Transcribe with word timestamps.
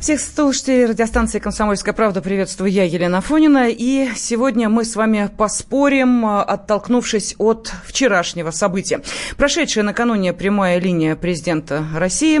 Всех 0.00 0.18
слушателей 0.18 0.86
радиостанции 0.86 1.40
«Комсомольская 1.40 1.92
правда» 1.92 2.22
приветствую 2.22 2.70
я, 2.70 2.84
Елена 2.84 3.20
Фонина. 3.20 3.68
И 3.68 4.08
сегодня 4.16 4.70
мы 4.70 4.86
с 4.86 4.96
вами 4.96 5.28
поспорим, 5.36 6.24
оттолкнувшись 6.24 7.34
от 7.36 7.70
вчерашнего 7.84 8.50
события. 8.50 9.02
Прошедшая 9.36 9.84
накануне 9.84 10.32
прямая 10.32 10.78
линия 10.78 11.16
президента 11.16 11.84
России 11.94 12.40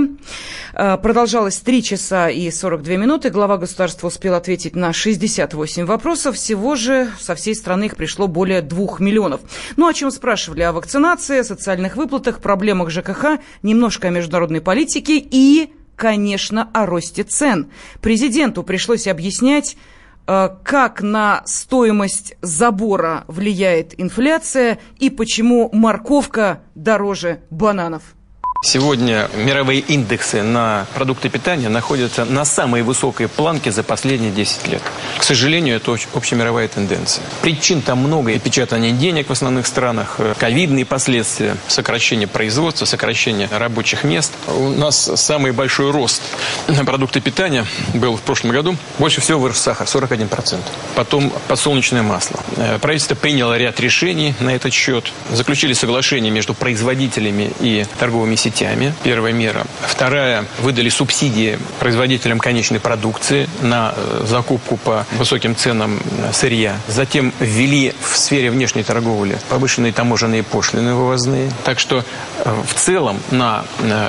э, 0.72 0.96
продолжалась 0.96 1.58
3 1.58 1.82
часа 1.82 2.30
и 2.30 2.50
42 2.50 2.96
минуты. 2.96 3.28
Глава 3.28 3.58
государства 3.58 4.06
успел 4.06 4.36
ответить 4.36 4.74
на 4.74 4.94
68 4.94 5.84
вопросов. 5.84 6.36
Всего 6.36 6.76
же 6.76 7.10
со 7.20 7.34
всей 7.34 7.54
страны 7.54 7.84
их 7.84 7.96
пришло 7.96 8.26
более 8.26 8.62
2 8.62 9.00
миллионов. 9.00 9.42
Ну, 9.76 9.86
о 9.86 9.92
чем 9.92 10.10
спрашивали? 10.10 10.62
О 10.62 10.72
вакцинации, 10.72 11.42
социальных 11.42 11.96
выплатах, 11.96 12.40
проблемах 12.40 12.88
ЖКХ, 12.88 13.38
немножко 13.62 14.08
о 14.08 14.10
международной 14.10 14.62
политике 14.62 15.18
и 15.18 15.74
конечно, 16.00 16.70
о 16.72 16.86
росте 16.86 17.24
цен. 17.24 17.70
Президенту 18.00 18.62
пришлось 18.62 19.06
объяснять, 19.06 19.76
э, 20.26 20.48
как 20.64 21.02
на 21.02 21.42
стоимость 21.44 22.36
забора 22.40 23.24
влияет 23.28 24.00
инфляция 24.00 24.78
и 24.98 25.10
почему 25.10 25.68
морковка 25.74 26.62
дороже 26.74 27.42
бананов. 27.50 28.14
Сегодня 28.62 29.30
мировые 29.34 29.80
индексы 29.80 30.42
на 30.42 30.86
продукты 30.94 31.30
питания 31.30 31.70
находятся 31.70 32.26
на 32.26 32.44
самой 32.44 32.82
высокой 32.82 33.26
планке 33.26 33.72
за 33.72 33.82
последние 33.82 34.30
10 34.32 34.68
лет. 34.68 34.82
К 35.16 35.22
сожалению, 35.22 35.76
это 35.76 35.96
общемировая 36.12 36.68
тенденция. 36.68 37.24
Причин 37.40 37.80
там 37.80 38.00
много. 38.00 38.38
Печатание 38.38 38.92
денег 38.92 39.30
в 39.30 39.32
основных 39.32 39.66
странах, 39.66 40.16
э, 40.18 40.34
ковидные 40.38 40.84
последствия, 40.84 41.56
сокращение 41.68 42.28
производства, 42.28 42.84
сокращение 42.84 43.48
рабочих 43.50 44.04
мест. 44.04 44.30
У 44.46 44.68
нас 44.68 45.10
самый 45.16 45.52
большой 45.52 45.90
рост 45.90 46.20
на 46.68 46.84
продукты 46.84 47.22
питания 47.22 47.64
был 47.94 48.18
в 48.18 48.20
прошлом 48.20 48.50
году. 48.50 48.76
Больше 48.98 49.22
всего 49.22 49.40
вырос 49.40 49.58
сахар, 49.58 49.86
41%. 49.86 50.58
Потом 50.94 51.32
подсолнечное 51.48 52.02
масло. 52.02 52.38
Э, 52.58 52.78
правительство 52.78 53.14
приняло 53.14 53.56
ряд 53.56 53.80
решений 53.80 54.34
на 54.38 54.54
этот 54.54 54.74
счет. 54.74 55.10
Заключили 55.32 55.72
соглашение 55.72 56.30
между 56.30 56.52
производителями 56.52 57.52
и 57.60 57.86
торговыми 57.98 58.34
сетями 58.34 58.49
сетями. 58.50 58.92
Первая 59.02 59.32
мера. 59.32 59.66
Вторая. 59.82 60.44
Выдали 60.60 60.88
субсидии 60.88 61.58
производителям 61.78 62.38
конечной 62.38 62.80
продукции 62.80 63.48
на 63.62 63.94
э, 63.96 64.24
закупку 64.26 64.76
по 64.76 65.06
высоким 65.12 65.54
ценам 65.56 66.00
э, 66.18 66.32
сырья. 66.32 66.76
Затем 66.88 67.32
ввели 67.40 67.94
в 68.00 68.16
сфере 68.16 68.50
внешней 68.50 68.82
торговли 68.82 69.38
повышенные 69.48 69.92
таможенные 69.92 70.42
пошлины 70.42 70.94
вывозные. 70.94 71.50
Так 71.64 71.78
что 71.78 72.04
э, 72.44 72.62
в 72.66 72.74
целом 72.74 73.20
на 73.30 73.64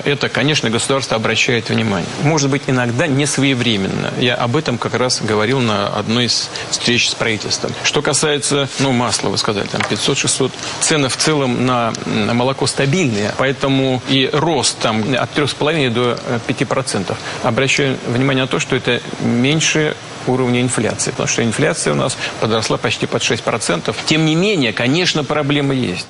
это, 0.05 0.29
конечно, 0.29 0.69
государство 0.69 1.15
обращает 1.15 1.69
внимание. 1.69 2.09
Может 2.23 2.49
быть, 2.49 2.63
иногда 2.67 3.07
не 3.07 3.25
своевременно. 3.25 4.11
Я 4.19 4.35
об 4.35 4.55
этом 4.55 4.77
как 4.77 4.95
раз 4.95 5.21
говорил 5.21 5.59
на 5.59 5.87
одной 5.87 6.25
из 6.25 6.49
встреч 6.69 7.09
с 7.09 7.15
правительством. 7.15 7.71
Что 7.83 8.01
касается, 8.01 8.67
ну, 8.79 8.91
масла, 8.91 9.29
вы 9.29 9.37
сказали, 9.37 9.67
там 9.67 9.81
500-600. 9.81 10.51
Цены 10.79 11.09
в 11.09 11.17
целом 11.17 11.65
на 11.65 11.93
молоко 12.05 12.67
стабильные, 12.67 13.33
поэтому 13.37 14.01
и 14.09 14.30
рост 14.31 14.79
там 14.79 15.01
от 15.15 15.37
3,5 15.37 15.89
до 15.89 16.17
5%. 16.47 17.11
Э, 17.11 17.47
Обращаю 17.47 17.97
внимание 18.07 18.43
на 18.43 18.47
то, 18.47 18.59
что 18.59 18.75
это 18.75 19.01
меньше 19.21 19.95
уровня 20.27 20.61
инфляции, 20.61 21.11
потому 21.11 21.27
что 21.27 21.43
инфляция 21.43 21.93
у 21.93 21.95
нас 21.95 22.17
подросла 22.39 22.77
почти 22.77 23.05
под 23.07 23.21
6%. 23.21 23.95
Тем 24.05 24.25
не 24.25 24.35
менее, 24.35 24.73
конечно, 24.73 25.23
проблемы 25.23 25.75
есть. 25.75 26.07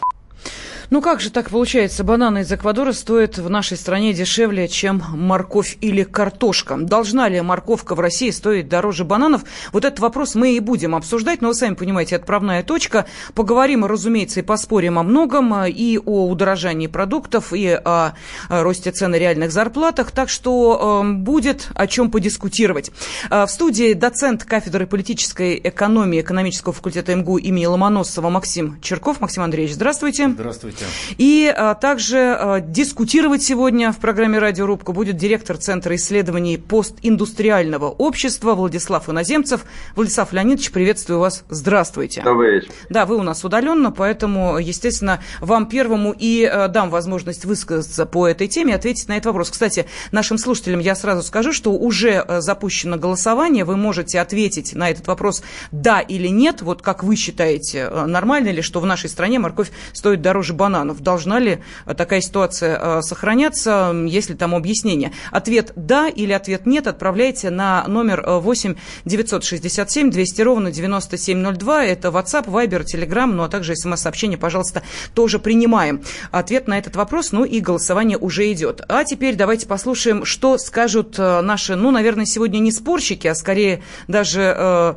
Ну 0.91 1.01
как 1.01 1.21
же 1.21 1.31
так 1.31 1.49
получается? 1.51 2.03
Бананы 2.03 2.39
из 2.39 2.51
Эквадора 2.51 2.91
стоят 2.91 3.37
в 3.37 3.49
нашей 3.49 3.77
стране 3.77 4.11
дешевле, 4.11 4.67
чем 4.67 5.01
морковь 5.11 5.77
или 5.79 6.03
картошка. 6.03 6.75
Должна 6.75 7.29
ли 7.29 7.39
морковка 7.39 7.95
в 7.95 8.01
России 8.01 8.29
стоить 8.29 8.67
дороже 8.67 9.05
бананов? 9.05 9.43
Вот 9.71 9.85
этот 9.85 9.99
вопрос 10.01 10.35
мы 10.35 10.57
и 10.57 10.59
будем 10.59 10.93
обсуждать. 10.93 11.41
Но 11.41 11.47
вы 11.47 11.53
сами 11.53 11.75
понимаете, 11.75 12.17
отправная 12.17 12.61
точка. 12.61 13.05
Поговорим, 13.33 13.85
разумеется, 13.85 14.41
и 14.41 14.43
поспорим 14.43 14.99
о 14.99 15.03
многом. 15.03 15.65
И 15.65 15.97
о 15.97 16.27
удорожании 16.27 16.87
продуктов, 16.87 17.53
и 17.53 17.69
о 17.69 18.11
росте 18.49 18.91
цен 18.91 19.15
и 19.15 19.17
реальных 19.17 19.53
зарплатах. 19.53 20.11
Так 20.11 20.27
что 20.27 21.03
э, 21.05 21.09
будет 21.09 21.69
о 21.73 21.87
чем 21.87 22.11
подискутировать. 22.11 22.91
Э, 23.29 23.45
в 23.45 23.49
студии 23.49 23.93
доцент 23.93 24.43
кафедры 24.43 24.87
политической 24.87 25.55
экономии 25.63 26.19
экономического 26.19 26.73
факультета 26.73 27.15
МГУ 27.15 27.37
имени 27.37 27.65
Ломоносова 27.65 28.29
Максим 28.29 28.81
Черков. 28.81 29.21
Максим 29.21 29.43
Андреевич, 29.43 29.75
здравствуйте. 29.75 30.27
Здравствуйте. 30.27 30.80
И 31.17 31.53
а, 31.55 31.75
также 31.75 32.17
а, 32.17 32.59
дискутировать 32.59 33.43
сегодня 33.43 33.91
в 33.91 33.97
программе 33.97 34.39
«Радиорубка» 34.39 34.91
будет 34.91 35.17
директор 35.17 35.57
Центра 35.57 35.95
исследований 35.95 36.57
постиндустриального 36.57 37.89
общества 37.89 38.53
Владислав 38.55 39.09
Иноземцев. 39.09 39.65
Владислав 39.95 40.33
Леонидович, 40.33 40.71
приветствую 40.71 41.19
вас. 41.19 41.43
Здравствуйте. 41.49 42.21
Добрый 42.23 42.55
вечер. 42.55 42.71
Да, 42.89 43.05
вы 43.05 43.17
у 43.17 43.23
нас 43.23 43.43
удаленно, 43.43 43.91
поэтому, 43.91 44.57
естественно, 44.57 45.21
вам 45.39 45.67
первому 45.67 46.13
и 46.17 46.43
а, 46.43 46.67
дам 46.67 46.89
возможность 46.89 47.45
высказаться 47.45 48.05
по 48.05 48.27
этой 48.27 48.47
теме, 48.47 48.75
ответить 48.75 49.07
на 49.07 49.13
этот 49.13 49.27
вопрос. 49.27 49.51
Кстати, 49.51 49.85
нашим 50.11 50.37
слушателям 50.37 50.79
я 50.79 50.95
сразу 50.95 51.21
скажу, 51.21 51.53
что 51.53 51.71
уже 51.73 52.19
а, 52.19 52.41
запущено 52.41 52.97
голосование, 52.97 53.65
вы 53.65 53.77
можете 53.77 54.19
ответить 54.19 54.73
на 54.73 54.89
этот 54.89 55.07
вопрос 55.07 55.43
«да» 55.71 55.99
или 55.99 56.27
«нет», 56.27 56.61
вот 56.61 56.81
как 56.81 57.03
вы 57.03 57.15
считаете, 57.15 57.85
а, 57.85 58.07
нормально 58.07 58.49
ли, 58.49 58.61
что 58.61 58.79
в 58.79 58.85
нашей 58.85 59.09
стране 59.09 59.39
морковь 59.39 59.71
стоит 59.93 60.21
дороже 60.21 60.53
банана 60.53 60.70
бананов. 60.71 61.01
Должна 61.01 61.39
ли 61.39 61.59
э, 61.85 61.93
такая 61.93 62.21
ситуация 62.21 62.79
э, 62.79 63.01
сохраняться, 63.01 63.93
если 64.07 64.35
там 64.35 64.55
объяснение? 64.55 65.11
Ответ 65.31 65.73
«да» 65.75 66.07
или 66.07 66.31
ответ 66.31 66.65
«нет» 66.65 66.87
отправляйте 66.87 67.49
на 67.49 67.85
номер 67.87 68.23
8 68.25 68.75
967 69.05 70.09
200 70.09 70.41
ровно 70.41 70.71
9702. 70.71 71.85
Это 71.85 72.07
WhatsApp, 72.07 72.45
Viber, 72.45 72.85
Telegram, 72.85 73.25
ну 73.25 73.43
а 73.43 73.49
также 73.49 73.75
смс-сообщение, 73.75 74.37
пожалуйста, 74.37 74.81
тоже 75.13 75.39
принимаем. 75.39 76.03
Ответ 76.31 76.67
на 76.67 76.77
этот 76.77 76.95
вопрос, 76.95 77.33
ну 77.33 77.43
и 77.43 77.59
голосование 77.59 78.17
уже 78.17 78.51
идет. 78.51 78.81
А 78.87 79.03
теперь 79.03 79.35
давайте 79.35 79.67
послушаем, 79.67 80.25
что 80.25 80.57
скажут 80.57 81.19
э, 81.19 81.41
наши, 81.41 81.75
ну, 81.75 81.91
наверное, 81.91 82.25
сегодня 82.25 82.59
не 82.59 82.71
спорщики, 82.71 83.27
а 83.27 83.35
скорее 83.35 83.83
даже 84.07 84.55
э, 84.57 84.93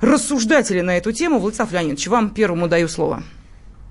рассуждатели 0.00 0.80
на 0.80 0.96
эту 0.96 1.12
тему. 1.12 1.38
Владислав 1.38 1.70
Леонидович, 1.72 2.08
вам 2.08 2.30
первому 2.30 2.68
даю 2.68 2.88
слово. 2.88 3.22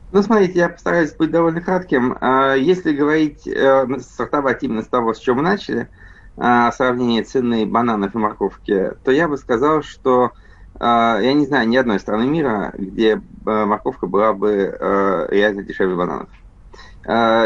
Ну, 0.10 0.24
смотрите, 0.24 0.60
я 0.60 0.70
постараюсь 0.70 1.14
быть 1.16 1.32
довольно 1.32 1.60
кратким. 1.60 2.18
А, 2.22 2.54
если 2.54 2.94
говорить, 2.94 3.46
э, 3.46 3.86
стартовать 4.00 4.64
именно 4.64 4.82
с 4.82 4.88
того, 4.88 5.14
с 5.14 5.20
чего 5.20 5.38
мы 5.38 5.42
начали, 5.42 5.90
а, 6.38 6.72
сравнение 6.72 7.24
цены 7.24 7.66
бананов 7.66 8.16
и 8.16 8.18
морковки, 8.18 8.92
то 9.04 9.12
я 9.12 9.28
бы 9.28 9.38
сказал, 9.38 9.84
что 9.84 10.32
а, 10.80 11.20
я 11.20 11.34
не 11.34 11.46
знаю 11.46 11.68
ни 11.68 11.76
одной 11.76 12.00
страны 12.00 12.26
мира, 12.26 12.74
где 12.78 13.22
морковка 13.44 14.08
была 14.08 14.34
бы 14.34 15.28
реально 15.30 15.64
дешевле 15.64 15.96
бананов. 15.96 16.30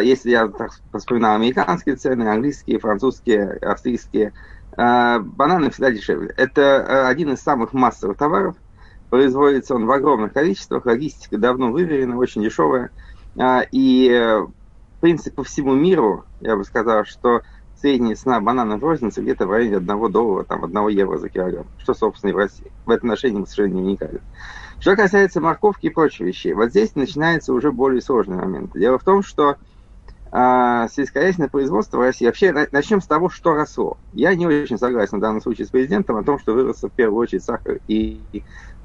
Если 0.03 0.31
я 0.31 0.47
так 0.47 0.71
вспоминал 0.97 1.35
американские 1.35 1.95
цены, 1.95 2.23
английские, 2.23 2.79
французские, 2.79 3.53
австрийские, 3.61 4.33
бананы 4.75 5.69
всегда 5.69 5.91
дешевле. 5.91 6.33
Это 6.35 7.07
один 7.07 7.31
из 7.31 7.41
самых 7.41 7.73
массовых 7.73 8.17
товаров– 8.17 8.55
Производится 9.11 9.75
он 9.75 9.87
в 9.87 9.91
огромных 9.91 10.31
количествах, 10.31 10.85
логистика 10.85 11.37
давно 11.37 11.69
выверена, 11.69 12.17
очень 12.17 12.41
дешевая. 12.41 12.91
А, 13.37 13.61
и, 13.69 14.09
в 14.09 15.01
принципе, 15.01 15.35
по 15.35 15.43
всему 15.43 15.75
миру, 15.75 16.23
я 16.39 16.55
бы 16.55 16.63
сказал, 16.63 17.03
что 17.03 17.41
средняя 17.75 18.15
цена 18.15 18.39
банана 18.39 18.77
в 18.77 18.83
рознице 18.83 19.21
где-то 19.21 19.47
в 19.47 19.51
районе 19.51 19.77
1 19.77 20.11
доллара, 20.13 20.45
там, 20.45 20.63
1 20.63 20.87
евро 20.87 21.17
за 21.17 21.27
килограмм, 21.27 21.65
что, 21.77 21.93
собственно, 21.93 22.29
и 22.29 22.33
в 22.33 22.37
России. 22.37 22.71
В 22.85 22.89
этом 22.89 23.09
отношении 23.09 23.39
мы, 23.39 23.47
сожалению, 23.47 23.81
не 23.81 23.89
уникальны. 23.89 24.21
Что 24.79 24.95
касается 24.95 25.41
морковки 25.41 25.87
и 25.87 25.89
прочих 25.89 26.21
вещей, 26.21 26.53
вот 26.53 26.69
здесь 26.69 26.95
начинается 26.95 27.51
уже 27.51 27.73
более 27.73 28.01
сложный 28.01 28.37
момент. 28.37 28.71
Дело 28.73 28.97
в 28.97 29.03
том, 29.03 29.23
что 29.23 29.57
а, 30.33 30.87
сельскохозяйственное 30.87 31.49
производство 31.49 31.97
в 31.97 32.01
России. 32.01 32.25
Вообще, 32.25 32.53
начнем 32.71 33.01
с 33.01 33.05
того, 33.05 33.29
что 33.29 33.53
росло. 33.53 33.97
Я 34.13 34.33
не 34.33 34.47
очень 34.47 34.77
согласен 34.77 35.17
в 35.17 35.21
данном 35.21 35.41
случае 35.41 35.67
с 35.67 35.69
президентом 35.69 36.15
о 36.15 36.23
том, 36.23 36.39
что 36.39 36.53
вырос 36.53 36.81
в 36.81 36.89
первую 36.89 37.19
очередь 37.19 37.43
сахар 37.43 37.79
и 37.89 38.21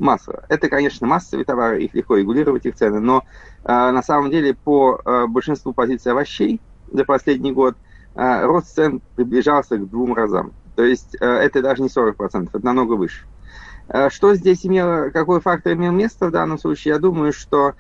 масло. 0.00 0.44
Это, 0.48 0.69
конечно, 0.69 1.06
массовые 1.06 1.44
товары, 1.44 1.84
их 1.84 1.94
легко 1.94 2.16
регулировать, 2.16 2.66
их 2.66 2.75
цены, 2.75 2.98
но 2.98 3.22
э, 3.62 3.69
на 3.69 4.02
самом 4.02 4.31
деле 4.32 4.54
по 4.54 5.00
э, 5.04 5.26
большинству 5.28 5.72
позиций 5.72 6.10
овощей 6.10 6.60
за 6.93 7.04
последний 7.04 7.52
год 7.52 7.76
э, 8.16 8.44
рост 8.44 8.75
цен 8.75 9.00
приближался 9.14 9.76
к 9.76 9.88
двум 9.88 10.14
разам. 10.14 10.52
То 10.75 10.82
есть 10.82 11.16
э, 11.20 11.25
это 11.25 11.62
даже 11.62 11.81
не 11.81 11.88
40%, 11.88 12.48
это 12.52 12.64
намного 12.64 12.94
выше. 12.94 13.25
Что 14.08 14.34
здесь 14.34 14.66
имело, 14.66 15.10
какой 15.10 15.40
фактор 15.40 15.75
имел 15.75 15.93
место 15.93 16.26
в 16.26 16.32
данном 16.32 16.58
случае? 16.58 16.94
Я 16.94 16.98
думаю, 16.98 17.32
что 17.32 17.75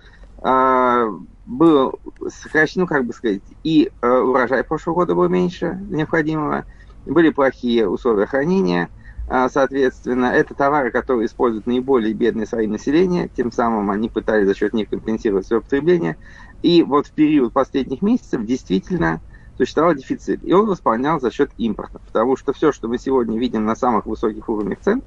был 1.46 1.98
сокращен, 2.28 2.82
ну, 2.82 2.86
как 2.86 3.04
бы 3.04 3.12
сказать, 3.12 3.40
и 3.62 3.90
урожай 4.02 4.64
прошлого 4.64 4.96
года 4.96 5.14
был 5.14 5.28
меньше 5.28 5.80
необходимого, 5.88 6.64
были 7.06 7.30
плохие 7.30 7.88
условия 7.88 8.26
хранения, 8.26 8.88
соответственно, 9.28 10.26
это 10.26 10.54
товары, 10.54 10.90
которые 10.90 11.26
используют 11.26 11.66
наиболее 11.66 12.14
бедные 12.14 12.46
слои 12.46 12.66
населения, 12.66 13.28
тем 13.28 13.52
самым 13.52 13.90
они 13.90 14.08
пытались 14.08 14.46
за 14.46 14.54
счет 14.54 14.74
них 14.74 14.90
компенсировать 14.90 15.46
свое 15.46 15.62
потребление, 15.62 16.16
и 16.62 16.82
вот 16.82 17.06
в 17.06 17.12
период 17.12 17.52
последних 17.52 18.02
месяцев 18.02 18.44
действительно 18.44 19.20
существовал 19.56 19.94
дефицит. 19.94 20.40
И 20.44 20.52
он 20.52 20.66
восполнял 20.66 21.18
за 21.18 21.30
счет 21.30 21.50
импорта. 21.56 21.98
Потому 21.98 22.36
что 22.36 22.52
все, 22.52 22.72
что 22.72 22.88
мы 22.88 22.98
сегодня 22.98 23.38
видим 23.38 23.64
на 23.64 23.74
самых 23.74 24.04
высоких 24.04 24.48
уровнях 24.48 24.80
цен, 24.80 25.02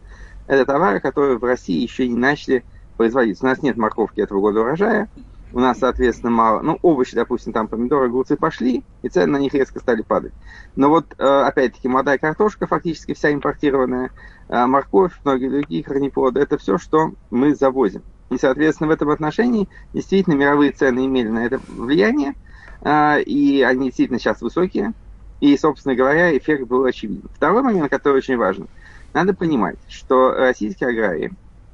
это 0.48 0.66
товары, 0.66 1.00
которые 1.00 1.38
в 1.38 1.44
России 1.44 1.80
еще 1.80 2.08
не 2.08 2.16
начали 2.16 2.64
производиться. 2.98 3.46
У 3.46 3.48
нас 3.48 3.62
нет 3.62 3.78
морковки 3.78 4.22
этого 4.22 4.40
года 4.40 4.62
урожая, 4.62 5.08
у 5.52 5.60
нас, 5.60 5.80
соответственно, 5.80 6.32
мало. 6.32 6.62
Ну, 6.62 6.78
овощи, 6.82 7.16
допустим, 7.16 7.54
там 7.54 7.68
помидоры, 7.68 8.06
огурцы 8.08 8.36
пошли, 8.36 8.84
и 9.02 9.10
цены 9.10 9.34
на 9.34 9.38
них 9.38 9.54
резко 9.54 9.80
стали 9.80 10.02
падать. 10.02 10.34
Но 10.76 10.90
вот, 10.90 11.16
э, 11.18 11.24
опять-таки, 11.24 11.88
молодая 11.88 12.18
картошка, 12.18 12.68
фактически 12.68 13.14
вся 13.14 13.34
импортированная, 13.34 14.12
э, 14.48 14.66
морковь, 14.66 15.14
многие 15.24 15.50
другие 15.50 15.84
корнеплоды, 15.84 16.40
это 16.40 16.58
все, 16.58 16.78
что 16.78 17.14
мы 17.32 17.56
завозим. 17.56 18.04
И, 18.30 18.38
соответственно, 18.38 18.90
в 18.90 18.94
этом 18.94 19.10
отношении 19.10 19.68
действительно 19.94 20.36
мировые 20.36 20.72
цены 20.72 21.06
имели 21.06 21.30
на 21.30 21.46
это 21.46 21.60
влияние, 21.68 22.36
а, 22.82 23.18
и 23.18 23.62
они 23.62 23.86
действительно 23.86 24.20
сейчас 24.20 24.42
высокие. 24.42 24.94
И, 25.42 25.58
собственно 25.58 25.96
говоря, 25.96 26.38
эффект 26.38 26.68
был 26.68 26.84
очевиден. 26.84 27.30
Второй 27.34 27.64
момент, 27.64 27.90
который 27.90 28.18
очень 28.18 28.38
важен. 28.38 28.68
Надо 29.14 29.34
понимать, 29.34 29.78
что 29.88 30.32
российские 30.32 30.90
аграрии, 30.90 31.32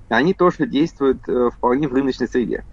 они 0.08 0.34
тоже 0.34 0.68
действуют 0.68 1.28
э, 1.28 1.50
вполне 1.52 1.88
в 1.88 1.94
рыночной 1.94 2.28
среде. 2.28 2.64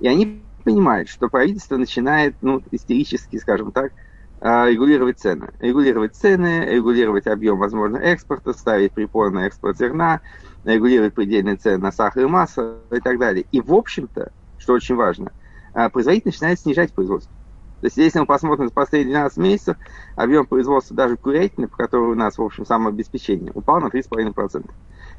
И 0.00 0.08
они 0.08 0.42
понимают, 0.68 1.08
что 1.08 1.30
правительство 1.30 1.78
начинает, 1.78 2.34
ну, 2.42 2.60
истерически, 2.72 3.38
скажем 3.38 3.72
так, 3.72 3.90
а, 4.38 4.68
регулировать 4.68 5.18
цены. 5.18 5.48
Регулировать 5.60 6.14
цены, 6.14 6.66
регулировать 6.68 7.26
объем, 7.26 7.58
возможно, 7.58 7.96
экспорта, 7.96 8.52
ставить 8.52 8.92
препон 8.92 9.32
на 9.32 9.46
экспорт 9.46 9.78
зерна, 9.78 10.20
регулировать 10.64 11.14
предельные 11.14 11.56
цены 11.56 11.78
на 11.78 11.90
сахар 11.90 12.24
и 12.24 12.26
масло 12.26 12.76
и 12.90 13.00
так 13.00 13.18
далее. 13.18 13.46
И, 13.50 13.62
в 13.62 13.72
общем-то, 13.72 14.30
что 14.58 14.74
очень 14.74 14.94
важно, 14.94 15.32
а, 15.72 15.88
производитель 15.88 16.26
начинает 16.26 16.60
снижать 16.60 16.92
производство. 16.92 17.32
То 17.80 17.86
есть, 17.86 17.96
если 17.96 18.18
мы 18.18 18.26
посмотрим 18.26 18.68
за 18.68 18.74
последние 18.74 19.14
12 19.14 19.38
месяцев, 19.38 19.78
объем 20.16 20.44
производства 20.44 20.94
даже 20.94 21.16
курятины, 21.16 21.66
по 21.66 21.78
которой 21.78 22.12
у 22.12 22.14
нас, 22.14 22.36
в 22.36 22.42
общем, 22.42 22.66
самообеспечение, 22.66 23.52
упал 23.54 23.80
на 23.80 23.86
3,5%. 23.86 24.70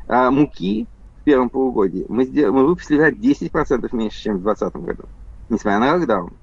А 0.09 0.29
муки 0.29 0.87
в 1.21 1.23
первом 1.23 1.49
полугодии 1.49 2.05
мы, 2.07 2.25
сделали, 2.25 2.53
мы 2.53 2.67
выпустили 2.67 2.99
на 2.99 3.09
10% 3.09 3.95
меньше, 3.95 4.21
чем 4.21 4.37
в 4.37 4.43
2020 4.43 4.75
году, 4.85 5.03
несмотря 5.49 5.79
на 5.79 5.93
локдаун. 5.95 6.33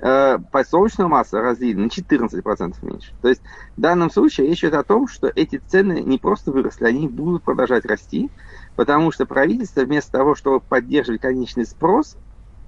Э, 0.00 0.38
подсолнечного 0.52 1.08
масла 1.08 1.40
разлили 1.40 1.76
на 1.76 1.86
14% 1.86 2.76
меньше. 2.82 3.12
То 3.20 3.28
есть 3.28 3.42
в 3.76 3.80
данном 3.80 4.10
случае 4.10 4.46
речь 4.46 4.60
идет 4.60 4.74
о 4.74 4.84
том, 4.84 5.08
что 5.08 5.26
эти 5.34 5.56
цены 5.56 6.02
не 6.02 6.18
просто 6.18 6.52
выросли, 6.52 6.84
они 6.84 7.08
будут 7.08 7.42
продолжать 7.42 7.84
расти, 7.84 8.30
потому 8.76 9.10
что 9.10 9.26
правительство 9.26 9.80
вместо 9.80 10.12
того, 10.12 10.36
чтобы 10.36 10.60
поддерживать 10.60 11.20
конечный 11.20 11.66
спрос, 11.66 12.16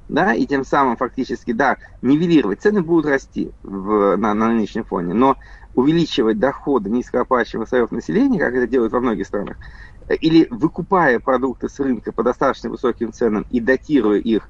да, 0.09 0.35
и 0.35 0.45
тем 0.45 0.65
самым 0.65 0.97
фактически, 0.97 1.53
да, 1.53 1.77
нивелировать, 2.03 2.63
цены 2.63 2.83
будут 2.83 3.07
расти 3.07 3.53
в, 3.63 4.17
на, 4.17 4.35
на 4.35 4.49
нынешнем 4.49 4.83
фоне, 4.83 5.15
но 5.15 5.37
увеличивать 5.77 6.41
доходы 6.41 6.91
низкооплачиваемых 6.91 7.69
слоев 7.69 7.93
населения, 7.93 8.41
как 8.41 8.55
это 8.55 8.67
делают 8.67 8.93
во 8.93 8.99
многих 8.99 9.29
странах, 9.29 9.57
или 10.21 10.49
выкупая 10.51 11.21
продукты 11.21 11.69
с 11.69 11.79
рынка 11.79 12.11
по 12.11 12.25
достаточно 12.25 12.71
высоким 12.71 13.13
ценам 13.13 13.47
и 13.51 13.61
датируя 13.61 14.19
их 14.19 14.49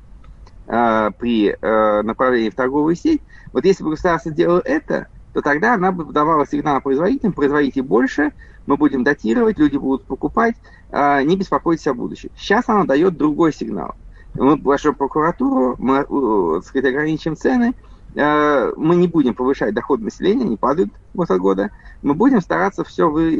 э, 0.70 1.11
при 1.19 1.56
э, 1.61 2.02
направлении 2.02 2.50
в 2.50 2.55
торговую 2.55 2.94
сеть, 2.94 3.22
вот 3.52 3.64
если 3.64 3.82
бы 3.82 3.90
государство 3.90 4.31
делало 4.31 4.62
это, 4.64 5.08
то 5.32 5.43
тогда 5.43 5.75
она 5.75 5.93
бы 5.93 6.05
давала 6.12 6.46
сигнал 6.46 6.81
производителям, 6.81 7.32
производите 7.32 7.82
больше, 7.82 8.32
мы 8.67 8.76
будем 8.76 9.05
датировать, 9.05 9.58
люди 9.58 9.76
будут 9.76 10.05
покупать, 10.05 10.55
э, 10.90 11.22
не 11.25 11.37
беспокойтесь 11.37 11.87
о 11.87 11.94
будущем. 11.94 12.31
Сейчас 12.37 12.69
она 12.69 12.84
дает 12.84 13.17
другой 13.17 13.52
сигнал. 13.52 13.94
Мы 14.34 14.56
большую 14.56 14.94
прокуратуру, 14.94 15.75
мы, 15.78 16.06
э, 16.08 16.61
сказать, 16.62 16.88
ограничим 16.88 17.37
цены, 17.37 17.75
Э, 18.14 18.72
мы 18.76 18.96
не 18.96 19.06
будем 19.06 19.34
повышать 19.34 19.75
доход 19.75 20.00
населения, 20.00 20.44
они 20.44 20.56
падают 20.56 20.93
от 21.17 21.39
года. 21.39 21.71
Мы 22.03 22.15
будем 22.15 22.41
стараться 22.41 22.83
все 22.83 23.09
вы, 23.11 23.35
э, 23.35 23.39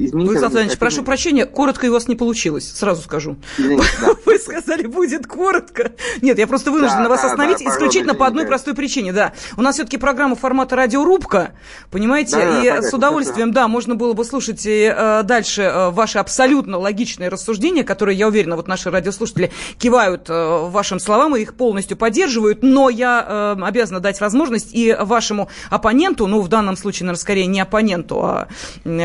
изменить. 0.00 0.28
Вы, 0.28 0.36
Александр 0.36 0.76
прошу 0.78 1.04
прощения, 1.04 1.46
коротко 1.46 1.86
у 1.86 1.92
вас 1.92 2.08
не 2.08 2.16
получилось, 2.16 2.72
сразу 2.74 3.02
скажу. 3.02 3.36
Извините, 3.56 3.86
да. 4.00 4.12
Вы 4.26 4.38
сказали, 4.38 4.86
будет 4.86 5.26
коротко. 5.26 5.92
Нет, 6.22 6.38
я 6.38 6.46
просто 6.46 6.72
вынуждена 6.72 7.04
да, 7.04 7.08
вас 7.08 7.22
да, 7.22 7.28
остановить 7.28 7.58
да, 7.58 7.70
исключительно 7.70 8.14
по 8.14 8.26
одной 8.26 8.46
простой 8.46 8.74
причине, 8.74 9.12
да. 9.12 9.32
У 9.56 9.62
нас 9.62 9.76
все-таки 9.76 9.96
программа 9.96 10.34
формата 10.34 10.74
радиорубка, 10.74 11.52
понимаете, 11.90 12.36
да, 12.36 12.62
и 12.62 12.68
да, 12.68 12.82
с 12.82 12.92
удовольствием, 12.92 13.52
да, 13.52 13.68
можно 13.68 13.94
было 13.94 14.12
бы 14.12 14.24
слушать 14.24 14.66
и 14.66 14.92
э, 14.94 15.22
дальше 15.22 15.62
э, 15.62 15.90
ваши 15.90 16.18
абсолютно 16.18 16.78
логичные 16.78 17.28
рассуждения, 17.28 17.84
которые, 17.84 18.18
я 18.18 18.26
уверена, 18.28 18.56
вот 18.56 18.66
наши 18.66 18.90
радиослушатели 18.90 19.52
кивают 19.78 20.28
э, 20.28 20.68
вашим 20.68 20.98
словам 20.98 21.36
и 21.36 21.42
их 21.42 21.54
полностью 21.54 21.96
поддерживают, 21.96 22.62
но 22.62 22.88
я 22.88 23.56
э, 23.58 23.62
обязана 23.62 24.00
дать 24.00 24.20
возможность 24.20 24.70
и 24.72 24.96
вашему 24.98 25.48
оппоненту, 25.70 26.26
ну, 26.26 26.40
в 26.40 26.48
данном 26.48 26.61
случае, 26.76 27.06
наверное, 27.06 27.20
скорее 27.20 27.46
не 27.46 27.60
оппоненту, 27.60 28.24
а 28.24 28.48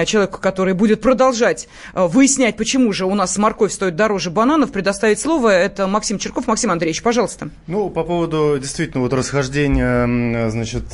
человеку, 0.06 0.40
который 0.40 0.74
будет 0.74 1.02
продолжать 1.02 1.68
э, 1.94 2.06
выяснять, 2.06 2.58
почему 2.58 2.92
же 2.94 3.06
у 3.06 3.16
нас 3.16 3.38
морковь 3.38 3.72
стоит 3.72 3.96
дороже 3.96 4.32
бананов, 4.32 4.72
предоставить 4.72 5.20
слово. 5.20 5.50
Это 5.50 5.88
Максим 5.88 6.18
Черков. 6.18 6.48
Максим 6.48 6.72
Андреевич, 6.72 7.02
пожалуйста. 7.04 7.50
Ну, 7.68 7.90
по 7.90 8.04
поводу 8.04 8.58
действительно 8.60 9.04
вот 9.04 9.14
расхождения, 9.14 10.50
значит, 10.50 10.86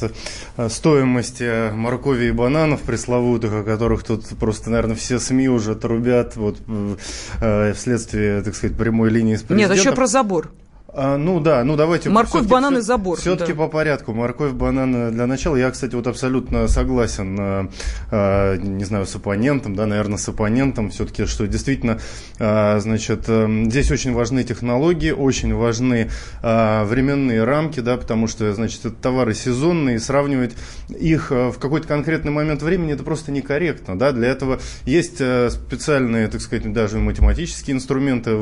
э, 0.57 0.69
стоимости 0.69 1.71
моркови 1.71 2.25
и 2.27 2.31
бананов 2.31 2.81
пресловутых, 2.81 3.53
о 3.53 3.63
которых 3.63 4.03
тут 4.03 4.25
просто, 4.39 4.69
наверное, 4.69 4.95
все 4.95 5.19
СМИ 5.19 5.49
уже 5.49 5.75
трубят 5.75 6.35
вот 6.35 6.57
э, 7.41 7.73
вследствие, 7.73 8.41
так 8.41 8.55
сказать, 8.55 8.77
прямой 8.77 9.09
линии 9.09 9.35
с 9.35 9.41
президентом. 9.41 9.75
Нет, 9.75 9.85
еще 9.85 9.95
про 9.95 10.07
забор. 10.07 10.51
А, 10.95 11.17
ну 11.17 11.39
да, 11.39 11.63
ну 11.63 11.75
давайте. 11.75 12.09
Морковь, 12.11 12.45
банан 12.45 12.77
и 12.77 12.81
забор. 12.81 13.17
Все-таки 13.17 13.53
да. 13.53 13.57
по 13.57 13.67
порядку. 13.67 14.13
Морковь, 14.13 14.51
банан 14.51 15.11
для 15.11 15.25
начала. 15.25 15.55
Я, 15.55 15.71
кстати, 15.71 15.95
вот 15.95 16.05
абсолютно 16.05 16.67
согласен, 16.67 17.35
э, 17.39 17.67
э, 18.11 18.57
не 18.57 18.83
знаю, 18.83 19.07
с 19.07 19.15
оппонентом, 19.15 19.75
да, 19.75 19.87
наверное, 19.87 20.19
с 20.19 20.29
оппонентом 20.29 20.91
все-таки, 20.91 21.25
что 21.25 21.47
действительно, 21.47 21.99
э, 22.37 22.79
значит, 22.79 23.23
э, 23.27 23.63
здесь 23.65 23.89
очень 23.89 24.13
важны 24.13 24.43
технологии, 24.43 25.09
очень 25.09 25.55
важны 25.55 26.11
э, 26.43 26.83
временные 26.83 27.43
рамки, 27.43 27.79
да, 27.79 27.97
потому 27.97 28.27
что, 28.27 28.53
значит, 28.53 28.85
это 28.85 28.95
товары 28.95 29.33
сезонные, 29.33 29.99
сравнивать 29.99 30.53
их 30.89 31.31
э, 31.31 31.49
в 31.49 31.57
какой-то 31.57 31.87
конкретный 31.87 32.31
момент 32.31 32.61
времени 32.61 32.93
это 32.93 33.03
просто 33.03 33.31
некорректно, 33.31 33.97
да. 33.97 34.11
Для 34.11 34.27
этого 34.27 34.59
есть 34.85 35.19
э, 35.21 35.49
специальные, 35.49 36.27
так 36.27 36.41
сказать, 36.41 36.71
даже 36.71 36.99
математические 36.99 37.77
инструменты 37.77 38.37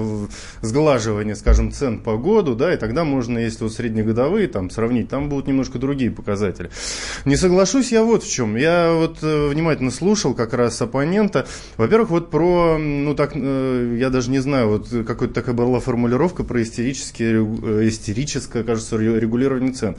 сглаживания, 0.62 1.36
скажем, 1.36 1.72
цен 1.72 2.00
по 2.00 2.18
году 2.18 2.41
году, 2.42 2.56
да, 2.56 2.74
и 2.74 2.78
тогда 2.78 3.04
можно, 3.04 3.38
если 3.38 3.64
вот 3.64 3.74
среднегодовые 3.74 4.48
там 4.48 4.70
сравнить, 4.70 5.10
там 5.10 5.30
будут 5.30 5.48
немножко 5.48 5.78
другие 5.78 6.12
показатели. 6.12 6.72
Не 7.26 7.36
соглашусь 7.36 7.92
я 7.92 8.04
вот 8.04 8.24
в 8.24 8.32
чем. 8.32 8.56
Я 8.56 8.94
вот 8.94 9.20
э, 9.22 9.48
внимательно 9.48 9.92
слушал 9.92 10.34
как 10.34 10.54
раз 10.54 10.82
оппонента. 10.82 11.46
Во-первых, 11.78 12.10
вот 12.10 12.32
про, 12.32 12.78
ну 12.78 13.14
так, 13.16 13.32
э, 13.36 13.98
я 14.00 14.10
даже 14.10 14.32
не 14.32 14.40
знаю, 14.40 14.70
вот 14.70 14.90
какая-то 14.90 15.34
такая 15.34 15.54
была 15.56 15.80
формулировка 15.80 16.44
про 16.44 16.62
истерические, 16.62 17.46
э, 17.64 17.88
истерическое, 17.88 18.64
кажется, 18.64 18.98
регулирование 18.98 19.74
цен. 19.74 19.96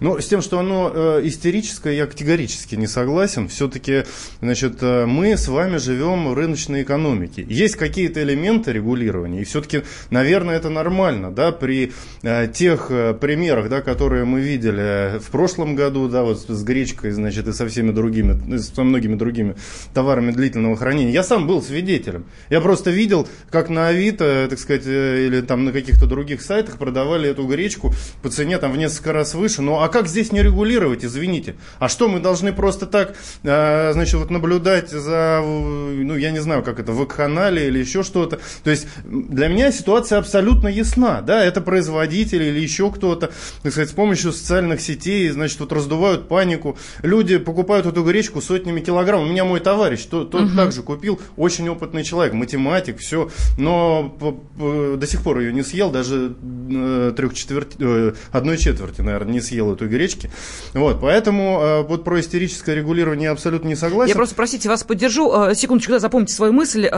Но 0.00 0.20
с 0.20 0.26
тем, 0.26 0.42
что 0.42 0.58
оно 0.58 1.20
истерическое, 1.22 1.94
я 1.94 2.06
категорически 2.06 2.74
не 2.74 2.86
согласен. 2.86 3.48
Все-таки, 3.48 4.04
значит, 4.40 4.82
мы 4.82 5.36
с 5.36 5.48
вами 5.48 5.78
живем 5.78 6.28
в 6.28 6.34
рыночной 6.34 6.82
экономике. 6.82 7.46
Есть 7.48 7.76
какие-то 7.76 8.22
элементы 8.22 8.72
регулирования, 8.72 9.40
и 9.40 9.44
все-таки, 9.44 9.82
наверное, 10.10 10.56
это 10.56 10.68
нормально, 10.68 11.30
да, 11.30 11.52
при 11.52 11.85
э, 12.22 12.48
тех 12.48 12.90
э, 12.90 13.14
примерах, 13.14 13.68
да, 13.68 13.80
которые 13.80 14.24
мы 14.24 14.40
видели 14.40 15.18
в 15.18 15.30
прошлом 15.30 15.74
году, 15.74 16.08
да, 16.08 16.22
вот 16.22 16.38
с 16.38 16.64
гречкой, 16.64 17.10
значит, 17.10 17.48
и 17.48 17.52
со 17.52 17.66
всеми 17.66 17.90
другими, 17.90 18.40
ну, 18.46 18.58
со 18.58 18.82
многими 18.84 19.16
другими 19.16 19.56
товарами 19.94 20.30
длительного 20.30 20.76
хранения, 20.76 21.12
я 21.12 21.22
сам 21.22 21.46
был 21.46 21.62
свидетелем. 21.62 22.26
Я 22.50 22.60
просто 22.60 22.90
видел, 22.90 23.28
как 23.50 23.68
на 23.68 23.88
Авито, 23.88 24.46
так 24.48 24.58
сказать, 24.58 24.86
э, 24.86 25.26
или 25.26 25.40
там 25.40 25.64
на 25.64 25.72
каких-то 25.72 26.06
других 26.06 26.42
сайтах 26.42 26.78
продавали 26.78 27.30
эту 27.30 27.46
гречку 27.46 27.92
по 28.22 28.28
цене 28.28 28.58
там 28.58 28.72
в 28.72 28.76
несколько 28.76 29.12
раз 29.12 29.34
выше. 29.34 29.62
Ну, 29.62 29.80
а 29.80 29.88
как 29.88 30.08
здесь 30.08 30.32
не 30.32 30.42
регулировать, 30.42 31.04
извините? 31.04 31.56
А 31.78 31.88
что, 31.88 32.08
мы 32.08 32.20
должны 32.20 32.52
просто 32.52 32.86
так, 32.86 33.14
э, 33.42 33.92
значит, 33.92 34.14
вот 34.14 34.30
наблюдать 34.30 34.90
за, 34.90 35.42
ну, 35.44 36.16
я 36.16 36.30
не 36.30 36.40
знаю, 36.40 36.62
как 36.62 36.80
это, 36.80 36.92
в 36.92 37.06
канале 37.06 37.68
или 37.68 37.78
еще 37.78 38.02
что-то? 38.02 38.38
То 38.64 38.70
есть, 38.70 38.86
для 39.04 39.48
меня 39.48 39.72
ситуация 39.72 40.18
абсолютно 40.18 40.68
ясна, 40.68 41.20
да, 41.20 41.44
это 41.44 41.60
производители 41.76 42.44
или 42.44 42.60
еще 42.60 42.90
кто-то, 42.90 43.30
так 43.62 43.72
сказать, 43.72 43.90
с 43.90 43.92
помощью 43.92 44.32
социальных 44.32 44.80
сетей, 44.80 45.28
значит, 45.28 45.60
вот 45.60 45.72
раздувают 45.72 46.26
панику. 46.26 46.78
Люди 47.02 47.36
покупают 47.36 47.84
эту 47.84 48.02
гречку 48.02 48.40
сотнями 48.40 48.80
килограмм. 48.80 49.24
У 49.24 49.26
меня 49.26 49.44
мой 49.44 49.60
товарищ, 49.60 50.06
тот, 50.06 50.30
тот 50.30 50.42
угу. 50.42 50.56
также 50.56 50.82
купил, 50.82 51.20
очень 51.36 51.68
опытный 51.68 52.02
человек, 52.02 52.32
математик, 52.32 52.98
все, 52.98 53.28
но 53.58 54.16
до 54.58 55.06
сих 55.06 55.22
пор 55.22 55.40
ее 55.40 55.52
не 55.52 55.62
съел, 55.62 55.90
даже 55.90 56.34
э, 56.70 57.12
трех 57.14 57.34
четверти, 57.34 57.76
э, 57.78 58.12
одной 58.32 58.56
четверти, 58.56 59.02
наверное, 59.02 59.34
не 59.34 59.40
съел 59.42 59.74
эту 59.74 59.86
гречки. 59.86 60.30
Вот, 60.72 60.98
поэтому 61.02 61.60
э, 61.60 61.82
вот 61.82 62.04
про 62.04 62.20
истерическое 62.20 62.74
регулирование 62.74 63.28
абсолютно 63.28 63.68
не 63.68 63.76
согласен. 63.76 64.08
Я 64.08 64.14
просто, 64.14 64.34
простите, 64.34 64.70
вас 64.70 64.82
поддержу. 64.82 65.30
Секундочку, 65.54 65.92
да, 65.92 65.98
запомните 65.98 66.32
свою 66.32 66.54
мысль. 66.54 66.88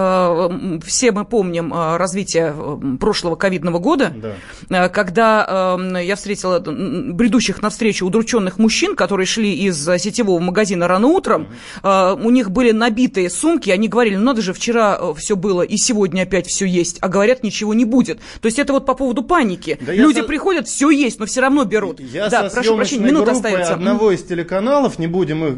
Все 0.86 1.10
мы 1.10 1.24
помним 1.24 1.72
развитие 1.72 2.54
прошлого 3.00 3.34
ковидного 3.34 3.80
года, 3.80 4.12
да. 4.14 4.34
Когда 4.68 5.78
я 6.00 6.16
встретила 6.16 6.60
бредущих 6.60 7.62
навстречу 7.62 8.06
удрученных 8.06 8.58
мужчин, 8.58 8.96
которые 8.96 9.26
шли 9.26 9.54
из 9.54 9.84
сетевого 9.84 10.38
магазина 10.40 10.88
рано 10.88 11.08
утром. 11.08 11.48
Mm-hmm. 11.82 12.24
У 12.24 12.30
них 12.30 12.50
были 12.50 12.72
набитые 12.72 13.30
сумки, 13.30 13.70
они 13.70 13.88
говорили, 13.88 14.16
ну 14.16 14.24
надо 14.24 14.42
же, 14.42 14.52
вчера 14.52 15.14
все 15.14 15.36
было 15.36 15.62
и 15.62 15.76
сегодня 15.76 16.22
опять 16.22 16.46
все 16.46 16.66
есть, 16.66 16.98
а 17.00 17.08
говорят, 17.08 17.42
ничего 17.42 17.74
не 17.74 17.84
будет. 17.84 18.18
То 18.40 18.46
есть 18.46 18.58
это 18.58 18.72
вот 18.72 18.86
по 18.86 18.94
поводу 18.94 19.22
паники. 19.22 19.78
Да 19.80 19.94
Люди 19.94 20.20
со... 20.20 20.24
приходят, 20.24 20.68
все 20.68 20.90
есть, 20.90 21.18
но 21.18 21.26
все 21.26 21.40
равно 21.40 21.64
берут. 21.64 22.00
Я 22.00 22.28
да, 22.28 22.48
прошу 22.50 22.76
прощения, 22.76 23.06
минута 23.06 23.32
остается. 23.32 23.74
одного 23.74 24.12
из 24.12 24.22
телеканалов, 24.22 24.98
не 24.98 25.06
будем 25.06 25.44
их 25.44 25.56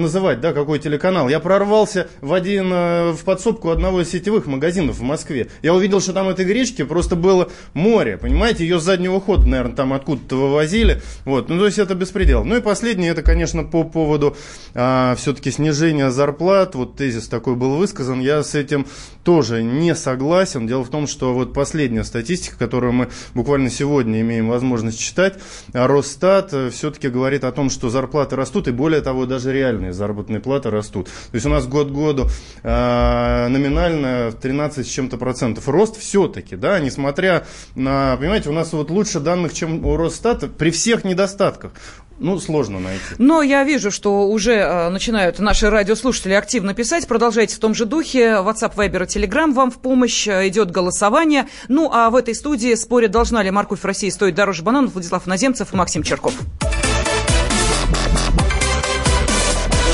называть, 0.00 0.40
да, 0.40 0.52
какой 0.52 0.78
телеканал, 0.78 1.28
я 1.28 1.40
прорвался 1.40 2.08
в 2.20 2.32
один, 2.32 2.72
э, 2.72 3.12
в 3.12 3.24
подсобку 3.24 3.70
одного 3.70 4.02
из 4.02 4.10
сетевых 4.10 4.46
магазинов 4.46 4.98
в 4.98 5.02
Москве. 5.02 5.48
Я 5.62 5.74
увидел, 5.74 6.00
что 6.00 6.12
там 6.12 6.28
этой 6.28 6.44
гречки 6.44 6.82
просто 6.82 7.16
было 7.16 7.48
море, 7.74 8.18
понимаете, 8.18 8.49
ее 8.58 8.80
с 8.80 8.82
заднего 8.82 9.20
хода, 9.20 9.46
наверное, 9.46 9.76
там 9.76 9.92
откуда-то 9.92 10.34
вывозили. 10.34 11.00
Вот, 11.24 11.48
ну 11.48 11.58
то 11.58 11.66
есть 11.66 11.78
это 11.78 11.94
беспредел. 11.94 12.44
Ну 12.44 12.56
и 12.56 12.60
последнее, 12.60 13.12
это, 13.12 13.22
конечно, 13.22 13.62
по 13.62 13.84
поводу 13.84 14.36
а, 14.74 15.14
все-таки 15.16 15.52
снижения 15.52 16.10
зарплат. 16.10 16.74
Вот 16.74 16.96
тезис 16.96 17.28
такой 17.28 17.54
был 17.54 17.76
высказан. 17.76 18.18
Я 18.18 18.42
с 18.42 18.56
этим 18.56 18.86
тоже 19.22 19.62
не 19.62 19.94
согласен. 19.94 20.66
Дело 20.66 20.82
в 20.82 20.88
том, 20.88 21.06
что 21.06 21.34
вот 21.34 21.52
последняя 21.52 22.04
статистика, 22.04 22.56
которую 22.58 22.92
мы 22.92 23.08
буквально 23.34 23.70
сегодня 23.70 24.20
имеем 24.22 24.48
возможность 24.48 24.98
читать, 24.98 25.34
а 25.72 25.86
Росстат 25.86 26.52
э, 26.52 26.70
все-таки 26.70 27.08
говорит 27.08 27.44
о 27.44 27.52
том, 27.52 27.70
что 27.70 27.90
зарплаты 27.90 28.36
растут, 28.36 28.68
и 28.68 28.72
более 28.72 29.02
того, 29.02 29.26
даже 29.26 29.52
реальные 29.52 29.92
заработные 29.92 30.40
платы 30.40 30.70
растут. 30.70 31.06
То 31.06 31.34
есть 31.34 31.46
у 31.46 31.50
нас 31.50 31.66
год 31.66 31.88
к 31.88 31.92
году 31.92 32.26
э, 32.62 33.48
номинально 33.48 34.32
13 34.32 34.86
с 34.86 34.90
чем-то 34.90 35.18
процентов 35.18 35.68
рост 35.68 35.98
все-таки, 35.98 36.56
да, 36.56 36.80
несмотря 36.80 37.46
на, 37.74 38.16
понимаете, 38.16 38.39
у 38.46 38.52
нас 38.52 38.72
вот 38.72 38.90
лучше 38.90 39.20
данных, 39.20 39.54
чем 39.54 39.84
у 39.84 39.96
Росстата, 39.96 40.48
при 40.48 40.70
всех 40.70 41.04
недостатках. 41.04 41.72
Ну, 42.20 42.38
сложно 42.38 42.80
найти. 42.80 43.00
Но 43.16 43.42
я 43.42 43.64
вижу, 43.64 43.90
что 43.90 44.28
уже 44.28 44.52
э, 44.52 44.90
начинают 44.90 45.38
наши 45.38 45.70
радиослушатели 45.70 46.34
активно 46.34 46.74
писать. 46.74 47.08
Продолжайте 47.08 47.56
в 47.56 47.58
том 47.58 47.74
же 47.74 47.86
духе. 47.86 48.42
WhatsApp, 48.42 48.74
Viber, 48.76 49.06
Telegram 49.06 49.50
вам 49.54 49.70
в 49.70 49.78
помощь. 49.78 50.28
Э, 50.28 50.46
идет 50.46 50.70
голосование. 50.70 51.48
Ну, 51.68 51.90
а 51.90 52.10
в 52.10 52.16
этой 52.16 52.34
студии 52.34 52.74
спорят, 52.74 53.10
должна 53.10 53.42
ли 53.42 53.50
морковь 53.50 53.80
в 53.80 53.84
России 53.86 54.10
стоить 54.10 54.34
дороже 54.34 54.62
бананов. 54.62 54.92
Владислав 54.92 55.26
Наземцев 55.26 55.72
и 55.72 55.76
Максим 55.76 56.02
Черков. 56.02 56.34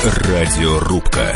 Радиорубка. 0.03 1.35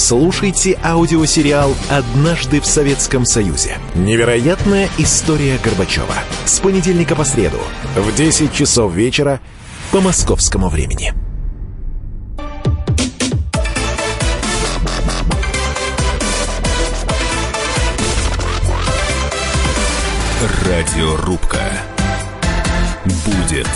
Слушайте 0.00 0.78
аудиосериал 0.82 1.74
«Однажды 1.90 2.62
в 2.62 2.66
Советском 2.66 3.26
Союзе». 3.26 3.76
Невероятная 3.94 4.88
история 4.96 5.58
Горбачева. 5.62 6.14
С 6.46 6.58
понедельника 6.58 7.14
по 7.14 7.22
среду 7.22 7.58
в 7.94 8.16
10 8.16 8.50
часов 8.50 8.94
вечера 8.94 9.40
по 9.92 10.00
московскому 10.00 10.70
времени. 10.70 11.12
Радиорубка. 20.64 21.60
Будет 23.04 23.68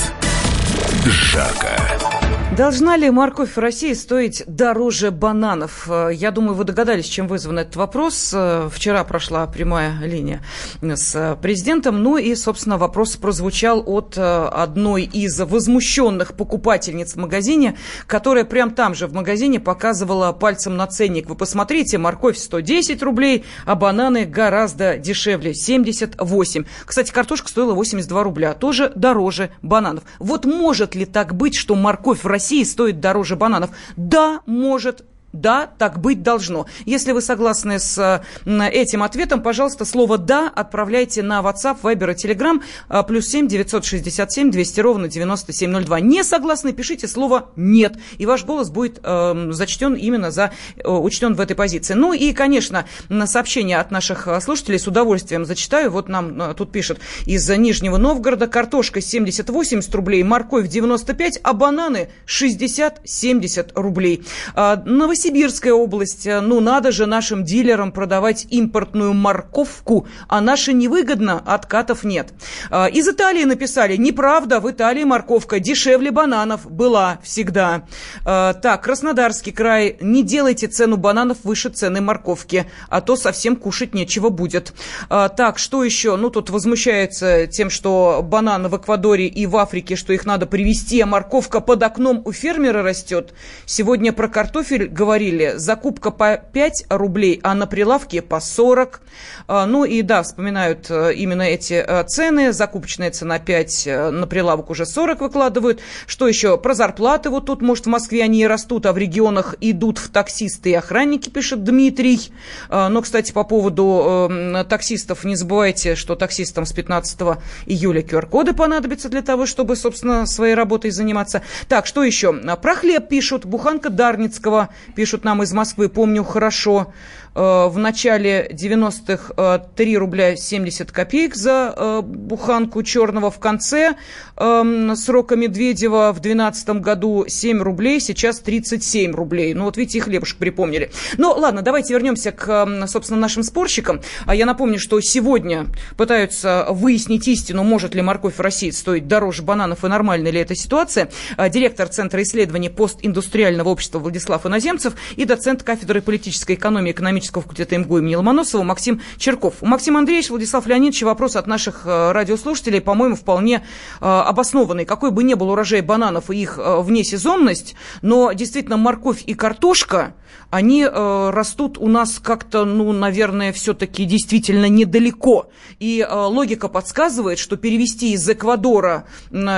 жарко. 1.05 2.14
Должна 2.57 2.97
ли 2.97 3.11
морковь 3.11 3.57
в 3.57 3.59
России 3.59 3.95
стоить 3.95 4.45
дороже 4.47 5.11
бананов? 5.11 5.89
Э, 5.91 6.11
я 6.13 6.31
думаю, 6.31 6.55
вы 6.55 6.63
догадались, 6.63 7.07
чем 7.07 7.27
вызван 7.27 7.59
этот 7.59 7.75
вопрос. 7.75 8.31
Э, 8.33 8.69
вчера 8.73 9.03
прошла 9.03 9.45
прямая 9.49 9.99
линия 10.05 10.41
с 10.81 11.37
президентом. 11.43 12.01
Ну 12.05 12.17
и, 12.17 12.33
собственно, 12.37 12.79
вопрос 12.79 13.17
прозвучал 13.17 13.83
от 13.85 14.17
э, 14.17 14.23
одной 14.23 15.03
из 15.03 15.41
возмущенных 15.41 16.35
покупательниц 16.35 17.15
в 17.15 17.17
магазине, 17.17 17.77
которая 18.07 18.45
прям 18.45 18.71
там 18.71 18.95
же 18.95 19.09
в 19.09 19.13
магазине 19.13 19.59
показывала 19.59 20.31
пальцем 20.31 20.77
на 20.77 20.87
ценник. 20.87 21.29
Вы 21.29 21.35
посмотрите, 21.35 21.99
морковь 21.99 22.39
110 22.39 23.03
рублей, 23.03 23.45
а 23.67 23.75
бананы 23.75 24.27
гораздо 24.27 24.97
дешевле, 24.97 25.55
78. 25.55 26.65
Кстати, 26.87 27.11
картошка 27.11 27.49
стоила 27.49 27.75
82 27.75 28.23
рубля, 28.23 28.55
тоже 28.55 28.93
дороже 28.95 29.51
бананов. 29.61 30.05
Вот 30.21 30.45
может 30.45 30.95
ли 30.95 31.05
так 31.05 31.35
быть, 31.35 31.57
что 31.57 31.75
морковь 31.75 32.23
в 32.23 32.29
России 32.29 32.44
России 32.45 32.63
стоит 32.65 33.01
дороже 33.01 33.37
бананов. 33.37 33.71
Да, 33.97 34.43
может, 34.45 35.05
да, 35.35 35.67
так 35.67 36.01
быть 36.01 36.23
должно. 36.23 36.67
Если 36.87 37.13
вы 37.13 37.21
согласны 37.21 37.79
с 37.79 38.23
этим 38.47 39.03
ответом, 39.03 39.43
пожалуйста, 39.43 39.85
слово 39.85 40.17
«да» 40.17 40.51
отправляйте 40.55 41.23
на 41.23 41.41
WhatsApp, 41.41 41.79
Viber 41.83 42.13
и 42.13 42.15
Telegram 42.15 42.63
а, 42.89 43.03
плюс 43.03 43.27
7 43.27 43.49
967 43.49 44.51
200 44.51 44.81
ровно 44.81 45.09
9702. 45.09 46.01
Не 46.01 46.23
согласны, 46.23 46.73
пишите 46.73 47.09
слово 47.09 47.51
«нет», 47.57 47.97
и 48.17 48.27
ваш 48.27 48.45
голос 48.45 48.71
будет 48.71 49.01
э, 49.03 49.49
зачтен 49.51 49.95
именно 49.95 50.31
за, 50.31 50.53
э, 50.77 50.89
учтен 50.89 51.35
в 51.35 51.41
этой 51.41 51.57
позиции. 51.57 51.95
Ну 51.95 52.13
и, 52.13 52.33
конечно, 52.33 52.87
на 53.09 53.27
сообщение 53.27 53.79
от 53.79 53.91
наших 53.91 54.29
э, 54.29 54.41
слушателей 54.41 54.79
с 54.79 54.87
удовольствием 54.87 55.45
зачитаю. 55.45 55.91
Вот 55.91 56.09
нам 56.09 56.41
э, 56.41 56.55
тут 56.55 56.71
пишут 56.71 57.01
из 57.27 57.49
Нижнего 57.49 57.97
Новгорода 57.97 58.47
картошка 58.47 59.01
70-80 59.01 59.95
рублей, 59.97 60.23
морковь 60.23 60.69
95, 60.69 61.41
а 61.43 61.53
бананы 61.53 62.09
60-70 62.27 63.73
рублей. 63.75 64.25
Э, 64.55 64.77
Новосибирская 65.25 65.73
область. 65.73 66.27
Ну, 66.27 66.61
надо 66.61 66.93
же 66.93 67.07
нашим 67.07 67.45
дилерам 67.45 67.93
продавать 67.93 68.47
импортную 68.51 69.15
морковку, 69.15 70.07
а 70.29 70.43
наши 70.43 70.75
невыгодно, 70.75 71.43
откатов 71.47 72.05
нет. 72.05 72.35
Э, 72.71 72.91
из 72.91 73.09
Италии 73.09 73.45
написали, 73.45 73.97
неправда, 73.97 74.61
в 74.61 74.71
Италии 74.71 75.05
морковка 75.05 75.61
дешевле 75.61 76.11
бананов 76.11 76.71
была 76.71 77.21
всегда. 77.23 77.85
Э, 78.27 78.53
так, 78.61 78.83
Краснодарский 78.85 79.51
край, 79.51 79.97
не 80.03 80.23
делайте 80.23 80.67
цену 80.67 80.99
бананов 80.99 81.39
выше 81.43 81.71
цены 81.71 82.03
морковки, 82.03 82.67
а 82.91 83.01
то 83.01 83.17
совсем 83.17 83.57
кушать 83.57 83.95
нечего 83.95 84.29
будет. 84.29 84.75
Так, 85.09 85.59
что 85.59 85.85
еще? 85.85 86.17
Ну, 86.17 86.29
тут 86.29 86.51
возмущается 86.51 87.47
тем, 87.47 87.71
что 87.71 88.21
бананы 88.23 88.69
в 88.69 88.77
Эквадоре 88.77 89.27
и 89.27 89.47
в 89.47 89.57
Африке, 89.57 89.97
что 89.97 90.13
их 90.13 90.27
надо 90.27 90.45
привезти, 90.45 91.01
а 91.01 91.07
морковка 91.07 91.61
под 91.61 91.83
окном 91.83 92.21
у 92.27 92.33
фермера 92.33 92.83
растет. 92.83 93.33
Сегодня 93.65 94.13
про 94.13 94.29
картофель 94.29 94.87
говорят 94.87 95.14
говорили, 95.15 95.53
закупка 95.57 96.11
по 96.11 96.37
5 96.37 96.87
рублей, 96.91 97.39
а 97.45 97.55
на 97.55 97.69
прилавке 97.69 98.21
по 98.21 98.41
40. 98.41 99.01
А, 99.47 99.65
ну 99.65 99.85
и 99.85 100.03
да, 100.03 100.25
вспоминают 100.25 100.87
э, 100.91 101.15
именно 101.15 101.43
эти 101.43 101.75
э, 101.75 102.03
цены. 102.05 102.53
Закупочная 102.53 103.13
цена 103.13 103.39
5, 103.39 103.87
э, 103.87 104.11
на 104.11 104.27
прилавок 104.27 104.71
уже 104.71 104.87
40 104.87 105.21
выкладывают. 105.21 105.81
Что 106.09 106.27
еще? 106.27 106.59
Про 106.59 106.75
зарплаты 106.75 107.31
вот 107.31 107.47
тут, 107.47 107.63
может, 107.63 107.87
в 107.87 107.89
Москве 107.89 108.25
они 108.25 108.41
и 108.41 108.47
растут, 108.47 108.87
а 108.87 108.93
в 108.93 108.99
регионах 108.99 109.55
идут 109.61 109.99
в 109.99 110.11
таксисты 110.11 110.71
и 110.71 110.75
охранники, 110.75 111.29
пишет 111.29 111.63
Дмитрий. 111.63 112.33
А, 112.69 112.89
но, 112.89 113.01
кстати, 113.01 113.31
по 113.31 113.45
поводу 113.45 114.65
таксистов, 114.69 115.25
не 115.25 115.37
забывайте, 115.37 115.95
что 115.95 116.17
таксистам 116.17 116.67
с 116.67 116.73
15 116.73 117.21
июля 117.67 118.03
QR-коды 118.03 118.53
понадобятся 118.53 119.09
для 119.09 119.23
того, 119.23 119.47
чтобы, 119.47 119.77
собственно, 119.77 120.27
своей 120.27 120.55
работой 120.55 120.91
заниматься. 120.91 121.43
Так, 121.69 121.87
что 121.87 122.03
еще? 122.03 122.33
Про 122.33 122.75
хлеб 122.75 123.09
пишут. 123.09 123.45
Буханка 123.45 123.91
Дарницкого 123.91 124.71
пишут 125.05 125.23
нам 125.23 125.43
из 125.43 125.53
Москвы, 125.53 125.91
помню 125.91 126.25
хорошо. 126.25 126.95
Э, 127.35 127.69
в 127.69 127.79
начале 127.79 128.49
90-х 128.53 129.59
3 129.77 129.99
рубля 129.99 130.37
70 130.37 130.93
копеек 130.93 131.35
за 131.35 132.03
буханку 132.03 132.83
черного. 132.83 133.31
В 133.31 133.39
конце 133.39 133.95
эм, 134.37 134.95
срока 134.97 135.37
Медведева 135.37 136.13
в 136.13 136.21
2012 136.21 136.69
году 136.81 137.25
7 137.27 137.63
рублей, 137.63 138.01
сейчас 138.01 138.41
37 138.41 139.13
рублей. 139.13 139.55
Ну 139.55 139.65
вот 139.65 139.77
видите, 139.77 139.99
и 139.99 140.01
хлебушек 140.01 140.39
припомнили. 140.39 140.91
Ну 141.19 141.33
ладно, 141.33 141.63
давайте 141.63 141.95
вернемся 141.95 142.33
к, 142.33 142.49
эм, 142.49 142.87
собственно, 142.87 143.21
нашим 143.21 143.43
спорщикам. 143.43 144.01
А 144.27 144.35
я 144.35 144.47
напомню, 144.47 144.79
что 144.79 145.01
сегодня 145.01 145.67
пытаются 145.97 146.67
выяснить 146.71 147.27
истину, 147.29 147.65
может 147.65 147.95
ли 147.95 148.03
морковь 148.03 148.37
в 148.37 148.41
России 148.41 148.71
стоить 148.71 149.09
дороже 149.09 149.43
бананов 149.43 149.85
и 149.85 149.89
нормальная 149.89 150.31
ли 150.31 150.41
эта 150.41 150.55
ситуация. 150.55 151.11
Директор 151.51 151.89
Центра 151.89 152.23
исследований 152.23 152.69
постиндустриального 152.69 153.69
общества 153.69 153.99
Владислав 153.99 154.47
Иноземцев 154.47 154.95
и 155.17 155.25
доцент 155.25 155.63
кафедры 155.63 156.01
политической 156.01 156.55
экономии 156.55 156.93
экономического 157.25 157.43
факультета 157.43 157.79
МГУ 157.79 157.99
имени 157.99 158.15
Ломоносова 158.17 158.63
Максим 158.63 159.01
Черков. 159.17 159.55
У 159.61 159.67
Максима 159.67 160.01
Андреевича, 160.01 160.31
Владислав 160.31 160.67
Леонидович 160.67 161.03
вопрос 161.03 161.37
от 161.37 161.47
наших 161.47 161.83
э, 161.85 162.13
радиослушателей, 162.13 162.81
по-моему, 162.81 163.17
вполне 163.17 163.65
э, 164.01 164.05
обоснованный. 164.05 164.85
Какой 164.85 165.11
бы 165.11 165.25
ни 165.25 165.35
был 165.35 165.51
урожай 165.51 165.81
бананов 165.81 166.31
и 166.31 166.37
их 166.37 166.59
э, 166.59 166.81
внесезонность, 166.81 167.75
но 168.03 168.33
действительно 168.33 168.77
морковь 168.77 169.23
и 169.27 169.35
картошка, 169.35 170.15
они 170.51 170.87
растут 170.87 171.79
у 171.79 171.89
нас 171.89 172.21
как-то, 172.23 172.65
ну, 172.65 172.93
наверное, 172.93 173.53
все-таки 173.53 174.05
действительно 174.05 174.69
недалеко. 174.69 175.51
И 175.81 176.07
логика 176.09 176.69
подсказывает, 176.69 177.39
что 177.39 177.57
перевести 177.57 178.13
из 178.13 178.29
Эквадора 178.29 179.05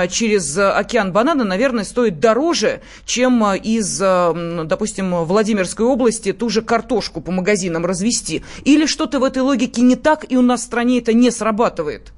через 0.09 0.57
океан 0.57 1.11
банана, 1.11 1.43
наверное, 1.43 1.83
стоит 1.83 2.19
дороже, 2.19 2.81
чем 3.05 3.43
из, 3.53 3.99
допустим, 3.99 5.25
Владимирской 5.25 5.85
области 5.85 6.33
ту 6.33 6.49
же 6.49 6.61
картошку 6.63 7.21
по 7.21 7.31
магазинам 7.31 7.56
развести. 7.85 8.43
Или 8.63 8.85
что-то 8.85 9.19
в 9.19 9.23
этой 9.23 9.41
логике 9.41 9.81
не 9.81 9.95
так, 9.95 10.25
и 10.29 10.37
у 10.37 10.41
нас 10.41 10.61
в 10.61 10.65
стране 10.65 10.99
это 10.99 11.13
не 11.13 11.31
срабатывает? 11.31 12.13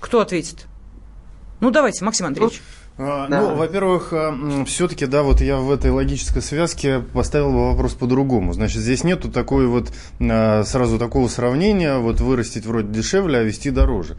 Кто 0.00 0.20
ответит? 0.20 0.66
Ну, 1.60 1.70
давайте, 1.70 2.04
Максим 2.04 2.26
Андреевич. 2.26 2.62
А, 2.98 3.28
да. 3.28 3.40
Ну, 3.42 3.54
во-первых, 3.54 4.12
а, 4.12 4.64
все-таки, 4.66 5.06
да, 5.06 5.22
вот 5.22 5.40
я 5.40 5.58
в 5.58 5.70
этой 5.70 5.92
логической 5.92 6.42
связке 6.42 6.98
поставил 6.98 7.52
бы 7.52 7.68
вопрос 7.70 7.94
по-другому. 7.94 8.52
Значит, 8.52 8.82
здесь 8.82 9.04
нету 9.04 9.30
такой 9.30 9.68
вот 9.68 9.92
а, 10.20 10.64
сразу 10.64 10.98
такого 10.98 11.28
сравнения, 11.28 11.98
вот 11.98 12.20
вырастить 12.20 12.66
вроде 12.66 12.88
дешевле, 12.88 13.38
а 13.38 13.42
вести 13.44 13.70
дороже. 13.70 14.16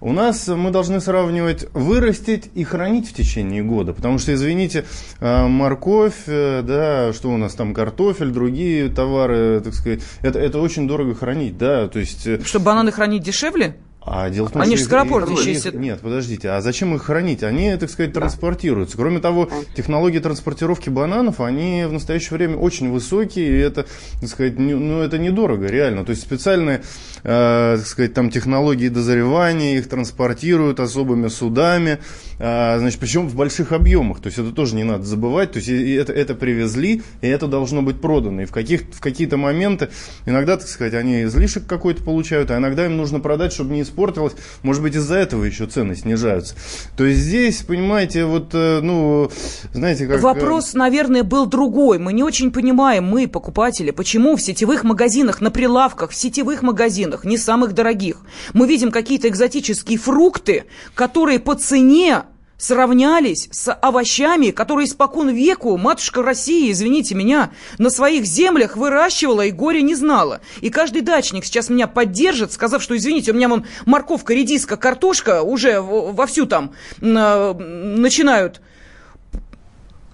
У 0.00 0.12
нас 0.12 0.48
мы 0.48 0.70
должны 0.70 1.00
сравнивать 1.00 1.66
вырастить 1.74 2.50
и 2.54 2.64
хранить 2.64 3.08
в 3.08 3.12
течение 3.12 3.62
года, 3.62 3.92
потому 3.92 4.18
что, 4.18 4.34
извините, 4.34 4.84
морковь, 5.20 6.24
э, 6.26 6.62
да, 6.62 7.12
что 7.12 7.30
у 7.30 7.36
нас 7.36 7.54
там, 7.54 7.72
картофель, 7.72 8.30
другие 8.30 8.88
товары, 8.88 9.60
так 9.60 9.74
сказать, 9.74 10.00
это, 10.22 10.40
это 10.40 10.58
очень 10.58 10.88
дорого 10.88 11.14
хранить, 11.14 11.56
да, 11.56 11.86
то 11.86 12.00
есть... 12.00 12.26
Э, 12.26 12.40
Чтобы 12.44 12.64
бананы 12.64 12.90
хранить 12.90 13.22
дешевле? 13.22 13.76
А 14.04 14.28
дело 14.30 14.48
в 14.48 14.52
том, 14.52 14.62
Они 14.62 14.76
что 14.76 14.84
же 14.84 14.88
скоропортящиеся. 14.88 15.70
Нет, 15.72 16.00
подождите, 16.00 16.50
а 16.50 16.60
зачем 16.60 16.94
их 16.94 17.04
хранить? 17.04 17.44
Они, 17.44 17.76
так 17.76 17.88
сказать, 17.88 18.12
транспортируются. 18.12 18.96
Кроме 18.96 19.20
того, 19.20 19.48
технологии 19.76 20.18
транспортировки 20.18 20.88
бананов, 20.88 21.40
они 21.40 21.84
в 21.86 21.92
настоящее 21.92 22.36
время 22.36 22.56
очень 22.56 22.90
высокие, 22.90 23.48
и 23.48 23.58
это, 23.60 23.86
так 24.20 24.28
сказать, 24.28 24.58
не, 24.58 24.74
ну, 24.74 25.00
это 25.00 25.18
недорого, 25.18 25.66
реально. 25.66 26.04
То 26.04 26.10
есть 26.10 26.22
специальные, 26.22 26.82
э, 27.22 27.76
так 27.78 27.86
сказать, 27.86 28.12
там 28.12 28.30
технологии 28.30 28.88
дозревания, 28.88 29.78
их 29.78 29.88
транспортируют 29.88 30.80
особыми 30.80 31.28
судами, 31.28 31.98
э, 32.40 32.78
значит, 32.78 32.98
причем 32.98 33.28
в 33.28 33.36
больших 33.36 33.70
объемах. 33.70 34.20
То 34.20 34.26
есть 34.26 34.38
это 34.38 34.50
тоже 34.50 34.74
не 34.74 34.84
надо 34.84 35.04
забывать. 35.04 35.52
То 35.52 35.58
есть 35.58 35.68
это, 35.68 36.12
это 36.12 36.34
привезли, 36.34 37.02
и 37.20 37.28
это 37.28 37.46
должно 37.46 37.82
быть 37.82 38.00
продано. 38.00 38.42
И 38.42 38.44
в, 38.46 38.50
каких, 38.50 38.82
в 38.92 39.00
какие-то 39.00 39.36
моменты, 39.36 39.90
иногда, 40.26 40.56
так 40.56 40.66
сказать, 40.66 40.94
они 40.94 41.22
излишек 41.22 41.66
какой-то 41.66 42.02
получают, 42.02 42.50
а 42.50 42.56
иногда 42.56 42.84
им 42.84 42.96
нужно 42.96 43.20
продать, 43.20 43.52
чтобы 43.52 43.74
не 43.74 43.91
испортилось. 43.92 44.32
Может 44.62 44.82
быть, 44.82 44.96
из-за 44.96 45.16
этого 45.16 45.44
еще 45.44 45.66
цены 45.66 45.94
снижаются. 45.94 46.54
То 46.96 47.04
есть 47.04 47.20
здесь, 47.20 47.62
понимаете, 47.62 48.24
вот, 48.24 48.54
э, 48.54 48.80
ну, 48.82 49.30
знаете, 49.72 50.06
как... 50.06 50.18
Э, 50.18 50.20
Вопрос, 50.20 50.74
наверное, 50.74 51.22
был 51.22 51.46
другой. 51.46 51.98
Мы 51.98 52.12
не 52.12 52.22
очень 52.22 52.50
понимаем, 52.50 53.04
мы, 53.04 53.28
покупатели, 53.28 53.90
почему 53.90 54.36
в 54.36 54.42
сетевых 54.42 54.84
магазинах, 54.84 55.40
на 55.40 55.50
прилавках, 55.50 56.10
в 56.10 56.16
сетевых 56.16 56.62
магазинах, 56.62 57.24
не 57.24 57.36
самых 57.36 57.74
дорогих, 57.74 58.16
мы 58.54 58.66
видим 58.66 58.90
какие-то 58.90 59.28
экзотические 59.28 59.98
фрукты, 59.98 60.64
которые 60.94 61.38
по 61.38 61.54
цене 61.54 62.22
сравнялись 62.62 63.48
с 63.50 63.72
овощами, 63.72 64.50
которые 64.52 64.86
испокон 64.86 65.30
веку 65.30 65.76
матушка 65.76 66.22
России, 66.22 66.70
извините 66.70 67.16
меня, 67.16 67.50
на 67.78 67.90
своих 67.90 68.24
землях 68.24 68.76
выращивала 68.76 69.42
и 69.42 69.50
горе 69.50 69.82
не 69.82 69.96
знала. 69.96 70.40
И 70.60 70.70
каждый 70.70 71.02
дачник 71.02 71.44
сейчас 71.44 71.68
меня 71.68 71.88
поддержит, 71.88 72.52
сказав, 72.52 72.80
что, 72.80 72.96
извините, 72.96 73.32
у 73.32 73.34
меня 73.34 73.48
вон 73.48 73.66
морковка, 73.84 74.32
редиска, 74.32 74.76
картошка 74.76 75.42
уже 75.42 75.80
вовсю 75.80 76.46
там 76.46 76.72
э, 77.00 77.52
начинают 77.52 78.60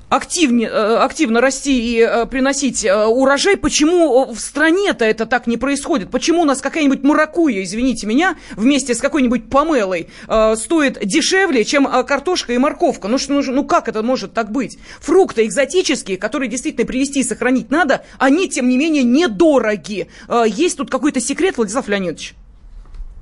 активнее, 0.08 0.68
э, 0.68 0.96
активно 0.96 1.40
расти 1.40 1.78
и 1.78 2.00
э, 2.00 2.26
приносить 2.26 2.84
э, 2.84 3.06
урожай, 3.06 3.56
почему 3.56 4.32
в 4.32 4.38
стране-то 4.38 5.04
это 5.04 5.26
так 5.26 5.46
не 5.46 5.56
происходит? 5.56 6.10
Почему 6.10 6.42
у 6.42 6.44
нас 6.44 6.60
какая-нибудь 6.60 7.02
маракуя, 7.02 7.62
извините 7.62 8.06
меня, 8.06 8.36
вместе 8.56 8.94
с 8.94 9.00
какой-нибудь 9.00 9.50
помелой 9.50 10.08
стоит 10.56 10.98
дешевле, 11.04 11.64
чем 11.64 11.86
картошка 12.04 12.52
и 12.52 12.58
морковка? 12.58 13.08
Ну, 13.08 13.18
что, 13.18 13.34
ну, 13.34 13.42
ну 13.42 13.64
как 13.64 13.88
это 13.88 14.02
может 14.02 14.32
так 14.32 14.50
быть? 14.50 14.78
Фрукты 15.00 15.44
экзотические, 15.46 16.16
которые 16.16 16.48
действительно 16.48 16.86
привезти 16.86 17.20
и 17.20 17.24
сохранить 17.24 17.70
надо, 17.70 18.04
они, 18.18 18.48
тем 18.48 18.68
не 18.68 18.76
менее, 18.76 19.02
недороги. 19.02 20.08
Есть 20.46 20.78
тут 20.78 20.90
какой-то 20.90 21.20
секрет, 21.20 21.56
Владислав 21.56 21.88
Леонидович? 21.88 22.34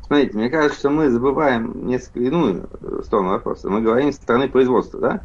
Смотрите, 0.07 0.37
мне 0.37 0.51
кажется, 0.51 0.79
что 0.79 0.90
мы 0.90 1.11
забываем 1.11 1.87
несколько 1.87 2.20
иную 2.20 2.68
сторону 3.05 3.31
вопроса. 3.31 3.68
Мы 3.68 3.81
говорим 3.81 4.12
с 4.12 4.16
стороны 4.16 4.49
производства, 4.49 5.01
да? 5.01 5.20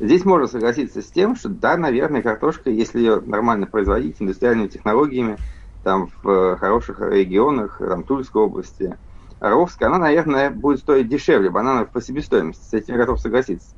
Здесь 0.00 0.24
можно 0.24 0.46
согласиться 0.46 1.02
с 1.02 1.06
тем, 1.06 1.36
что 1.36 1.50
да, 1.50 1.76
наверное, 1.76 2.22
картошка, 2.22 2.70
если 2.70 3.00
ее 3.00 3.20
нормально 3.20 3.66
производить 3.66 4.16
индустриальными 4.18 4.68
технологиями, 4.68 5.36
там 5.84 6.08
в 6.22 6.28
э, 6.28 6.56
хороших 6.56 7.00
регионах, 7.00 7.76
там 7.78 8.02
Тульской 8.02 8.40
области, 8.40 8.96
Ровска, 9.40 9.88
она, 9.88 9.98
наверное, 9.98 10.50
будет 10.50 10.80
стоить 10.80 11.08
дешевле 11.08 11.50
бананов 11.50 11.90
по 11.90 12.00
себестоимости. 12.00 12.64
С 12.64 12.72
этим 12.72 12.94
я 12.94 13.00
готов 13.00 13.20
согласиться. 13.20 13.74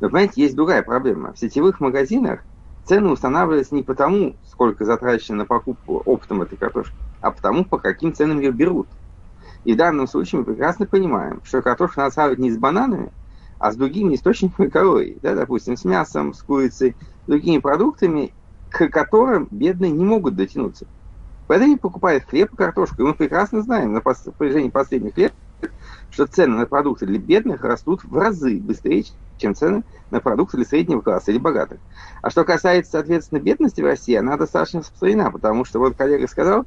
Но, 0.00 0.08
понимаете, 0.08 0.42
есть 0.42 0.56
другая 0.56 0.82
проблема. 0.82 1.34
В 1.34 1.38
сетевых 1.38 1.78
магазинах 1.78 2.40
цены 2.84 3.08
устанавливаются 3.08 3.76
не 3.76 3.84
потому, 3.84 4.34
сколько 4.48 4.84
затрачено 4.84 5.38
на 5.38 5.44
покупку 5.46 6.02
оптом 6.04 6.42
этой 6.42 6.56
картошки, 6.56 6.96
а 7.20 7.30
потому, 7.30 7.64
по 7.64 7.78
каким 7.78 8.12
ценам 8.12 8.40
ее 8.40 8.50
берут. 8.50 8.88
И 9.64 9.74
в 9.74 9.76
данном 9.76 10.08
случае 10.08 10.40
мы 10.40 10.46
прекрасно 10.46 10.86
понимаем, 10.86 11.40
что 11.44 11.62
картошку 11.62 12.00
надо 12.00 12.12
сравнивать 12.12 12.40
не 12.40 12.50
с 12.50 12.58
бананами, 12.58 13.12
а 13.60 13.70
с 13.72 13.76
другими 13.76 14.14
источниками 14.14 14.68
калорий, 14.68 15.18
да, 15.22 15.34
допустим, 15.34 15.76
с 15.76 15.84
мясом, 15.84 16.32
с 16.32 16.42
курицей, 16.42 16.96
другими 17.26 17.58
продуктами, 17.58 18.34
к 18.70 18.88
которым 18.88 19.48
бедные 19.50 19.92
не 19.92 20.04
могут 20.04 20.34
дотянуться. 20.34 20.86
Поэтому 21.46 21.72
они 21.72 21.76
покупают 21.76 22.24
хлеб 22.24 22.52
и 22.52 22.56
картошку. 22.56 23.02
И 23.02 23.04
мы 23.04 23.14
прекрасно 23.14 23.60
знаем 23.60 23.92
на 23.92 24.00
протяжении 24.00 24.70
последних 24.70 25.16
лет, 25.18 25.34
что 26.08 26.26
цены 26.26 26.56
на 26.56 26.66
продукты 26.66 27.06
для 27.06 27.18
бедных 27.18 27.62
растут 27.62 28.02
в 28.02 28.16
разы 28.16 28.58
быстрее, 28.60 29.04
чем 29.36 29.54
цены 29.54 29.84
на 30.10 30.20
продукты 30.20 30.56
для 30.56 30.64
среднего 30.64 31.02
класса 31.02 31.30
или 31.30 31.38
богатых. 31.38 31.80
А 32.22 32.30
что 32.30 32.44
касается, 32.44 32.92
соответственно, 32.92 33.40
бедности 33.40 33.82
в 33.82 33.84
России, 33.84 34.14
она 34.14 34.38
достаточно 34.38 34.80
распространена, 34.80 35.30
потому 35.30 35.66
что, 35.66 35.80
вот 35.80 35.96
коллега 35.96 36.26
сказал, 36.28 36.64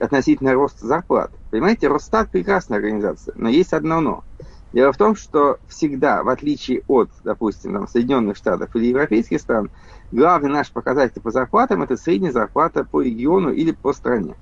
относительно 0.00 0.54
роста 0.54 0.86
зарплат. 0.86 1.30
Понимаете, 1.50 1.86
Росстат 1.86 2.30
прекрасная 2.30 2.78
организация, 2.78 3.34
но 3.36 3.48
есть 3.48 3.72
одно 3.72 4.00
но. 4.00 4.24
Дело 4.72 4.92
в 4.92 4.96
том, 4.96 5.16
что 5.16 5.58
всегда, 5.68 6.22
в 6.22 6.28
отличие 6.28 6.82
от, 6.88 7.10
допустим, 7.24 7.74
там, 7.74 7.88
Соединенных 7.88 8.36
Штатов 8.36 8.74
или 8.74 8.86
европейских 8.86 9.40
стран, 9.40 9.70
главный 10.10 10.50
наш 10.50 10.70
показатель 10.70 11.20
по 11.20 11.30
зарплатам– 11.30 11.82
это 11.84 11.96
средняя 11.96 12.32
зарплата 12.32 12.84
по 12.84 13.02
региону 13.02 13.50
или 13.50 13.72
по 13.72 13.92
стране. 13.92 14.34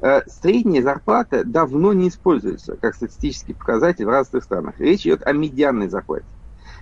Э, 0.00 0.22
средняя 0.26 0.82
зарплата 0.82 1.44
давно 1.44 1.92
не 1.92 2.08
используется 2.08 2.76
как 2.76 2.94
статистический 2.94 3.54
показатель 3.54 4.06
в 4.06 4.08
разных 4.08 4.44
странах. 4.44 4.78
Речь 4.78 5.02
идет 5.02 5.26
о 5.26 5.32
медианной 5.32 5.88
зарплате. 5.88 6.24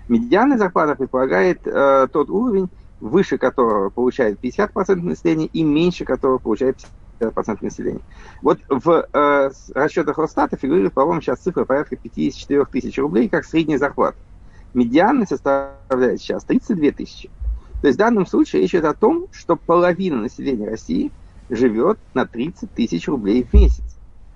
Медианная 0.09 0.59
зарплата 0.59 0.95
предполагает 0.95 1.67
э, 1.67 2.07
тот 2.13 2.31
уровень, 2.31 2.69
выше 3.01 3.37
которого 3.37 3.91
получает 3.91 4.39
50% 4.41 4.95
населения 4.97 5.47
и 5.47 5.65
меньше 5.65 6.05
которого 6.05 6.39
получает 6.39 6.79
50% 6.79 6.89
населения. 7.21 8.01
Вот 8.43 8.59
в 8.69 9.07
э, 9.13 9.51
расчетах 9.75 10.19
Росстата 10.19 10.57
фигурирует, 10.57 10.93
по-моему, 10.93 11.21
сейчас 11.21 11.41
цифра 11.41 11.65
порядка 11.65 11.97
54 11.97 12.65
тысяч 12.67 12.99
рублей, 12.99 13.29
как 13.29 13.45
средняя 13.45 13.79
зарплата. 13.79 14.17
Медианная 14.75 15.27
составляет 15.27 16.21
сейчас 16.21 16.45
32 16.45 16.91
тысячи. 16.93 17.31
То 17.81 17.89
есть 17.89 17.97
в 17.97 17.99
данном 17.99 18.27
случае 18.27 18.63
речь 18.63 18.75
идет 18.75 18.85
о 18.85 18.95
том, 18.95 19.27
что 19.33 19.57
половина 19.57 20.23
населения 20.23 20.69
России 20.69 21.13
живет 21.49 21.99
на 22.15 22.27
30 22.27 22.73
тысяч 22.73 23.07
рублей 23.09 23.45
в 23.45 23.53
месяц. 23.55 23.85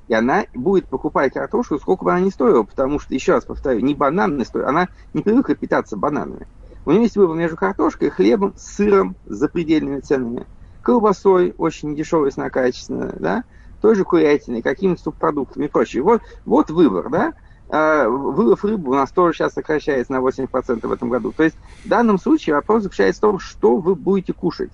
И 0.08 0.14
она 0.14 0.44
будет 0.54 0.86
покупать 0.86 1.32
картошку, 1.34 1.78
сколько 1.78 2.04
бы 2.04 2.12
она 2.12 2.20
ни 2.20 2.30
стоила, 2.30 2.64
потому 2.64 2.98
что, 2.98 3.14
еще 3.14 3.32
раз 3.32 3.44
повторю, 3.44 3.80
не 3.80 3.94
бананная 3.94 4.44
стоит, 4.44 4.66
она 4.66 4.88
не 5.14 5.22
привыкла 5.22 5.54
питаться 5.54 5.96
бананами. 5.96 6.46
У 6.84 6.90
нее 6.90 7.02
есть 7.02 7.16
выбор 7.16 7.36
между 7.36 7.56
картошкой, 7.56 8.10
хлебом, 8.10 8.54
сыром 8.56 9.14
с 9.26 9.36
запредельными 9.36 10.00
ценами– 10.00 10.46
колбасой, 10.82 11.54
очень 11.58 11.94
дешевой, 11.94 12.30
качественной, 12.30 13.12
да, 13.18 13.44
той 13.80 13.94
же 13.94 14.04
курятиной, 14.04 14.62
какими-то 14.62 15.02
субпродуктами 15.02 15.66
и 15.66 15.68
прочее. 15.68 16.02
Вот, 16.02 16.22
вот 16.44 16.70
выбор, 16.70 17.08
да. 17.08 17.32
А, 17.72 18.08
вылов 18.08 18.64
рыбы 18.64 18.90
у 18.90 18.94
нас 18.94 19.10
тоже 19.10 19.38
сейчас 19.38 19.52
сокращается 19.52 20.12
на 20.12 20.18
80% 20.18 20.86
в 20.86 20.92
этом 20.92 21.08
году. 21.08 21.32
То 21.32 21.44
есть 21.44 21.56
в 21.84 21.88
данном 21.88 22.18
случае 22.18 22.56
вопрос 22.56 22.82
заключается 22.82 23.20
в 23.20 23.22
том, 23.22 23.38
что 23.38 23.76
вы 23.76 23.94
будете 23.94 24.32
кушать. 24.32 24.72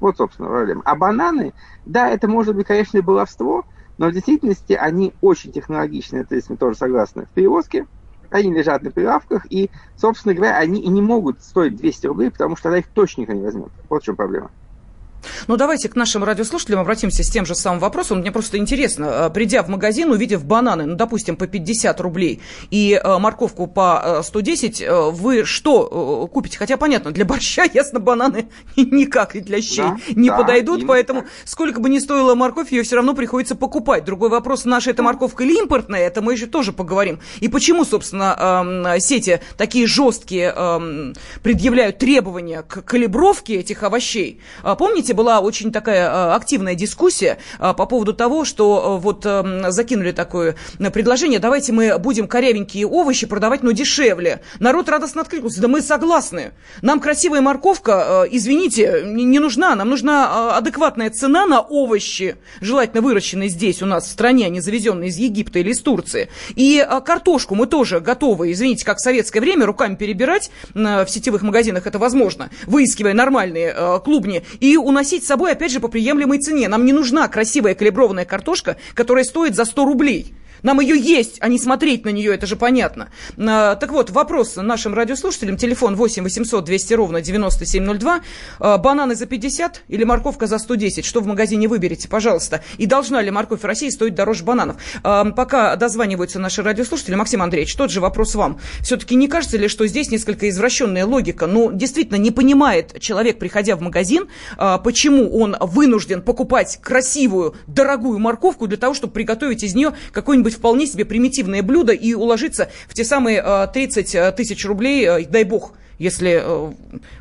Вот, 0.00 0.16
собственно, 0.16 0.48
проблема. 0.48 0.82
А 0.84 0.96
бананы, 0.96 1.54
да, 1.86 2.10
это 2.10 2.26
может 2.26 2.56
быть, 2.56 2.66
конечно, 2.66 2.98
и 2.98 3.02
баловство, 3.02 3.64
но 3.98 4.08
в 4.08 4.12
действительности 4.12 4.72
они 4.72 5.14
очень 5.20 5.52
технологичны, 5.52 6.18
это 6.18 6.34
есть 6.34 6.50
мы 6.50 6.56
тоже 6.56 6.76
согласны, 6.76 7.26
в 7.26 7.28
перевозке. 7.30 7.86
Они 8.30 8.52
лежат 8.52 8.82
на 8.82 8.90
прилавках, 8.90 9.46
и, 9.48 9.70
собственно 9.96 10.34
говоря, 10.34 10.56
они 10.56 10.80
и 10.80 10.88
не 10.88 11.00
могут 11.00 11.40
стоить 11.40 11.76
200 11.76 12.06
рублей, 12.08 12.30
потому 12.32 12.56
что 12.56 12.64
тогда 12.64 12.78
их 12.78 12.88
точно 12.88 13.20
никто 13.20 13.32
не 13.32 13.42
возьмет. 13.42 13.70
Вот 13.88 14.02
в 14.02 14.04
чем 14.04 14.16
проблема. 14.16 14.50
Ну, 15.46 15.56
давайте 15.56 15.88
к 15.88 15.96
нашим 15.96 16.24
радиослушателям 16.24 16.80
обратимся 16.80 17.22
с 17.22 17.30
тем 17.30 17.46
же 17.46 17.54
самым 17.54 17.80
вопросом. 17.80 18.18
Мне 18.18 18.32
просто 18.32 18.58
интересно, 18.58 19.26
а, 19.26 19.30
придя 19.30 19.62
в 19.62 19.68
магазин, 19.68 20.10
увидев 20.10 20.44
бананы, 20.44 20.86
ну, 20.86 20.94
допустим, 20.96 21.36
по 21.36 21.46
50 21.46 22.00
рублей 22.00 22.40
и 22.70 23.00
э, 23.02 23.18
морковку 23.18 23.66
по 23.66 24.20
110, 24.22 24.80
э, 24.80 24.84
э, 24.84 25.10
вы 25.10 25.44
что 25.44 26.28
купите? 26.32 26.58
Хотя, 26.58 26.76
понятно, 26.76 27.10
для 27.10 27.24
борща, 27.24 27.64
ясно, 27.74 28.00
бананы 28.00 28.48
никак 28.76 29.36
и 29.36 29.40
для 29.40 29.60
щей 29.60 29.84
да, 29.84 29.96
не 30.14 30.28
да, 30.28 30.38
подойдут, 30.38 30.86
поэтому 30.86 31.22
так. 31.22 31.30
сколько 31.44 31.80
бы 31.80 31.88
ни 31.88 31.98
стоила 31.98 32.34
морковь, 32.34 32.72
ее 32.72 32.82
все 32.82 32.96
равно 32.96 33.14
приходится 33.14 33.54
покупать. 33.54 34.04
Другой 34.04 34.28
вопрос, 34.28 34.64
наша 34.64 34.90
эта 34.90 35.02
морковка 35.02 35.44
или 35.44 35.58
импортная, 35.58 36.06
это 36.06 36.22
мы 36.22 36.32
еще 36.32 36.46
тоже 36.46 36.72
поговорим. 36.72 37.20
И 37.40 37.48
почему, 37.48 37.84
собственно, 37.84 38.96
сети 38.98 39.40
такие 39.56 39.86
жесткие 39.86 40.54
предъявляют 41.42 41.98
требования 41.98 42.62
к 42.62 42.82
калибровке 42.82 43.56
этих 43.56 43.82
овощей? 43.82 44.40
А 44.62 44.74
помните, 45.14 45.24
была 45.24 45.40
очень 45.40 45.72
такая 45.72 46.08
а, 46.10 46.34
активная 46.34 46.74
дискуссия 46.74 47.38
а, 47.58 47.72
по 47.72 47.86
поводу 47.86 48.12
того, 48.12 48.44
что 48.44 48.82
а, 48.84 48.96
вот 48.98 49.26
закинули 49.68 50.12
такое 50.12 50.56
предложение, 50.92 51.38
давайте 51.38 51.72
мы 51.72 51.98
будем 51.98 52.26
корявенькие 52.28 52.86
овощи 52.86 53.26
продавать, 53.26 53.62
но 53.62 53.70
дешевле. 53.72 54.40
Народ 54.60 54.88
радостно 54.88 55.22
откликнулся, 55.22 55.60
да 55.60 55.68
мы 55.68 55.80
согласны. 55.80 56.52
Нам 56.82 57.00
красивая 57.00 57.40
морковка, 57.40 58.26
извините, 58.30 59.02
не 59.04 59.38
нужна. 59.38 59.74
Нам 59.74 59.88
нужна 59.88 60.56
адекватная 60.56 61.10
цена 61.10 61.46
на 61.46 61.60
овощи, 61.60 62.36
желательно 62.60 63.02
выращенные 63.02 63.48
здесь 63.48 63.82
у 63.82 63.86
нас 63.86 64.06
в 64.06 64.10
стране, 64.10 64.46
а 64.46 64.48
не 64.48 64.60
завезенные 64.60 65.10
из 65.10 65.16
Египта 65.16 65.60
или 65.60 65.70
из 65.70 65.80
Турции. 65.80 66.28
И 66.54 66.86
картошку 67.04 67.54
мы 67.54 67.66
тоже 67.66 68.00
готовы, 68.00 68.52
извините, 68.52 68.84
как 68.84 68.98
в 68.98 69.00
советское 69.00 69.40
время, 69.40 69.66
руками 69.66 69.94
перебирать 69.94 70.50
в 70.74 71.06
сетевых 71.08 71.42
магазинах 71.42 71.86
это 71.86 71.98
возможно, 71.98 72.50
выискивая 72.66 73.14
нормальные 73.14 74.00
клубни, 74.04 74.42
и 74.60 74.76
уносить 74.76 75.03
носить 75.04 75.24
с 75.24 75.26
собой, 75.26 75.52
опять 75.52 75.70
же, 75.70 75.80
по 75.80 75.88
приемлемой 75.88 76.38
цене. 76.38 76.66
Нам 76.68 76.86
не 76.86 76.94
нужна 76.94 77.28
красивая 77.28 77.74
калиброванная 77.74 78.24
картошка, 78.24 78.78
которая 78.94 79.24
стоит 79.24 79.54
за 79.54 79.66
100 79.66 79.84
рублей. 79.84 80.34
Нам 80.64 80.80
ее 80.80 80.98
есть, 80.98 81.36
а 81.40 81.48
не 81.48 81.58
смотреть 81.58 82.06
на 82.06 82.08
нее, 82.08 82.34
это 82.34 82.46
же 82.46 82.56
понятно. 82.56 83.10
А, 83.36 83.76
так 83.76 83.92
вот, 83.92 84.08
вопрос 84.08 84.56
нашим 84.56 84.94
радиослушателям. 84.94 85.58
Телефон 85.58 85.94
8 85.94 86.22
800 86.24 86.64
200 86.64 86.94
ровно 86.94 87.20
9702. 87.20 88.20
А, 88.58 88.78
бананы 88.78 89.14
за 89.14 89.26
50 89.26 89.82
или 89.88 90.04
морковка 90.04 90.46
за 90.46 90.58
110? 90.58 91.04
Что 91.04 91.20
в 91.20 91.26
магазине 91.26 91.68
выберете, 91.68 92.08
пожалуйста? 92.08 92.64
И 92.78 92.86
должна 92.86 93.20
ли 93.20 93.30
морковь 93.30 93.60
в 93.60 93.64
России 93.66 93.90
стоить 93.90 94.14
дороже 94.14 94.42
бананов? 94.42 94.76
А, 95.02 95.26
пока 95.26 95.76
дозваниваются 95.76 96.38
наши 96.38 96.62
радиослушатели, 96.62 97.14
Максим 97.14 97.42
Андреевич, 97.42 97.76
тот 97.76 97.90
же 97.90 98.00
вопрос 98.00 98.34
вам. 98.34 98.58
Все-таки 98.80 99.16
не 99.16 99.28
кажется 99.28 99.58
ли, 99.58 99.68
что 99.68 99.86
здесь 99.86 100.10
несколько 100.10 100.48
извращенная 100.48 101.04
логика? 101.04 101.46
Ну, 101.46 101.72
действительно, 101.72 102.16
не 102.16 102.30
понимает 102.30 102.98
человек, 103.00 103.38
приходя 103.38 103.76
в 103.76 103.82
магазин, 103.82 104.28
почему 104.56 104.93
он 105.30 105.56
вынужден 105.60 106.22
покупать 106.22 106.78
красивую, 106.80 107.54
дорогую 107.66 108.18
морковку 108.18 108.66
для 108.66 108.78
того, 108.78 108.94
чтобы 108.94 109.12
приготовить 109.12 109.62
из 109.62 109.74
нее 109.74 109.92
какой-нибудь 110.12 110.54
быть 110.54 110.54
вполне 110.54 110.86
себе 110.86 111.04
примитивное 111.04 111.62
блюдо 111.62 111.92
и 111.92 112.14
уложиться 112.14 112.70
в 112.88 112.94
те 112.94 113.04
самые 113.04 113.42
30 113.72 114.14
э, 114.14 114.32
тысяч 114.32 114.64
рублей, 114.64 115.06
э, 115.06 115.24
дай 115.24 115.44
бог, 115.44 115.72
если 115.98 116.42
э, 116.42 116.72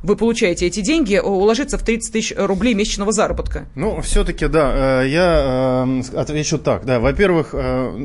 вы 0.02 0.16
получаете 0.16 0.68
эти 0.68 0.82
деньги, 0.82 1.18
уложиться 1.18 1.78
в 1.78 1.84
30 1.84 2.14
тысяч 2.14 2.34
рублей 2.36 2.74
месячного 2.74 3.12
заработка? 3.12 3.66
Ну, 3.76 4.02
все-таки, 4.02 4.48
да, 4.48 5.04
я 5.04 5.88
отвечу 6.16 6.58
так. 6.58 6.86
Да, 6.86 7.00
во-первых, 7.00 7.54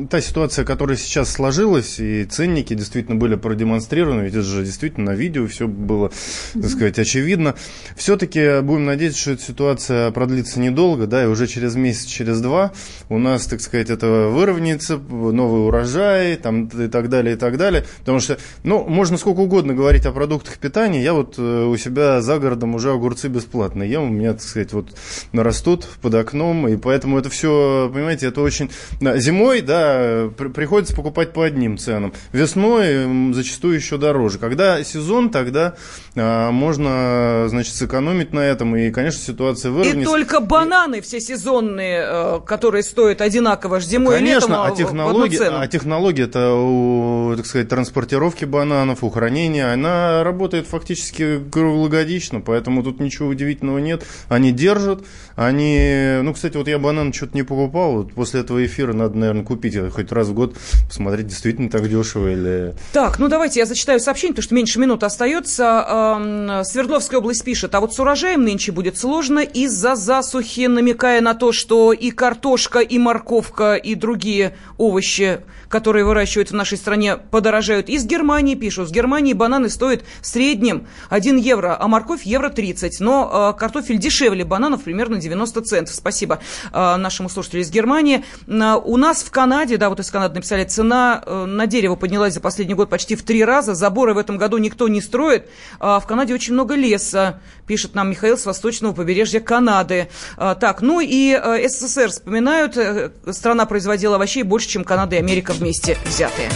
та 0.09 0.21
ситуация, 0.21 0.65
которая 0.65 0.97
сейчас 0.97 1.31
сложилась, 1.31 1.99
и 1.99 2.25
ценники 2.25 2.73
действительно 2.73 3.17
были 3.17 3.35
продемонстрированы, 3.35 4.21
ведь 4.21 4.33
это 4.33 4.43
же 4.43 4.63
действительно 4.63 5.11
на 5.11 5.15
видео 5.15 5.47
все 5.47 5.67
было, 5.67 6.11
так 6.53 6.69
сказать, 6.69 6.99
очевидно. 6.99 7.55
Все-таки 7.95 8.61
будем 8.61 8.85
надеяться, 8.85 9.19
что 9.19 9.31
эта 9.31 9.43
ситуация 9.43 10.11
продлится 10.11 10.59
недолго, 10.59 11.07
да, 11.07 11.23
и 11.23 11.27
уже 11.27 11.47
через 11.47 11.75
месяц, 11.75 12.05
через 12.05 12.41
два 12.41 12.71
у 13.09 13.17
нас, 13.17 13.45
так 13.45 13.61
сказать, 13.61 13.89
это 13.89 14.29
выровняется, 14.29 14.97
новый 14.97 15.65
урожай, 15.65 16.35
там, 16.35 16.67
и 16.67 16.87
так 16.87 17.09
далее, 17.09 17.35
и 17.35 17.37
так 17.37 17.57
далее. 17.57 17.85
Потому 17.99 18.19
что, 18.19 18.37
ну, 18.63 18.85
можно 18.85 19.17
сколько 19.17 19.39
угодно 19.39 19.73
говорить 19.73 20.05
о 20.05 20.11
продуктах 20.11 20.58
питания. 20.59 21.03
Я 21.03 21.13
вот 21.13 21.35
э, 21.37 21.65
у 21.65 21.75
себя 21.77 22.21
за 22.21 22.39
городом 22.39 22.75
уже 22.75 22.91
огурцы 22.91 23.27
бесплатно 23.27 23.83
ем. 23.83 24.03
У 24.03 24.09
меня, 24.09 24.33
так 24.33 24.41
сказать, 24.41 24.73
вот 24.73 24.89
растут 25.33 25.87
под 26.01 26.15
окном. 26.15 26.67
И 26.67 26.77
поэтому 26.77 27.17
это 27.17 27.29
все, 27.29 27.89
понимаете, 27.93 28.27
это 28.27 28.41
очень... 28.41 28.69
Зимой, 28.99 29.61
да, 29.61 30.29
при, 30.37 30.49
приходится 30.49 30.95
покупать 30.95 31.33
по 31.33 31.43
одним 31.43 31.77
ценам. 31.77 32.13
Весной 32.31 33.33
зачастую 33.33 33.75
еще 33.75 33.97
дороже. 33.97 34.39
Когда 34.39 34.83
сезон, 34.83 35.29
тогда 35.29 35.75
а, 36.15 36.51
можно, 36.51 37.45
значит, 37.49 37.75
сэкономить 37.75 38.33
на 38.33 38.39
этом. 38.39 38.75
И, 38.75 38.91
конечно, 38.91 39.21
ситуация 39.21 39.71
выровняется. 39.71 40.01
И 40.01 40.05
только 40.05 40.39
бананы 40.39 41.01
все 41.01 41.19
сезонные, 41.19 42.05
э, 42.05 42.39
которые 42.45 42.83
стоят 42.83 43.21
одинаково 43.21 43.79
зимой 43.79 44.15
конечно, 44.15 44.45
и 44.45 44.49
летом, 44.49 44.61
а 44.61 44.75
технология, 44.75 45.49
а 45.49 45.67
технология 45.67 46.23
это 46.23 46.53
у, 46.53 47.33
так 47.35 47.45
сказать, 47.45 47.69
транспортировки 47.69 48.45
бананов, 48.45 49.03
у 49.03 49.09
хранения, 49.09 49.73
она 49.73 50.23
работает 50.49 50.67
фактически 50.67 51.39
круглогодично, 51.51 52.41
поэтому 52.41 52.81
тут 52.81 52.99
ничего 52.99 53.27
удивительного 53.29 53.77
нет. 53.77 54.03
Они 54.29 54.51
держат, 54.51 55.05
они, 55.35 56.19
ну, 56.23 56.33
кстати, 56.33 56.57
вот 56.57 56.67
я 56.67 56.79
банан 56.79 57.13
что-то 57.13 57.35
не 57.35 57.43
покупал, 57.43 57.93
вот 57.93 58.13
после 58.13 58.39
этого 58.39 58.65
эфира 58.65 58.93
надо, 58.93 59.15
наверное, 59.15 59.43
купить 59.43 59.77
хоть 59.91 60.11
раз 60.11 60.29
в 60.29 60.33
год, 60.33 60.55
посмотреть, 60.87 61.27
действительно 61.27 61.69
так 61.69 61.87
дешево 61.87 62.31
или... 62.31 62.73
Так, 62.93 63.19
ну 63.19 63.27
давайте 63.27 63.59
я 63.59 63.67
зачитаю 63.67 63.99
сообщение, 63.99 64.33
потому 64.33 64.43
что 64.43 64.55
меньше 64.55 64.79
минуты 64.79 65.05
остается. 65.05 66.63
Свердловская 66.65 67.19
область 67.19 67.43
пишет, 67.43 67.75
а 67.75 67.79
вот 67.79 67.93
с 67.93 67.99
урожаем 67.99 68.43
нынче 68.43 68.71
будет 68.71 68.97
сложно 68.97 69.39
из-за 69.39 69.95
засухи, 69.95 70.65
намекая 70.65 71.21
на 71.21 71.35
то, 71.35 71.51
что 71.51 71.93
и 71.93 72.09
картошка, 72.09 72.79
и 72.79 72.97
морковка, 72.97 73.75
и 73.75 73.93
другие 73.93 74.55
овощи, 74.79 75.41
которые 75.67 76.05
выращивают 76.05 76.49
в 76.49 76.55
нашей 76.55 76.79
стране, 76.79 77.17
подорожают. 77.17 77.87
Из 77.87 78.03
Германии 78.05 78.55
пишут, 78.55 78.89
с 78.89 78.91
Германии 78.91 79.33
бананы 79.33 79.69
стоят 79.69 80.01
в 80.21 80.25
среднем 80.39 80.87
1 81.09 81.35
евро, 81.35 81.75
а 81.77 81.87
морковь 81.89 82.23
евро 82.23 82.47
30. 82.47 83.01
Но 83.01 83.51
э, 83.53 83.59
картофель 83.59 83.97
дешевле 83.97 84.45
бананов 84.45 84.83
примерно 84.83 85.17
90 85.17 85.61
центов. 85.63 85.93
Спасибо 85.93 86.39
э, 86.71 86.95
нашему 86.95 87.27
слушателю 87.27 87.61
из 87.61 87.69
Германии. 87.69 88.23
Э, 88.47 88.75
у 88.81 88.95
нас 88.95 89.21
в 89.21 89.31
Канаде, 89.31 89.75
да, 89.75 89.89
вот 89.89 89.99
из 89.99 90.09
Канады 90.09 90.35
написали, 90.35 90.63
цена 90.63 91.21
э, 91.25 91.43
на 91.43 91.67
дерево 91.67 91.95
поднялась 91.95 92.35
за 92.35 92.39
последний 92.39 92.73
год 92.73 92.89
почти 92.89 93.17
в 93.17 93.23
три 93.23 93.43
раза. 93.43 93.75
Заборы 93.75 94.13
в 94.13 94.17
этом 94.17 94.37
году 94.37 94.57
никто 94.59 94.87
не 94.87 95.01
строит. 95.01 95.49
А 95.81 95.99
в 95.99 96.07
Канаде 96.07 96.33
очень 96.33 96.53
много 96.53 96.75
леса, 96.75 97.41
пишет 97.67 97.93
нам 97.93 98.09
Михаил 98.09 98.37
с 98.37 98.45
восточного 98.45 98.93
побережья 98.93 99.41
Канады. 99.41 100.07
Э, 100.37 100.55
так, 100.57 100.81
ну 100.81 101.01
и 101.01 101.37
э, 101.37 101.67
СССР 101.67 102.11
вспоминают, 102.11 102.77
э, 102.77 103.11
страна 103.33 103.65
производила 103.65 104.15
овощей 104.15 104.43
больше, 104.43 104.69
чем 104.69 104.85
Канада 104.85 105.17
и 105.17 105.19
Америка 105.19 105.51
вместе 105.51 105.97
взятые. 106.05 106.49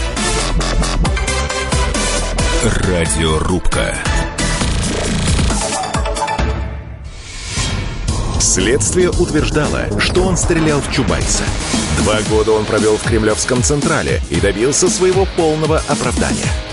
Радиорубка. 2.64 3.94
Следствие 8.40 9.10
утверждало, 9.10 10.00
что 10.00 10.22
он 10.22 10.38
стрелял 10.38 10.80
в 10.80 10.90
Чубайса. 10.90 11.44
Два 11.98 12.22
года 12.30 12.54
он 12.54 12.64
провел 12.64 12.96
в 12.96 13.04
Кремлевском 13.04 13.64
Централе 13.64 14.22
и 14.30 14.40
добился 14.40 14.88
своего 14.88 15.28
полного 15.36 15.80
оправдания– 15.90 16.48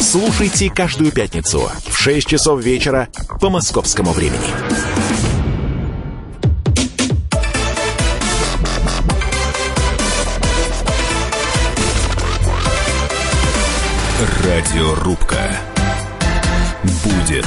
Слушайте 0.00 0.70
каждую 0.70 1.12
пятницу 1.12 1.70
в 1.86 1.96
6 1.96 2.26
часов 2.26 2.62
вечера 2.62 3.08
по 3.40 3.50
московскому 3.50 4.12
времени. 4.12 4.40
Радиорубка. 14.44 15.56
Будет 17.04 17.46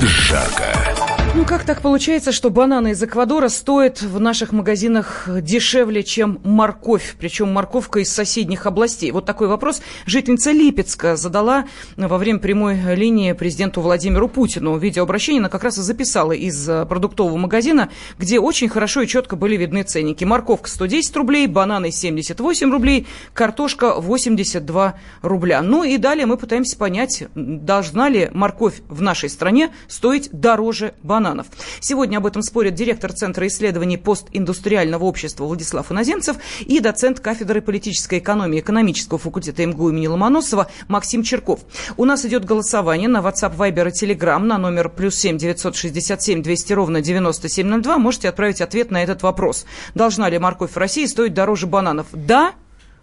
жарко. 0.00 1.01
Ну, 1.34 1.46
как 1.46 1.64
так 1.64 1.80
получается, 1.80 2.30
что 2.30 2.50
бананы 2.50 2.90
из 2.90 3.02
Эквадора 3.02 3.48
стоят 3.48 4.02
в 4.02 4.20
наших 4.20 4.52
магазинах 4.52 5.26
дешевле, 5.40 6.02
чем 6.02 6.38
морковь, 6.44 7.16
причем 7.18 7.50
морковка 7.50 8.00
из 8.00 8.12
соседних 8.12 8.66
областей? 8.66 9.10
Вот 9.12 9.24
такой 9.24 9.48
вопрос 9.48 9.80
жительница 10.04 10.50
Липецка 10.50 11.16
задала 11.16 11.64
во 11.96 12.18
время 12.18 12.38
прямой 12.38 12.78
линии 12.94 13.32
президенту 13.32 13.80
Владимиру 13.80 14.28
Путину. 14.28 14.76
Видеообращение 14.76 15.40
она 15.40 15.48
как 15.48 15.64
раз 15.64 15.78
и 15.78 15.80
записала 15.80 16.32
из 16.32 16.68
э, 16.68 16.84
продуктового 16.84 17.38
магазина, 17.38 17.88
где 18.18 18.38
очень 18.38 18.68
хорошо 18.68 19.00
и 19.00 19.06
четко 19.06 19.34
были 19.34 19.56
видны 19.56 19.84
ценники. 19.84 20.24
Морковка 20.24 20.68
110 20.68 21.16
рублей, 21.16 21.46
бананы 21.46 21.92
78 21.92 22.70
рублей, 22.70 23.06
картошка 23.32 23.94
82 23.94 24.94
рубля. 25.22 25.62
Ну 25.62 25.82
и 25.82 25.96
далее 25.96 26.26
мы 26.26 26.36
пытаемся 26.36 26.76
понять, 26.76 27.24
должна 27.34 28.10
ли 28.10 28.28
морковь 28.34 28.82
в 28.88 29.00
нашей 29.00 29.30
стране 29.30 29.72
стоить 29.88 30.28
дороже 30.30 30.92
бананов 31.02 31.21
бананов. 31.22 31.46
Сегодня 31.80 32.18
об 32.18 32.26
этом 32.26 32.42
спорят 32.42 32.74
директор 32.74 33.12
Центра 33.12 33.46
исследований 33.46 33.96
постиндустриального 33.96 35.04
общества 35.04 35.44
Владислав 35.44 35.92
Иноземцев 35.92 36.36
и 36.60 36.80
доцент 36.80 37.20
кафедры 37.20 37.60
политической 37.60 38.18
экономии 38.18 38.58
экономического 38.58 39.18
факультета 39.18 39.64
МГУ 39.64 39.90
имени 39.90 40.08
Ломоносова 40.08 40.66
Максим 40.88 41.22
Черков. 41.22 41.60
У 41.96 42.04
нас 42.04 42.24
идет 42.24 42.44
голосование 42.44 43.08
на 43.08 43.18
WhatsApp, 43.18 43.56
Viber 43.56 43.88
и 43.88 44.04
Telegram 44.04 44.40
на 44.40 44.58
номер 44.58 44.88
плюс 44.88 45.14
7 45.16 45.38
967 45.38 46.42
200 46.42 46.72
ровно 46.72 47.00
9702. 47.00 47.98
Можете 47.98 48.28
отправить 48.28 48.60
ответ 48.60 48.90
на 48.90 49.02
этот 49.02 49.22
вопрос. 49.22 49.64
Должна 49.94 50.28
ли 50.28 50.38
морковь 50.38 50.72
в 50.72 50.76
России 50.76 51.06
стоить 51.06 51.34
дороже 51.34 51.68
бананов? 51.68 52.06
Да 52.12 52.54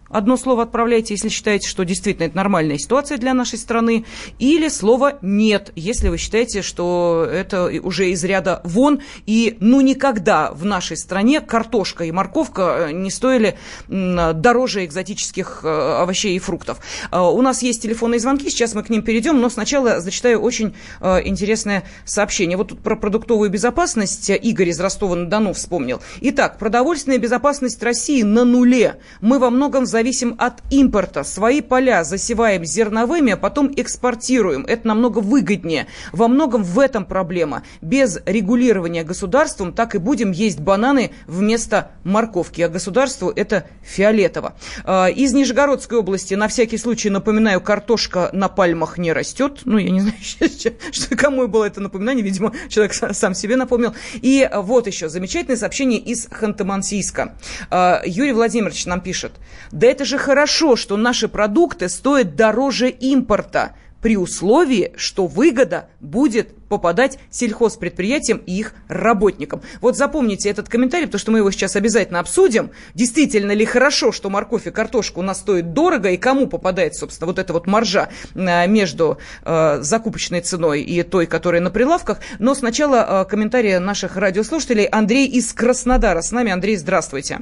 Одно 0.09 0.37
слово 0.37 0.63
отправляйте, 0.63 1.13
если 1.13 1.29
считаете, 1.29 1.67
что 1.67 1.83
действительно 1.83 2.25
это 2.25 2.35
нормальная 2.35 2.77
ситуация 2.77 3.17
для 3.17 3.33
нашей 3.33 3.59
страны, 3.59 4.05
или 4.39 4.67
слово 4.67 5.19
«нет», 5.21 5.71
если 5.75 6.09
вы 6.09 6.17
считаете, 6.17 6.61
что 6.61 7.27
это 7.31 7.65
уже 7.83 8.09
из 8.09 8.23
ряда 8.23 8.61
вон, 8.63 9.01
и 9.25 9.57
ну 9.59 9.81
никогда 9.81 10.51
в 10.51 10.65
нашей 10.65 10.97
стране 10.97 11.41
картошка 11.41 12.05
и 12.05 12.11
морковка 12.11 12.87
э, 12.89 12.91
не 12.91 13.11
стоили 13.11 13.57
дороже 13.87 14.85
экзотических 14.85 15.61
э, 15.63 15.67
овощей 16.01 16.35
и 16.35 16.39
фруктов. 16.39 16.79
Э, 17.11 17.19
у 17.19 17.41
нас 17.41 17.61
есть 17.61 17.83
телефонные 17.83 18.19
звонки, 18.19 18.49
сейчас 18.49 18.73
мы 18.73 18.83
к 18.83 18.89
ним 18.89 19.03
перейдем, 19.03 19.39
но 19.39 19.49
сначала 19.49 19.99
зачитаю 19.99 20.41
очень 20.41 20.73
интересное 21.01 21.83
сообщение. 22.05 22.57
Вот 22.57 22.69
тут 22.69 22.79
про 22.81 22.95
продуктовую 22.95 23.49
безопасность 23.49 24.29
Игорь 24.29 24.69
из 24.69 24.79
Ростова-на-Дону 24.79 25.53
вспомнил. 25.53 26.01
Итак, 26.21 26.57
продовольственная 26.57 27.17
безопасность 27.17 27.81
России 27.83 28.23
на 28.23 28.43
нуле. 28.43 28.99
Мы 29.21 29.39
во 29.39 29.49
многом 29.49 29.85
за 29.85 29.98
зависим 29.99 30.35
от 30.37 30.63
импорта. 30.69 31.25
Свои 31.25 31.59
поля 31.59 32.05
засеваем 32.05 32.63
зерновыми, 32.63 33.33
а 33.33 33.37
потом 33.37 33.69
экспортируем. 33.75 34.63
Это 34.65 34.87
намного 34.87 35.19
выгоднее. 35.19 35.87
Во 36.13 36.29
многом 36.29 36.63
в 36.63 36.79
этом 36.79 37.03
проблема. 37.03 37.63
Без 37.81 38.17
регулирования 38.25 39.03
государством 39.03 39.73
так 39.73 39.95
и 39.95 39.97
будем 39.97 40.31
есть 40.31 40.61
бананы 40.61 41.11
вместо 41.27 41.91
морковки. 42.05 42.61
А 42.61 42.69
государству 42.69 43.29
это 43.29 43.65
фиолетово. 43.83 44.53
А, 44.85 45.07
из 45.07 45.33
Нижегородской 45.33 45.97
области, 45.97 46.33
на 46.33 46.47
всякий 46.47 46.77
случай 46.77 47.09
напоминаю, 47.09 47.59
картошка 47.59 48.29
на 48.31 48.47
пальмах 48.47 48.97
не 48.97 49.11
растет. 49.11 49.63
Ну, 49.65 49.77
я 49.77 49.89
не 49.89 49.99
знаю, 49.99 50.15
что, 50.93 51.15
кому 51.17 51.45
было 51.49 51.65
это 51.65 51.81
напоминание. 51.81 52.23
Видимо, 52.23 52.53
человек 52.69 52.93
сам 52.93 53.35
себе 53.35 53.57
напомнил. 53.57 53.93
И 54.13 54.49
вот 54.55 54.87
еще 54.87 55.09
замечательное 55.09 55.57
сообщение 55.57 55.99
из 55.99 56.27
Ханты-Мансийска. 56.27 57.33
А, 57.69 58.01
Юрий 58.05 58.31
Владимирович 58.31 58.85
нам 58.85 59.01
пишет. 59.01 59.33
Да 59.73 59.88
это 59.89 60.05
же 60.05 60.17
хорошо, 60.17 60.75
что 60.75 60.97
наши 60.97 61.27
продукты 61.27 61.89
стоят 61.89 62.35
дороже 62.35 62.89
импорта, 62.89 63.73
при 64.01 64.17
условии, 64.17 64.93
что 64.95 65.27
выгода 65.27 65.89
будет 65.99 66.55
попадать 66.69 67.19
сельхозпредприятиям 67.29 68.37
и 68.45 68.59
их 68.59 68.73
работникам. 68.87 69.61
Вот 69.81 69.97
запомните 69.97 70.49
этот 70.49 70.69
комментарий, 70.69 71.07
потому 71.07 71.19
что 71.19 71.31
мы 71.31 71.39
его 71.39 71.51
сейчас 71.51 71.75
обязательно 71.75 72.19
обсудим. 72.19 72.71
Действительно 72.93 73.51
ли 73.51 73.65
хорошо, 73.65 74.11
что 74.11 74.29
морковь 74.29 74.67
и 74.67 74.71
картошка 74.71 75.19
у 75.19 75.21
нас 75.21 75.39
стоят 75.39 75.73
дорого, 75.73 76.11
и 76.11 76.17
кому 76.17 76.47
попадает, 76.47 76.95
собственно, 76.95 77.27
вот 77.27 77.39
эта 77.39 77.51
вот 77.53 77.67
маржа 77.67 78.09
э, 78.35 78.67
между 78.67 79.17
э, 79.43 79.79
закупочной 79.81 80.41
ценой 80.41 80.81
и 80.81 81.03
той, 81.03 81.25
которая 81.25 81.61
на 81.61 81.71
прилавках. 81.71 82.19
Но 82.37 82.55
сначала 82.55 83.23
э, 83.25 83.29
комментарии 83.29 83.77
наших 83.77 84.15
радиослушателей. 84.15 84.85
Андрей 84.85 85.27
из 85.27 85.51
Краснодара 85.53 86.21
с 86.21 86.31
нами. 86.31 86.51
Андрей, 86.51 86.77
здравствуйте. 86.77 87.39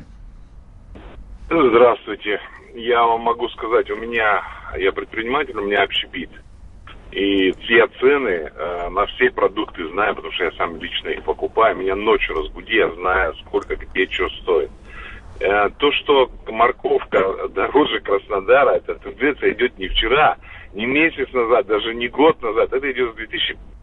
Здравствуйте. 1.50 2.42
Я 2.74 3.04
вам 3.04 3.22
могу 3.22 3.48
сказать, 3.50 3.90
у 3.90 3.96
меня, 3.96 4.44
я 4.78 4.92
предприниматель, 4.92 5.58
у 5.58 5.66
меня 5.66 5.82
общепит. 5.82 6.30
И 7.12 7.54
все 7.54 7.88
цены 8.02 8.52
э, 8.54 8.90
на 8.90 9.06
все 9.06 9.32
продукты 9.32 9.88
знаю, 9.92 10.14
потому 10.14 10.34
что 10.34 10.44
я 10.44 10.52
сам 10.52 10.76
лично 10.76 11.08
их 11.08 11.24
покупаю. 11.24 11.78
Меня 11.78 11.96
ночью 11.96 12.36
разбуди, 12.36 12.76
я 12.76 12.90
знаю, 12.96 13.34
сколько 13.46 13.78
где 13.78 14.10
что 14.10 14.30
стоит. 14.42 14.72
Э, 15.40 15.70
то, 15.78 15.90
что 15.94 16.30
морковка 16.48 17.48
дороже 17.48 18.02
Краснодара, 18.02 18.72
эта 18.72 18.96
тенденция 18.96 19.54
идет 19.54 19.78
не 19.78 19.88
вчера, 19.88 20.36
не 20.74 20.86
месяц 20.86 21.32
назад, 21.32 21.66
даже 21.68 21.96
не 21.96 22.10
год 22.10 22.42
назад. 22.42 22.74
Это 22.74 22.92
идет 22.92 23.14
с 23.14 23.18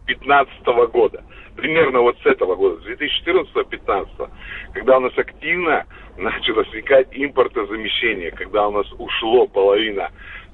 2015 0.07 0.67
года. 0.93 1.23
Примерно 1.57 2.01
вот 2.01 2.17
с 2.23 2.27
этого 2.27 2.57
года, 2.57 2.83
с 2.83 2.87
2014-2015, 2.87 4.31
когда 4.75 4.99
у 4.99 5.01
нас 5.01 5.17
активно 5.17 5.85
начало 6.17 6.57
возникать 6.57 7.09
импортозамещение, 7.13 8.31
когда 8.33 8.69
у 8.69 8.73
нас 8.73 8.87
ушло 8.99 9.47
половина 9.47 10.11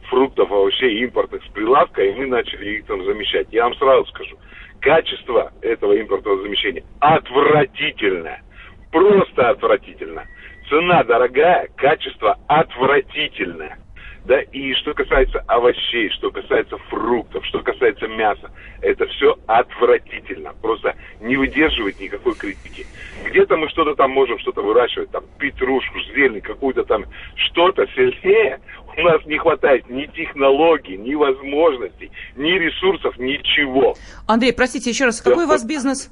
фруктов, 0.09 0.51
овощей 0.51 1.03
импортных 1.05 1.43
с 1.45 1.49
прилавка, 1.49 2.03
и 2.03 2.13
мы 2.13 2.27
начали 2.27 2.77
их 2.77 2.87
там 2.87 3.05
замещать. 3.05 3.49
Я 3.51 3.65
вам 3.65 3.75
сразу 3.77 4.07
скажу, 4.07 4.37
качество 4.81 5.53
этого 5.63 5.93
импортного 5.95 6.43
замещения 6.43 6.85
отвратительное. 7.01 8.43
Просто 8.91 9.51
отвратительно. 9.51 10.25
Цена 10.69 11.05
дорогая, 11.05 11.69
качество 11.77 12.39
отвратительное. 12.49 13.79
Да, 14.25 14.41
и 14.41 14.75
что 14.75 14.93
касается 14.95 15.43
овощей, 15.47 16.11
что 16.11 16.31
касается 16.31 16.77
фруктов, 16.89 17.45
что 17.47 17.61
касается 17.61 18.07
мяса, 18.07 18.51
это 18.83 19.07
все 19.07 19.39
отвратительно. 19.47 20.53
Просто 20.61 20.95
не 21.21 21.37
выдерживает 21.37 21.99
никакой 22.01 22.35
критики. 22.35 22.87
Где-то 23.25 23.57
мы 23.57 23.69
что-то 23.71 23.95
там 23.95 24.11
можем 24.11 24.39
что-то 24.39 24.63
выращивать, 24.63 25.11
там 25.11 25.25
петрушку, 25.39 25.99
зелень, 26.15 26.41
какую-то 26.43 26.85
там 26.85 27.05
что-то 27.35 27.87
сильнее. 27.95 28.61
У 28.97 29.03
нас 29.03 29.25
не 29.25 29.39
хватает 29.39 29.89
ни 29.89 30.05
технологий, 30.07 30.97
ни 30.97 31.15
возможностей, 31.15 32.11
ни 32.37 32.51
ресурсов, 32.51 33.17
ничего. 33.19 33.95
Андрей, 34.27 34.53
простите 34.53 34.91
еще 34.91 35.07
раз, 35.07 35.21
какой 35.21 35.45
Я 35.45 35.47
у 35.47 35.49
вас 35.49 35.65
бизнес? 35.65 36.11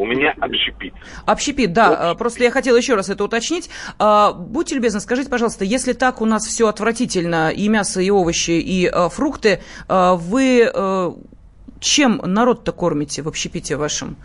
У 0.00 0.06
меня 0.06 0.34
общепит. 0.40 0.94
Общепит, 1.26 1.74
да. 1.74 1.88
Общепит. 1.90 2.18
Просто 2.18 2.42
я 2.44 2.50
хотела 2.50 2.78
еще 2.78 2.94
раз 2.94 3.10
это 3.10 3.22
уточнить. 3.22 3.68
А, 3.98 4.32
будьте 4.32 4.74
любезны, 4.74 4.98
скажите, 5.00 5.28
пожалуйста, 5.28 5.66
если 5.66 5.92
так 5.92 6.22
у 6.22 6.24
нас 6.24 6.46
все 6.46 6.68
отвратительно, 6.68 7.50
и 7.50 7.68
мясо, 7.68 8.00
и 8.00 8.08
овощи, 8.08 8.52
и 8.52 8.86
а, 8.86 9.10
фрукты, 9.10 9.60
вы 9.88 10.70
чем 11.80 12.20
народ-то 12.24 12.72
кормите 12.72 13.20
в 13.20 13.28
общепите 13.28 13.76
вашем? 13.76 14.16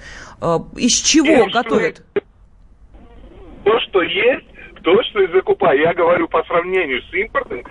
Из 0.77 0.93
чего 0.93 1.43
Тем, 1.43 1.51
готовят? 1.51 2.05
То, 3.65 3.79
что 3.81 4.01
есть, 4.01 4.45
то, 4.81 5.03
что 5.03 5.21
и 5.23 5.31
закупаю. 5.33 5.79
Я 5.81 5.93
говорю 5.93 6.29
по 6.29 6.41
сравнению 6.43 7.01
с 7.01 7.13
импортом, 7.13 7.63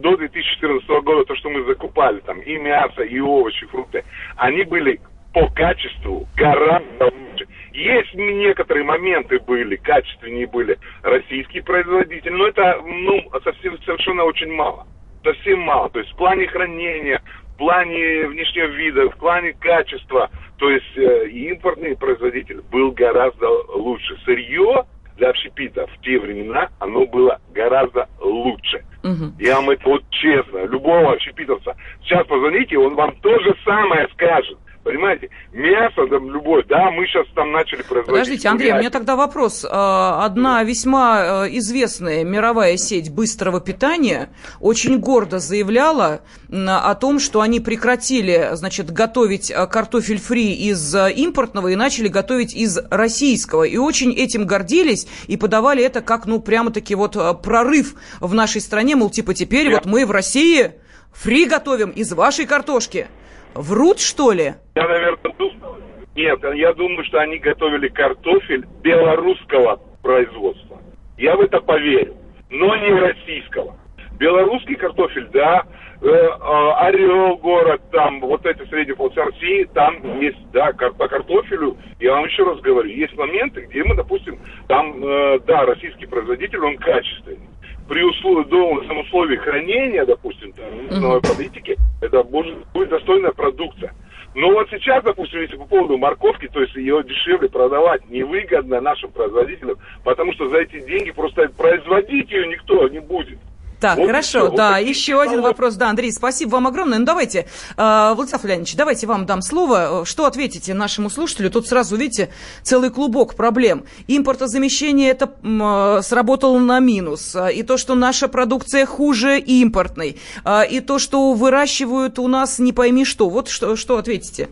до 0.00 0.16
2014 0.16 0.88
года, 1.02 1.24
то, 1.24 1.34
что 1.34 1.50
мы 1.50 1.64
закупали, 1.64 2.20
там, 2.20 2.40
и 2.40 2.56
мясо, 2.56 3.02
и 3.02 3.18
овощи, 3.18 3.66
фрукты, 3.66 4.04
они 4.36 4.62
были 4.64 5.00
по 5.36 5.50
качеству 5.50 6.26
гораздо 6.34 7.04
лучше. 7.04 7.46
Есть 7.74 8.14
некоторые 8.14 8.84
моменты 8.86 9.38
были, 9.40 9.76
качественнее 9.76 10.46
были 10.46 10.78
российские 11.02 11.62
производители, 11.62 12.30
но 12.30 12.46
это 12.46 12.80
ну, 12.82 13.22
совсем, 13.44 13.76
совершенно 13.82 14.24
очень 14.24 14.50
мало. 14.50 14.86
Совсем 15.22 15.60
мало. 15.60 15.90
То 15.90 15.98
есть 15.98 16.10
в 16.12 16.16
плане 16.16 16.46
хранения, 16.46 17.20
в 17.52 17.58
плане 17.58 18.28
внешнего 18.28 18.68
вида, 18.68 19.10
в 19.10 19.16
плане 19.18 19.52
качества, 19.52 20.30
то 20.56 20.70
есть 20.70 20.96
э, 20.96 21.28
импортный 21.28 21.98
производитель 21.98 22.62
был 22.72 22.92
гораздо 22.92 23.46
лучше. 23.74 24.16
Сырье 24.24 24.86
для 25.18 25.28
общепита 25.28 25.86
в 25.86 26.00
те 26.00 26.18
времена, 26.18 26.70
оно 26.78 27.04
было 27.04 27.42
гораздо 27.52 28.08
лучше. 28.20 28.86
Угу. 29.04 29.34
Я 29.38 29.56
вам 29.56 29.68
это 29.68 29.86
вот 29.86 30.02
честно, 30.08 30.64
любого 30.64 31.12
общепитовца. 31.12 31.76
Сейчас 32.04 32.26
позвоните, 32.26 32.78
он 32.78 32.94
вам 32.94 33.14
то 33.20 33.38
же 33.40 33.54
самое 33.66 34.08
скажет. 34.14 34.56
Понимаете? 34.86 35.30
Мясо 35.52 36.06
там 36.08 36.30
любое, 36.30 36.62
да, 36.68 36.92
мы 36.92 37.06
сейчас 37.06 37.26
там 37.34 37.50
начали 37.50 37.82
производить... 37.82 38.06
Подождите, 38.06 38.48
Андрей, 38.48 38.70
у 38.70 38.76
меня 38.76 38.90
тогда 38.90 39.16
вопрос. 39.16 39.66
А, 39.68 40.24
одна 40.24 40.62
весьма 40.62 41.46
э, 41.46 41.56
известная 41.58 42.22
мировая 42.22 42.76
сеть 42.76 43.10
быстрого 43.10 43.60
питания 43.60 44.28
очень 44.60 45.00
гордо 45.00 45.40
заявляла 45.40 46.20
о 46.48 46.94
том, 46.94 47.18
что 47.18 47.40
они 47.40 47.58
прекратили, 47.58 48.50
значит, 48.52 48.92
готовить 48.92 49.50
э, 49.50 49.66
картофель 49.66 50.20
фри 50.20 50.52
из 50.52 50.94
э, 50.94 51.10
импортного 51.10 51.66
и 51.66 51.74
начали 51.74 52.06
готовить 52.06 52.54
из 52.54 52.78
российского. 52.88 53.64
И 53.64 53.78
очень 53.78 54.12
этим 54.12 54.46
гордились 54.46 55.08
и 55.26 55.36
подавали 55.36 55.82
это 55.82 56.00
как, 56.00 56.26
ну, 56.26 56.38
прямо-таки 56.38 56.94
вот 56.94 57.16
прорыв 57.42 57.96
в 58.20 58.32
нашей 58.34 58.60
стране, 58.60 58.94
мол, 58.94 59.10
типа 59.10 59.34
теперь 59.34 59.68
вот 59.68 59.84
мы 59.84 60.06
в 60.06 60.12
России 60.12 60.74
фри 61.10 61.46
готовим 61.46 61.90
из 61.90 62.12
вашей 62.12 62.46
картошки. 62.46 63.08
Врут, 63.56 64.00
что 64.00 64.32
ли? 64.32 64.54
Я, 64.74 64.86
наверное, 64.86 65.32
думаю. 65.38 65.82
Нет, 66.14 66.40
я 66.54 66.72
думаю, 66.74 67.04
что 67.04 67.20
они 67.20 67.38
готовили 67.38 67.88
картофель 67.88 68.66
белорусского 68.82 69.80
производства. 70.02 70.78
Я 71.18 71.36
в 71.36 71.40
это 71.40 71.60
поверю, 71.60 72.16
но 72.50 72.76
не 72.76 72.92
российского. 72.92 73.76
Белорусский 74.18 74.76
картофель, 74.76 75.28
да, 75.32 75.64
э, 76.00 76.06
э, 76.06 76.72
Орел 76.78 77.36
город, 77.36 77.82
там, 77.92 78.20
вот 78.20 78.46
эти 78.46 78.66
средние 78.68 78.96
полосы 78.96 79.22
России, 79.22 79.64
там 79.74 80.20
есть, 80.20 80.38
да, 80.52 80.72
кар 80.72 80.92
по 80.94 81.06
картофелю, 81.06 81.76
я 82.00 82.12
вам 82.12 82.24
еще 82.24 82.44
раз 82.44 82.58
говорю, 82.60 82.88
есть 82.88 83.14
моменты, 83.16 83.62
где 83.62 83.84
мы, 83.84 83.94
допустим, 83.94 84.38
там, 84.68 85.02
э, 85.02 85.38
да, 85.46 85.66
российский 85.66 86.06
производитель, 86.06 86.60
он 86.60 86.78
качественный 86.78 87.40
при 87.88 88.02
условии, 88.02 88.48
должном 88.48 88.98
условии 88.98 89.36
хранения, 89.36 90.04
допустим, 90.04 90.52
там, 90.52 91.00
новой 91.00 91.20
политики, 91.20 91.76
это 92.00 92.22
будет, 92.22 92.56
будет 92.72 92.88
достойная 92.90 93.32
продукция. 93.32 93.94
Но 94.34 94.50
вот 94.50 94.68
сейчас, 94.70 95.02
допустим, 95.02 95.40
если 95.40 95.56
по 95.56 95.64
поводу 95.64 95.96
морковки, 95.96 96.46
то 96.48 96.60
есть 96.60 96.74
ее 96.76 97.02
дешевле 97.02 97.48
продавать 97.48 98.08
невыгодно 98.10 98.82
нашим 98.82 99.10
производителям, 99.10 99.78
потому 100.04 100.34
что 100.34 100.50
за 100.50 100.58
эти 100.58 100.80
деньги 100.80 101.10
просто 101.10 101.48
производить 101.56 102.30
ее 102.30 102.46
никто 102.48 102.86
не 102.88 103.00
будет. 103.00 103.38
Так, 103.80 103.98
вот 103.98 104.06
хорошо, 104.06 104.46
все. 104.46 104.56
да, 104.56 104.78
вот 104.78 104.86
еще 104.86 105.20
один 105.20 105.42
вопрос. 105.42 105.74
Да, 105.74 105.90
Андрей, 105.90 106.12
спасибо 106.12 106.50
вам 106.52 106.66
огромное. 106.66 106.98
Ну, 106.98 107.04
давайте, 107.04 107.46
э, 107.76 108.12
Владислав 108.14 108.44
Леонидович, 108.44 108.74
давайте 108.74 109.06
вам 109.06 109.26
дам 109.26 109.42
слово. 109.42 110.04
Что 110.06 110.24
ответите 110.24 110.72
нашему 110.72 111.10
слушателю? 111.10 111.50
Тут 111.50 111.68
сразу, 111.68 111.96
видите, 111.96 112.30
целый 112.62 112.90
клубок 112.90 113.34
проблем. 113.34 113.84
Импортозамещение 114.08 115.10
это 115.10 115.30
э, 115.42 116.02
сработало 116.02 116.58
на 116.58 116.78
минус. 116.80 117.36
И 117.54 117.62
то, 117.62 117.76
что 117.76 117.94
наша 117.94 118.28
продукция 118.28 118.86
хуже 118.86 119.38
импортной. 119.38 120.16
Э, 120.44 120.66
и 120.68 120.80
то, 120.80 120.98
что 120.98 121.32
выращивают 121.34 122.18
у 122.18 122.28
нас 122.28 122.58
не 122.58 122.72
пойми 122.72 123.04
что. 123.04 123.28
Вот 123.28 123.48
что, 123.48 123.76
что 123.76 123.98
ответите? 123.98 124.48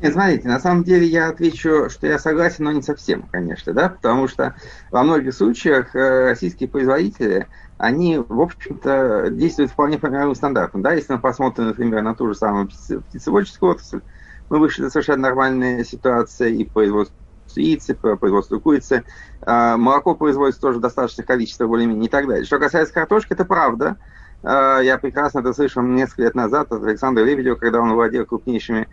Нет, 0.00 0.12
смотрите, 0.12 0.48
на 0.48 0.60
самом 0.60 0.84
деле 0.84 1.06
я 1.06 1.28
отвечу, 1.28 1.88
что 1.88 2.06
я 2.06 2.18
согласен, 2.18 2.64
но 2.64 2.72
не 2.72 2.82
совсем, 2.82 3.22
конечно, 3.32 3.72
да, 3.72 3.88
потому 3.88 4.28
что 4.28 4.54
во 4.90 5.02
многих 5.02 5.32
случаях 5.34 5.94
э, 5.96 6.28
российские 6.28 6.68
производители– 6.68 7.46
они, 7.78 8.18
в 8.18 8.40
общем-то, 8.40 9.28
действуют 9.30 9.70
вполне 9.70 9.98
по 9.98 10.06
мировым 10.06 10.34
стандартам. 10.34 10.82
Да? 10.82 10.94
Если 10.94 11.12
мы 11.12 11.18
посмотрим, 11.18 11.66
например, 11.66 12.02
на 12.02 12.14
ту 12.14 12.28
же 12.28 12.34
самую 12.34 12.68
птицеводческую 12.68 13.72
отрасль, 13.72 14.00
мы 14.48 14.58
вышли 14.58 14.82
на 14.82 14.90
совершенно 14.90 15.22
нормальная 15.22 15.84
ситуация 15.84 16.48
и 16.48 16.64
производство 16.64 17.16
яиц, 17.54 17.88
и 17.88 17.94
производство 17.94 18.58
курицы. 18.58 19.04
А, 19.42 19.76
молоко 19.76 20.14
производится 20.14 20.60
тоже 20.60 20.80
достаточное 20.80 21.24
количество, 21.24 21.66
более-менее, 21.66 22.06
и 22.06 22.10
так 22.10 22.26
далее. 22.26 22.44
Что 22.44 22.58
касается 22.58 22.94
картошки, 22.94 23.32
это 23.32 23.44
правда. 23.44 23.96
А, 24.42 24.80
я 24.80 24.98
прекрасно 24.98 25.40
это 25.40 25.52
слышал 25.52 25.82
несколько 25.82 26.22
лет 26.22 26.34
назад 26.34 26.72
от 26.72 26.82
Александра 26.82 27.24
Лебедева, 27.24 27.56
когда 27.56 27.80
он 27.80 27.92
владел 27.92 28.24
крупнейшими 28.24 28.88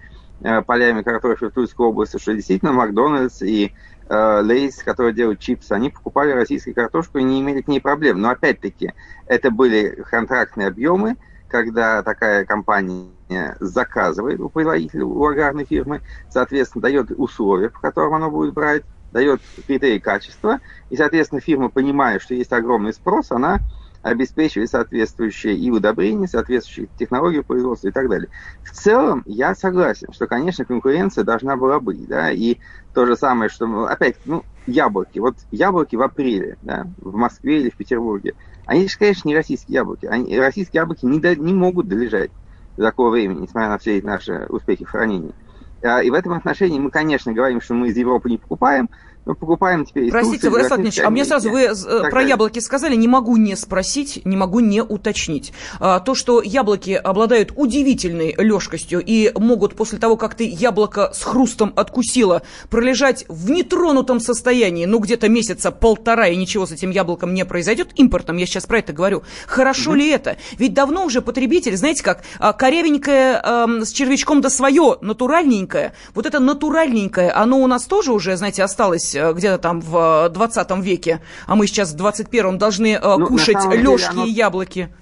полями 0.66 1.02
картофеля 1.02 1.50
в 1.50 1.54
Тульской 1.54 1.86
области, 1.86 2.18
что 2.18 2.34
действительно 2.34 2.74
Макдональдс 2.74 3.42
и 3.42 3.74
Лейс, 4.10 4.84
которые 4.84 5.14
делают 5.14 5.40
чипсы, 5.40 5.72
они 5.72 5.90
покупали 5.90 6.32
российскую 6.32 6.76
картошку 6.76 7.20
и 7.20 7.24
не 7.24 7.40
имели 7.42 7.62
к 7.62 7.68
ней 7.68 7.80
проблем. 7.80 8.20
Но 8.20 8.30
опять-таки, 8.30 8.94
это 9.26 9.52
были 9.52 10.04
контрактные 10.10 10.68
объемы, 10.68 11.16
когда 11.48 12.04
такая 12.04 12.46
компания 12.46 13.56
заказывает 13.60 14.40
у 14.40 14.50
производителя, 14.50 15.06
у 15.06 15.26
аграрной 15.26 15.66
фирмы, 15.66 16.02
соответственно, 16.30 16.82
дает 16.82 17.12
условия, 17.12 17.70
по 17.70 17.80
которым 17.80 18.16
она 18.16 18.30
будет 18.30 18.54
брать, 18.54 18.84
дает 19.12 19.42
критерии 19.68 20.00
качества, 20.00 20.60
и, 20.90 20.98
соответственно, 20.98 21.40
фирма, 21.40 21.70
понимая, 21.70 22.20
что 22.20 22.34
есть 22.34 22.52
огромный 22.52 22.94
спрос, 22.94 23.32
она 23.32 23.60
обеспечивать 24.04 24.70
соответствующие 24.70 25.56
и 25.56 25.72
удобрения, 25.72 26.28
соответствующие 26.28 26.90
технологии 27.00 27.40
производства 27.40 27.88
и 27.88 27.92
так 27.92 28.10
далее. 28.10 28.30
В 28.64 28.72
целом, 28.72 29.24
я 29.26 29.56
согласен, 29.56 30.12
что, 30.12 30.28
конечно, 30.28 30.66
конкуренция 30.66 31.24
должна 31.24 31.56
была 31.56 31.80
быть, 31.80 32.06
да, 32.08 32.30
и 32.30 32.58
то 32.94 33.06
же 33.06 33.16
самое, 33.16 33.50
что, 33.50 33.86
опять, 33.86 34.18
ну, 34.26 34.44
яблоки, 34.68 35.20
вот 35.20 35.38
яблоки 35.52 35.96
в 35.96 36.02
апреле, 36.02 36.58
да, 36.62 36.86
в 36.98 37.16
Москве 37.16 37.62
или 37.62 37.70
в 37.70 37.78
Петербурге, 37.78 38.36
они 38.66 38.88
же, 38.88 38.98
конечно, 38.98 39.28
не 39.28 39.36
российские 39.36 39.76
яблоки, 39.76 40.06
они, 40.06 40.38
российские 40.38 40.82
яблоки 40.82 41.06
не, 41.06 41.20
до, 41.20 41.36
не 41.36 41.54
могут 41.54 41.88
долежать 41.88 42.32
до 42.76 42.84
такого 42.84 43.10
времени, 43.10 43.42
несмотря 43.42 43.70
на 43.70 43.78
все 43.78 44.02
наши 44.02 44.46
успехи 44.50 44.84
в 44.84 44.90
хранении. 44.90 45.34
А, 45.82 46.02
и 46.02 46.10
в 46.10 46.14
этом 46.14 46.34
отношении 46.34 46.80
мы, 46.80 46.92
конечно, 46.92 47.32
говорим, 47.34 47.62
что 47.62 47.74
мы 47.74 47.88
из 47.88 47.98
Европы 47.98 48.30
не 48.30 48.38
покупаем, 48.38 48.90
мы 49.26 49.36
покупаем 49.36 49.86
теперь 49.86 50.12
Простите, 50.12 50.50
Владислав 50.50 50.80
Ильич, 50.80 51.00
а 51.00 51.10
мне 51.10 51.24
сразу, 51.24 51.50
вы 51.50 51.62
э, 51.62 51.74
так 51.74 52.12
про 52.12 52.22
яблоки 52.22 52.60
сказали, 52.60 52.96
не 52.96 53.08
могу 53.08 53.38
не 53.38 53.56
спросить, 53.56 54.22
не 54.26 54.36
могу 54.36 54.60
не 54.60 54.84
уточнить. 54.84 55.54
А, 55.80 56.02
то, 56.02 56.14
что 56.14 56.42
яблоки 56.42 56.92
обладают 56.92 57.54
удивительной 57.56 58.36
легкостью 58.38 59.02
и 59.06 59.32
могут 59.38 59.76
после 59.76 59.98
того, 59.98 60.18
как 60.18 60.36
ты 60.36 60.44
яблоко 60.44 61.12
с 61.14 61.24
хрустом 61.24 61.72
откусила, 61.78 62.42
пролежать 62.70 63.24
в 63.30 63.50
нетронутом 63.50 64.20
состоянии, 64.20 64.86
ну, 64.86 65.00
где-то 65.00 65.30
месяца 65.30 65.72
полтора, 65.72 66.28
и 66.28 66.36
ничего 66.36 66.66
с 66.66 66.74
этим 66.74 66.92
яблоком 66.92 67.34
не 67.34 67.46
произойдет, 67.46 67.92
импортом, 67.96 68.36
я 68.36 68.46
сейчас 68.46 68.66
про 68.66 68.80
это 68.80 68.92
говорю. 68.92 69.24
Хорошо 69.48 69.94
mm-hmm. 69.94 69.98
ли 69.98 70.10
это? 70.10 70.38
Ведь 70.58 70.74
давно 70.74 71.06
уже 71.06 71.22
потребитель, 71.22 71.78
знаете 71.78 72.04
как, 72.04 72.24
а, 72.40 72.52
корявенькое 72.52 73.42
э, 73.42 73.86
с 73.86 73.92
червячком 73.92 74.42
да 74.42 74.50
свое, 74.50 74.98
натуральненькое, 75.00 75.94
вот 76.14 76.26
это 76.26 76.40
натуральненькое, 76.40 77.32
оно 77.32 77.60
у 77.60 77.68
нас 77.68 77.86
тоже 77.86 78.12
уже, 78.12 78.36
знаете, 78.36 78.64
осталось 78.64 79.13
э, 79.16 79.34
где-то 79.34 79.58
там 79.58 79.82
в 79.82 80.30
20 80.30 80.72
веке, 80.78 81.22
а 81.48 81.56
мы 81.56 81.68
сейчас 81.68 81.94
в 81.94 81.98
21-м 81.98 82.58
должны 82.58 82.94
э, 82.94 83.18
ну, 83.18 83.28
кушать 83.28 83.64
лёжки 83.72 84.12
оно... 84.12 84.26
и 84.26 84.30
яблоки. 84.30 84.94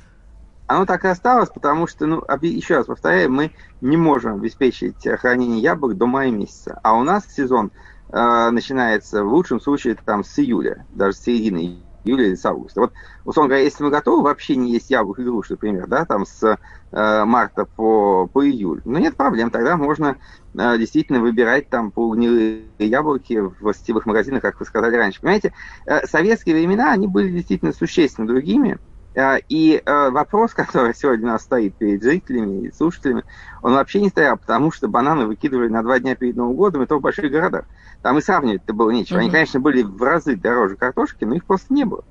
Оно 0.67 0.85
так 0.85 1.03
и 1.03 1.09
осталось, 1.09 1.49
потому 1.49 1.85
что, 1.85 2.05
ну, 2.05 2.23
еще 2.41 2.77
раз 2.77 2.85
повторяю, 2.85 3.29
мы 3.31 3.51
не 3.81 3.97
можем 3.97 4.35
обеспечить 4.35 5.05
хранение 5.19 5.59
яблок 5.59 5.97
до 5.97 6.05
мая 6.05 6.31
месяца. 6.31 6.79
А 6.81 6.93
у 6.93 7.03
нас 7.03 7.25
сезон 7.25 7.71
э, 8.09 8.49
начинается 8.51 9.23
в 9.23 9.33
лучшем 9.33 9.59
случае 9.59 9.97
там 10.05 10.23
с 10.23 10.39
июля, 10.39 10.85
даже 10.93 11.17
с 11.17 11.23
середины 11.23 11.81
июля 12.03 12.27
или 12.27 12.35
с 12.35 12.45
августа. 12.45 12.81
Вот, 12.81 12.93
условно 13.25 13.49
говоря, 13.49 13.63
если 13.63 13.83
мы 13.83 13.89
готовы 13.89 14.23
вообще 14.23 14.55
не 14.55 14.71
есть 14.71 14.89
яблок 14.89 15.19
и 15.19 15.23
груш, 15.23 15.49
например, 15.49 15.87
да, 15.87 16.05
там 16.05 16.25
с 16.25 16.57
э, 16.91 17.25
марта 17.25 17.65
по, 17.65 18.27
по 18.27 18.45
июль, 18.45 18.81
ну 18.85 18.99
нет 18.99 19.15
проблем, 19.15 19.51
тогда 19.51 19.77
можно 19.77 20.17
э, 20.53 20.77
действительно 20.77 21.19
выбирать 21.19 21.69
там 21.69 21.91
полугнилые 21.91 22.63
яблоки 22.79 23.39
в 23.39 23.73
сетевых 23.73 24.05
магазинах, 24.05 24.41
как 24.41 24.59
вы 24.59 24.65
сказали 24.65 24.95
раньше. 24.95 25.21
Понимаете, 25.21 25.53
э, 25.85 26.05
советские 26.07 26.55
времена, 26.55 26.91
они 26.91 27.07
были 27.07 27.29
действительно 27.29 27.73
существенно 27.73 28.27
другими, 28.27 28.79
и 29.15 29.81
э, 29.85 30.09
вопрос, 30.09 30.53
который 30.55 30.95
сегодня 30.95 31.25
у 31.25 31.31
нас 31.31 31.43
стоит 31.43 31.75
перед 31.75 32.01
зрителями 32.01 32.67
и 32.67 32.71
слушателями, 32.71 33.23
он 33.61 33.73
вообще 33.73 34.01
не 34.01 34.09
стоял, 34.09 34.37
потому 34.37 34.71
что 34.71 34.87
бананы 34.87 35.25
выкидывали 35.25 35.67
на 35.67 35.83
два 35.83 35.99
дня 35.99 36.15
перед 36.15 36.35
Новым 36.35 36.55
годом, 36.55 36.83
и 36.83 36.85
то 36.85 36.97
в 36.97 37.01
больших 37.01 37.31
городах. 37.31 37.65
Там 38.01 38.17
и 38.17 38.21
сравнивать-то 38.21 38.73
было 38.73 38.91
нечего. 38.91 39.19
Они, 39.19 39.29
конечно, 39.29 39.59
были 39.59 39.83
в 39.83 40.01
разы 40.01 40.35
дороже 40.35 40.75
картошки, 40.75 41.25
но 41.25 41.35
их 41.35 41.45
просто 41.45 41.73
не 41.73 41.85
было. 41.85 42.03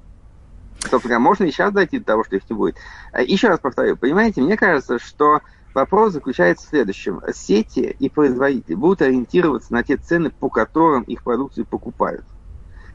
Собственно, 0.88 1.18
можно 1.18 1.44
и 1.44 1.50
сейчас 1.50 1.72
дойти 1.72 1.98
до 1.98 2.04
того, 2.04 2.24
что 2.24 2.36
их 2.36 2.48
не 2.48 2.56
будет. 2.56 2.76
А, 3.12 3.22
еще 3.22 3.48
раз 3.48 3.60
повторю, 3.60 3.96
понимаете, 3.96 4.40
мне 4.40 4.56
кажется, 4.56 4.98
что 4.98 5.40
вопрос 5.74 6.12
заключается 6.12 6.66
в 6.66 6.70
следующем. 6.70 7.20
Сети 7.34 7.94
и 7.98 8.08
производители 8.08 8.74
будут 8.74 9.02
ориентироваться 9.02 9.72
на 9.72 9.82
те 9.82 9.96
цены, 9.96 10.30
по 10.30 10.48
которым 10.48 11.02
их 11.02 11.22
продукцию 11.22 11.66
покупают. 11.66 12.24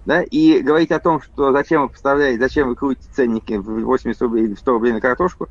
Да? 0.05 0.21
И 0.21 0.61
говорить 0.61 0.91
о 0.91 0.99
том, 0.99 1.21
что 1.21 1.51
зачем 1.51 1.83
вы 1.83 1.89
поставляете, 1.89 2.39
зачем 2.39 2.69
вы 2.69 2.75
крутите 2.75 3.09
ценники 3.11 3.53
в 3.53 3.83
80 3.83 4.21
рублей 4.21 4.45
или 4.45 4.53
100 4.53 4.71
рублей 4.71 4.93
на 4.93 5.01
картошку, 5.01 5.49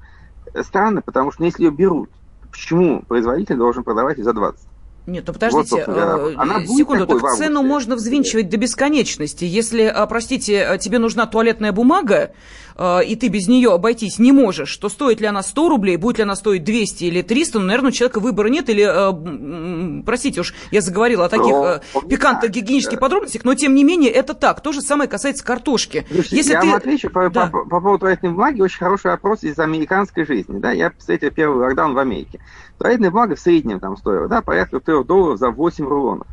странно, 0.63 1.03
потому 1.03 1.33
что 1.33 1.45
если 1.45 1.65
ее 1.65 1.71
берут, 1.71 2.11
почему 2.51 3.03
производитель 3.03 3.57
должен 3.57 3.83
продавать 3.83 4.19
ее 4.19 4.25
за 4.25 4.33
20? 4.33 4.67
Нет, 5.07 5.25
ну 5.27 5.33
подождите, 5.35 5.85
вот, 5.87 5.97
э, 5.97 6.35
Она 6.37 6.67
секунду, 6.67 7.07
так 7.07 7.37
цену 7.37 7.63
можно 7.63 7.95
взвинчивать 7.97 8.49
до 8.49 8.57
бесконечности. 8.57 9.45
Если, 9.45 9.95
простите, 10.09 10.79
тебе 10.81 10.99
нужна 10.99 11.27
туалетная 11.27 11.73
бумага, 11.73 12.33
и 12.77 13.17
ты 13.21 13.29
без 13.29 13.47
нее 13.47 13.73
обойтись 13.73 14.19
не 14.19 14.33
можешь, 14.33 14.77
то 14.77 14.89
стоит 14.89 15.21
ли 15.21 15.27
она 15.27 15.43
100 15.43 15.69
рублей, 15.69 15.97
будет 15.97 16.19
ли 16.19 16.25
она 16.25 16.35
стоить 16.35 16.65
200 16.65 17.05
или 17.05 17.23
300, 17.23 17.61
ну, 17.61 17.67
наверное, 17.67 17.91
у 17.91 17.93
человека 17.93 18.19
выбора 18.19 18.49
нет, 18.49 18.69
или, 18.69 20.03
простите 20.05 20.41
уж, 20.41 20.55
я 20.73 20.81
заговорила 20.81 21.27
о 21.27 21.29
таких 21.29 21.53
но, 21.53 21.81
пикантных 22.09 22.51
гигиенических 22.51 22.99
подробностях, 22.99 23.45
но, 23.45 23.55
тем 23.55 23.75
не 23.75 23.85
менее, 23.85 24.11
это 24.11 24.35
так. 24.35 24.61
То 24.61 24.73
же 24.73 24.81
самое 24.81 25.09
касается 25.09 25.45
картошки. 25.45 26.05
Слушайте, 26.11 26.37
Если 26.37 26.53
я 26.53 26.61
ты... 26.61 26.67
вам 26.67 26.77
отвечу 26.77 27.11
по, 27.11 27.31
да. 27.31 27.47
по, 27.47 27.65
по 27.65 27.81
поводу 27.81 28.01
туалетной 28.01 28.31
бумаги, 28.31 28.61
очень 28.61 28.79
хороший 28.79 29.11
вопрос 29.11 29.45
из 29.45 29.59
американской 29.59 30.27
жизни. 30.27 30.59
Да? 30.59 30.73
Я 30.73 30.93
встретил 30.99 31.31
первый 31.31 31.59
локдаун 31.59 31.95
в 31.95 31.99
Америке. 31.99 32.41
Туалетная 32.85 33.11
бумага 33.11 33.35
в 33.35 33.41
среднем 33.41 33.81
там 33.81 33.97
стоила, 33.97 34.29
да, 34.29 34.43
порядка 34.43 34.79
3 34.79 35.05
долларов 35.05 35.39
за 35.39 35.49
8 35.49 35.89
рулонов. 35.89 36.27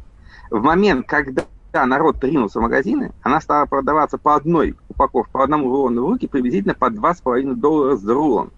В 0.49 0.61
момент, 0.61 1.07
когда 1.07 1.45
народ 1.73 2.19
принулся 2.19 2.59
в 2.59 2.61
магазины, 2.61 3.13
она 3.23 3.39
стала 3.39 3.65
продаваться 3.67 4.17
по 4.17 4.35
одной 4.35 4.75
упаковке, 4.89 5.31
по 5.31 5.45
одному 5.45 5.69
рулону 5.69 6.05
в 6.05 6.09
руки, 6.09 6.27
приблизительно 6.27 6.73
по 6.73 6.89
2,5 6.89 7.55
доллара 7.55 7.95
за 7.95 8.13
рулон. 8.13 8.51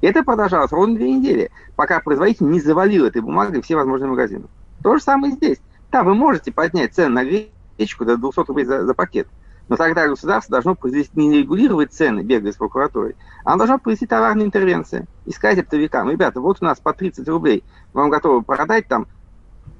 И 0.00 0.06
это 0.06 0.24
продолжалось 0.24 0.72
ровно 0.72 0.94
две 0.96 1.12
недели, 1.12 1.50
пока 1.76 2.00
производитель 2.00 2.48
не 2.48 2.62
завалил 2.62 3.04
этой 3.04 3.20
бумагой 3.20 3.60
все 3.60 3.76
возможные 3.76 4.08
магазины. 4.08 4.44
То 4.82 4.96
же 4.96 5.02
самое 5.02 5.34
здесь. 5.34 5.58
Да, 5.92 6.04
вы 6.04 6.14
можете 6.14 6.50
поднять 6.50 6.94
цены 6.94 7.10
на 7.10 7.24
гречку 7.26 8.06
до 8.06 8.16
200 8.16 8.44
рублей 8.48 8.64
за, 8.64 8.86
за 8.86 8.94
пакет, 8.94 9.28
но 9.68 9.76
тогда 9.76 10.08
государство 10.08 10.52
должно 10.52 10.74
произвести, 10.74 11.10
не 11.14 11.38
регулировать 11.38 11.92
цены, 11.92 12.20
бегая 12.20 12.52
с 12.52 12.56
прокуратурой, 12.56 13.16
а 13.44 13.50
оно 13.50 13.58
должно 13.58 13.78
произвести 13.78 14.06
товарные 14.06 14.46
интервенции 14.46 15.06
и 15.24 15.32
сказать 15.32 15.58
оптовикам, 15.58 16.10
ребята, 16.10 16.40
вот 16.40 16.58
у 16.60 16.64
нас 16.64 16.80
по 16.80 16.92
30 16.92 17.28
рублей, 17.28 17.64
вам 17.92 18.10
готовы 18.10 18.42
продать 18.42 18.88
там 18.88 19.06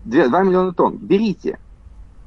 2, 0.05 0.28
2 0.28 0.43
миллиона 0.43 0.72
тонн, 0.72 0.99
берите. 0.99 1.59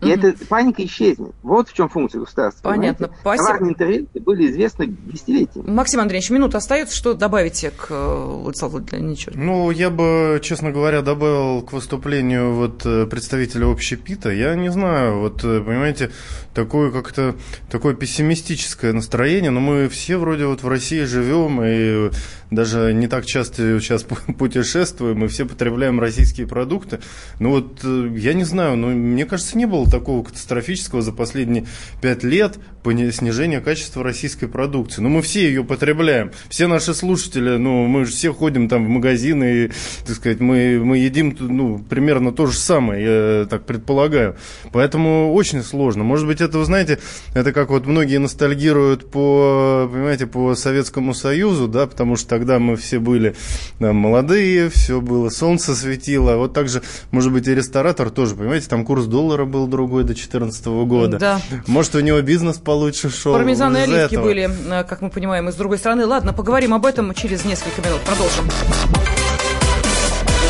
И 0.01 0.05
mm 0.05 0.11
эта 0.11 0.45
паника 0.45 0.83
исчезнет. 0.83 1.31
Вот 1.43 1.69
в 1.69 1.73
чем 1.73 1.87
функция 1.87 2.21
государства. 2.21 2.69
Понятно. 2.69 3.07
Понимаете? 3.07 3.21
Спасибо. 3.21 3.45
Товарные 3.45 3.71
интервенции 3.71 4.19
были 4.19 4.51
известны 4.51 4.87
десятилетиями. 4.87 5.69
Максим 5.69 5.99
Андреевич, 5.99 6.29
минута 6.31 6.57
остается. 6.57 6.95
Что 6.95 7.13
добавите 7.13 7.71
к 7.71 7.87
э, 7.89 8.25
Владиславу 8.41 8.79
Владимировичу? 8.79 9.31
Ну, 9.35 9.69
я 9.71 9.89
бы, 9.89 10.39
честно 10.43 10.71
говоря, 10.71 11.01
добавил 11.01 11.61
к 11.61 11.73
выступлению 11.73 12.53
вот 12.53 12.85
э, 12.85 13.05
представителя 13.05 13.71
общепита. 13.71 14.31
Я 14.31 14.55
не 14.55 14.69
знаю, 14.69 15.19
вот, 15.19 15.43
э, 15.43 15.61
понимаете, 15.61 16.11
такое 16.53 16.91
как-то 16.91 17.35
такое 17.69 17.93
пессимистическое 17.93 18.93
настроение, 18.93 19.51
но 19.51 19.59
мы 19.59 19.87
все 19.87 20.17
вроде 20.17 20.45
вот 20.45 20.63
в 20.63 20.67
России 20.67 21.03
живем 21.03 21.61
и 21.63 22.11
даже 22.49 22.93
не 22.93 23.07
так 23.07 23.25
часто 23.25 23.79
сейчас 23.79 24.03
путешествуем, 24.37 25.19
мы 25.19 25.27
все 25.27 25.45
потребляем 25.45 25.99
российские 25.99 26.47
продукты. 26.47 26.99
Ну 27.39 27.51
вот, 27.51 27.83
я 27.83 28.33
не 28.33 28.43
знаю, 28.43 28.75
но 28.77 28.87
мне 28.87 29.25
кажется, 29.25 29.57
не 29.57 29.65
было 29.65 29.89
такого 29.91 30.23
катастрофического 30.23 31.01
за 31.01 31.11
последние 31.11 31.65
пять 32.01 32.23
лет 32.23 32.57
снижения 32.83 33.61
качества 33.61 34.03
российской 34.03 34.47
продукции. 34.47 35.01
Но 35.01 35.09
ну, 35.09 35.17
мы 35.17 35.21
все 35.21 35.47
ее 35.47 35.63
потребляем. 35.63 36.31
Все 36.49 36.67
наши 36.67 36.93
слушатели, 36.93 37.57
ну, 37.57 37.85
мы 37.85 38.05
же 38.05 38.11
все 38.11 38.33
ходим 38.33 38.67
там 38.67 38.85
в 38.85 38.89
магазины, 38.89 39.43
и, 39.65 39.71
так 40.05 40.15
сказать, 40.15 40.39
мы, 40.39 40.81
мы 40.83 40.97
едим, 40.97 41.35
ну, 41.39 41.77
примерно 41.77 42.31
то 42.31 42.47
же 42.47 42.57
самое, 42.57 43.03
я 43.03 43.45
так 43.45 43.65
предполагаю. 43.65 44.35
Поэтому 44.71 45.33
очень 45.33 45.61
сложно. 45.61 46.03
Может 46.03 46.25
быть, 46.25 46.41
это, 46.41 46.57
вы 46.57 46.65
знаете, 46.65 46.99
это 47.33 47.53
как 47.53 47.69
вот 47.69 47.85
многие 47.85 48.17
ностальгируют 48.17 49.11
по, 49.11 49.89
понимаете, 49.91 50.25
по 50.25 50.55
Советскому 50.55 51.13
Союзу, 51.13 51.67
да, 51.67 51.85
потому 51.85 52.15
что 52.15 52.27
тогда 52.29 52.57
мы 52.59 52.75
все 52.75 52.99
были 52.99 53.35
да, 53.79 53.93
молодые, 53.93 54.69
все 54.69 55.01
было, 55.01 55.29
солнце 55.29 55.75
светило. 55.75 56.37
Вот 56.37 56.53
так 56.53 56.67
же, 56.69 56.81
может 57.11 57.31
быть, 57.31 57.47
и 57.47 57.53
ресторатор 57.53 58.09
тоже, 58.09 58.35
понимаете, 58.35 58.67
там 58.67 58.85
курс 58.85 59.05
доллара 59.05 59.45
был 59.45 59.67
другой 59.67 59.80
до 59.87 60.13
2014 60.13 60.65
года. 60.65 61.17
Да. 61.17 61.41
Может, 61.67 61.95
у 61.95 61.99
него 61.99 62.21
бизнес 62.21 62.57
получше 62.57 63.09
шел. 63.09 63.33
Пармезан 63.33 63.75
и 63.77 63.81
оливки 63.81 64.13
этого. 64.13 64.23
были, 64.23 64.49
э, 64.71 64.83
как 64.83 65.01
мы 65.01 65.09
понимаем, 65.09 65.49
и 65.49 65.51
с 65.51 65.55
другой 65.55 65.77
стороны. 65.77 66.05
Ладно, 66.05 66.33
поговорим 66.33 66.73
об 66.73 66.85
этом 66.85 67.13
через 67.13 67.45
несколько 67.45 67.81
минут. 67.81 68.01
Продолжим. 68.01 68.49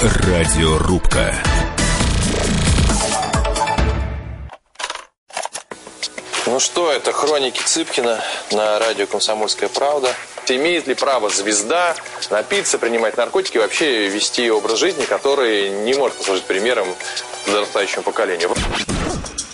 Радиорубка. 0.01 1.35
Ну 6.47 6.59
что, 6.59 6.91
это 6.91 7.13
хроники 7.13 7.61
Цыпкина 7.63 8.19
на 8.51 8.79
радио 8.79 9.05
«Комсомольская 9.05 9.69
правда». 9.69 10.13
Имеет 10.47 10.85
ли 10.85 10.95
право 10.95 11.29
звезда 11.29 11.95
напиться, 12.29 12.77
принимать 12.77 13.15
наркотики 13.15 13.55
и 13.55 13.59
вообще 13.59 14.09
вести 14.09 14.51
образ 14.51 14.79
жизни, 14.79 15.05
который 15.05 15.69
не 15.69 15.93
может 15.93 16.17
послужить 16.17 16.43
примером 16.43 16.87
подрастающему 17.45 18.03
поколению? 18.03 18.49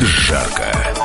жарко. 0.00 0.97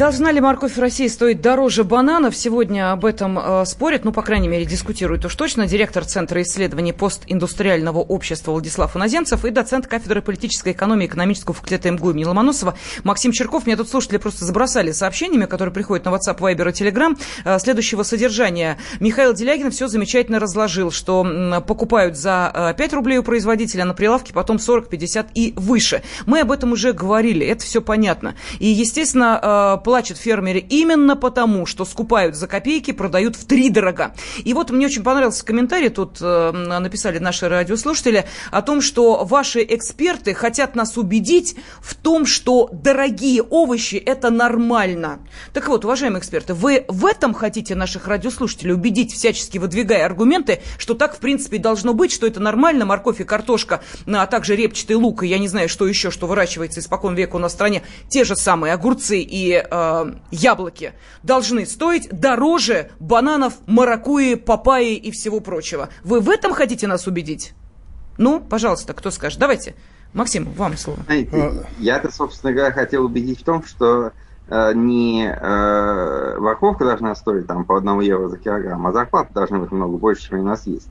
Должна 0.00 0.32
ли 0.32 0.40
морковь 0.40 0.76
в 0.76 0.80
России 0.80 1.08
стоить 1.08 1.42
дороже 1.42 1.84
бананов? 1.84 2.34
Сегодня 2.34 2.90
об 2.90 3.04
этом 3.04 3.38
э, 3.38 3.66
спорят, 3.66 4.02
ну, 4.06 4.12
по 4.12 4.22
крайней 4.22 4.48
мере, 4.48 4.64
дискутируют 4.64 5.26
уж 5.26 5.34
точно 5.34 5.66
директор 5.66 6.06
Центра 6.06 6.40
исследований 6.40 6.94
постиндустриального 6.94 7.98
общества 7.98 8.52
Владислав 8.52 8.96
Иноземцев 8.96 9.44
и 9.44 9.50
доцент 9.50 9.86
кафедры 9.86 10.22
политической 10.22 10.72
экономии 10.72 11.04
экономического 11.04 11.52
факультета 11.52 11.90
МГУ 11.90 12.12
имени 12.12 12.24
Ломоносова 12.24 12.78
Максим 13.04 13.32
Черков. 13.32 13.66
Меня 13.66 13.76
тут 13.76 13.90
слушатели 13.90 14.16
просто 14.16 14.46
забросали 14.46 14.92
сообщениями, 14.92 15.44
которые 15.44 15.74
приходят 15.74 16.06
на 16.06 16.12
WhatsApp, 16.12 16.38
Viber 16.38 16.70
и 16.70 16.72
Telegram, 16.72 17.20
э, 17.44 17.58
следующего 17.58 18.02
содержания. 18.02 18.78
Михаил 19.00 19.34
Делягин 19.34 19.70
все 19.70 19.86
замечательно 19.86 20.40
разложил, 20.40 20.92
что 20.92 21.26
э, 21.26 21.60
покупают 21.60 22.16
за 22.16 22.50
э, 22.54 22.74
5 22.74 22.92
рублей 22.94 23.18
у 23.18 23.22
производителя 23.22 23.84
на 23.84 23.92
прилавке, 23.92 24.32
потом 24.32 24.60
40, 24.60 24.88
50 24.88 25.26
и 25.34 25.52
выше. 25.56 26.02
Мы 26.24 26.40
об 26.40 26.52
этом 26.52 26.72
уже 26.72 26.94
говорили, 26.94 27.46
это 27.46 27.62
все 27.64 27.82
понятно. 27.82 28.34
И, 28.60 28.66
естественно, 28.66 29.76
э, 29.76 29.84
плачут 29.90 30.18
фермеры 30.18 30.60
именно 30.60 31.16
потому, 31.16 31.66
что 31.66 31.84
скупают 31.84 32.36
за 32.36 32.46
копейки, 32.46 32.92
продают 32.92 33.34
в 33.34 33.44
три 33.44 33.70
дорога. 33.70 34.14
И 34.44 34.54
вот 34.54 34.70
мне 34.70 34.86
очень 34.86 35.02
понравился 35.02 35.44
комментарий, 35.44 35.88
тут 35.88 36.18
э, 36.20 36.52
написали 36.52 37.18
наши 37.18 37.48
радиослушатели, 37.48 38.24
о 38.52 38.62
том, 38.62 38.82
что 38.82 39.24
ваши 39.24 39.64
эксперты 39.68 40.32
хотят 40.32 40.76
нас 40.76 40.96
убедить 40.96 41.56
в 41.80 41.96
том, 41.96 42.24
что 42.24 42.70
дорогие 42.72 43.42
овощи– 43.42 43.96
это 44.06 44.30
нормально. 44.30 45.18
Так 45.52 45.66
вот, 45.66 45.84
уважаемые 45.84 46.20
эксперты, 46.20 46.54
вы 46.54 46.84
в 46.86 47.04
этом 47.04 47.34
хотите 47.34 47.74
наших 47.74 48.06
радиослушателей 48.06 48.74
убедить, 48.74 49.12
всячески 49.12 49.58
выдвигая 49.58 50.06
аргументы, 50.06 50.60
что 50.78 50.94
так, 50.94 51.16
в 51.16 51.18
принципе, 51.18 51.58
должно 51.58 51.94
быть, 51.94 52.12
что 52.12 52.28
это 52.28 52.38
нормально, 52.38 52.84
морковь 52.84 53.20
и 53.20 53.24
картошка, 53.24 53.80
а 54.06 54.26
также 54.28 54.54
репчатый 54.54 54.94
лук, 54.94 55.24
и 55.24 55.26
я 55.26 55.40
не 55.40 55.48
знаю, 55.48 55.68
что 55.68 55.88
еще, 55.88 56.12
что 56.12 56.28
выращивается 56.28 56.78
испокон 56.78 57.16
века 57.16 57.34
у 57.34 57.40
нас 57.40 57.50
в 57.50 57.54
стране, 57.56 57.82
те 58.08 58.22
же 58.22 58.36
самые 58.36 58.72
огурцы 58.72 59.18
и 59.18 59.54
э, 59.54 59.79
э, 59.80 60.14
яблоки 60.30 60.92
должны 61.22 61.66
стоить 61.66 62.08
дороже 62.10 62.90
бананов, 62.98 63.54
маракуи, 63.66 64.34
папайи 64.34 64.94
и 64.96 65.10
всего 65.10 65.40
прочего. 65.40 65.88
Вы 66.04 66.20
в 66.20 66.30
этом 66.30 66.52
хотите 66.52 66.86
нас 66.86 67.06
убедить? 67.06 67.54
Ну, 68.18 68.40
пожалуйста, 68.40 68.92
кто 68.92 69.10
скажет? 69.10 69.38
Давайте. 69.38 69.74
Максим, 70.12 70.48
вам 70.56 70.76
слово. 70.76 70.98
Знаете, 71.06 71.64
я-то, 71.78 72.12
собственно 72.12 72.52
говоря, 72.52 72.72
хотел 72.72 73.04
убедить 73.04 73.40
в 73.40 73.44
том, 73.44 73.62
что 73.64 74.12
э, 74.48 74.72
не 74.74 75.24
э, 75.24 76.38
морковка 76.38 76.84
должна 76.84 77.14
стоить 77.14 77.46
там 77.46 77.64
по 77.64 77.76
одному 77.76 78.00
евро 78.00 78.28
за 78.28 78.36
килограмм, 78.36 78.86
а 78.86 78.92
зарплата 78.92 79.32
должна 79.32 79.60
быть 79.60 79.70
много 79.70 79.96
больше, 79.98 80.28
чем 80.28 80.40
у 80.40 80.44
нас 80.44 80.66
есть. 80.66 80.88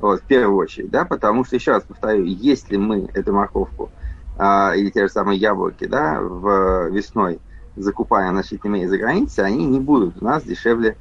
Вот, 0.00 0.20
в 0.20 0.24
первую 0.24 0.56
очередь, 0.56 0.90
да, 0.90 1.04
потому 1.04 1.44
что, 1.44 1.56
еще 1.56 1.72
раз 1.72 1.82
повторю, 1.82 2.24
если 2.24 2.76
мы 2.76 3.08
эту 3.14 3.32
морковку 3.32 3.90
э, 4.38 4.76
или 4.76 4.90
те 4.90 5.06
же 5.06 5.12
самые 5.12 5.38
яблоки, 5.38 5.86
да, 5.86 6.20
в, 6.20 6.90
весной 6.90 7.40
закупая 7.80 8.30
значительно 8.30 8.82
из-за 8.82 8.98
границы, 8.98 9.40
они 9.40 9.64
не 9.66 9.80
будут 9.80 10.20
у 10.20 10.24
нас 10.24 10.42
дешевле 10.42 10.96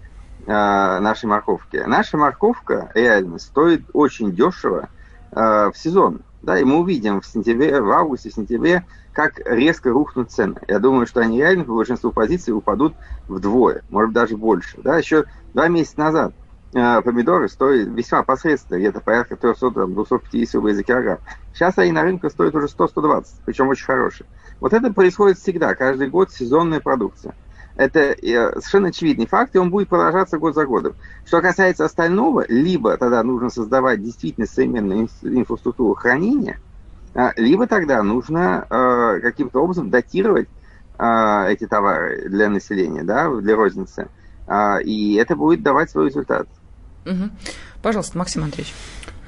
э, 0.46 0.52
нашей 0.52 1.26
морковки. 1.26 1.84
Наша 1.86 2.18
морковка 2.18 2.92
реально 2.94 3.40
стоит 3.40 3.84
очень 3.94 4.32
дешево 4.32 4.90
э, 5.32 5.72
в 5.72 5.74
сезон. 5.76 6.22
Да, 6.42 6.60
и 6.60 6.64
мы 6.64 6.78
увидим 6.80 7.20
в 7.20 7.26
сентябре, 7.26 7.82
в 7.82 7.92
августе, 7.92 8.30
в 8.30 8.34
сентябре, 8.34 8.86
как 9.12 9.40
резко 9.46 9.90
рухнут 9.90 10.32
цены. 10.32 10.56
Я 10.68 10.80
думаю, 10.80 11.08
что 11.08 11.20
они 11.22 11.40
реально 11.40 11.64
по 11.64 11.74
большинству 11.74 12.12
позиций 12.12 12.54
упадут 12.54 12.94
вдвое, 13.28 13.82
может 13.90 14.14
даже 14.14 14.38
больше. 14.38 14.80
Да, 14.82 14.98
еще 14.98 15.26
два 15.54 15.68
месяца 15.68 16.00
назад 16.00 16.34
э, 16.74 17.02
помидоры 17.02 17.50
стоят 17.50 17.90
весьма 17.90 18.24
посредственно, 18.24 18.78
где-то 18.78 19.02
порядка 19.02 19.36
300-250 19.36 20.50
рублей 20.54 20.76
за 20.76 20.84
килограмм. 20.84 21.18
Сейчас 21.54 21.78
они 21.80 21.92
на 21.92 22.04
рынке 22.04 22.30
стоят 22.30 22.54
уже 22.54 22.68
100-120, 22.68 23.26
причем 23.46 23.68
очень 23.70 23.86
хорошие. 23.86 24.28
Вот 24.60 24.74
это 24.74 24.92
происходит 24.92 25.38
всегда, 25.38 25.76
каждый 25.76 26.10
год 26.10 26.32
сезонная 26.32 26.80
продукция. 26.80 27.36
Это 27.76 28.00
э, 28.00 28.16
совершенно 28.56 28.88
очевидный 28.88 29.28
факт, 29.28 29.56
и 29.56 29.60
он 29.60 29.70
будет 29.70 29.88
продолжаться 29.88 30.40
год 30.40 30.56
за 30.56 30.66
годом. 30.66 30.96
Что 31.26 31.42
касается 31.42 31.86
остального, 31.86 32.44
либо 32.48 32.98
тогда 32.98 33.22
нужно 33.22 33.52
создавать 33.52 34.04
действительно 34.04 34.48
современную 34.48 35.08
инфраструктуру 35.22 35.94
хранения, 35.94 36.60
а, 37.14 37.34
либо 37.36 37.68
тогда 37.68 38.02
нужно 38.04 38.66
э, 38.70 39.20
каким-то 39.22 39.60
образом 39.62 39.90
датировать 39.90 40.48
э, 40.98 41.46
эти 41.50 41.68
товары 41.68 42.30
для 42.30 42.50
населения, 42.50 43.04
да, 43.04 43.30
для 43.30 43.56
розницы. 43.56 44.08
А, 44.48 44.80
и 44.80 45.16
это 45.16 45.36
будет 45.36 45.62
давать 45.62 45.92
свой 45.92 46.08
результат. 46.08 46.48
Угу. 47.06 47.30
Пожалуйста, 47.82 48.18
Максим 48.18 48.44
Андреевич. 48.44 48.74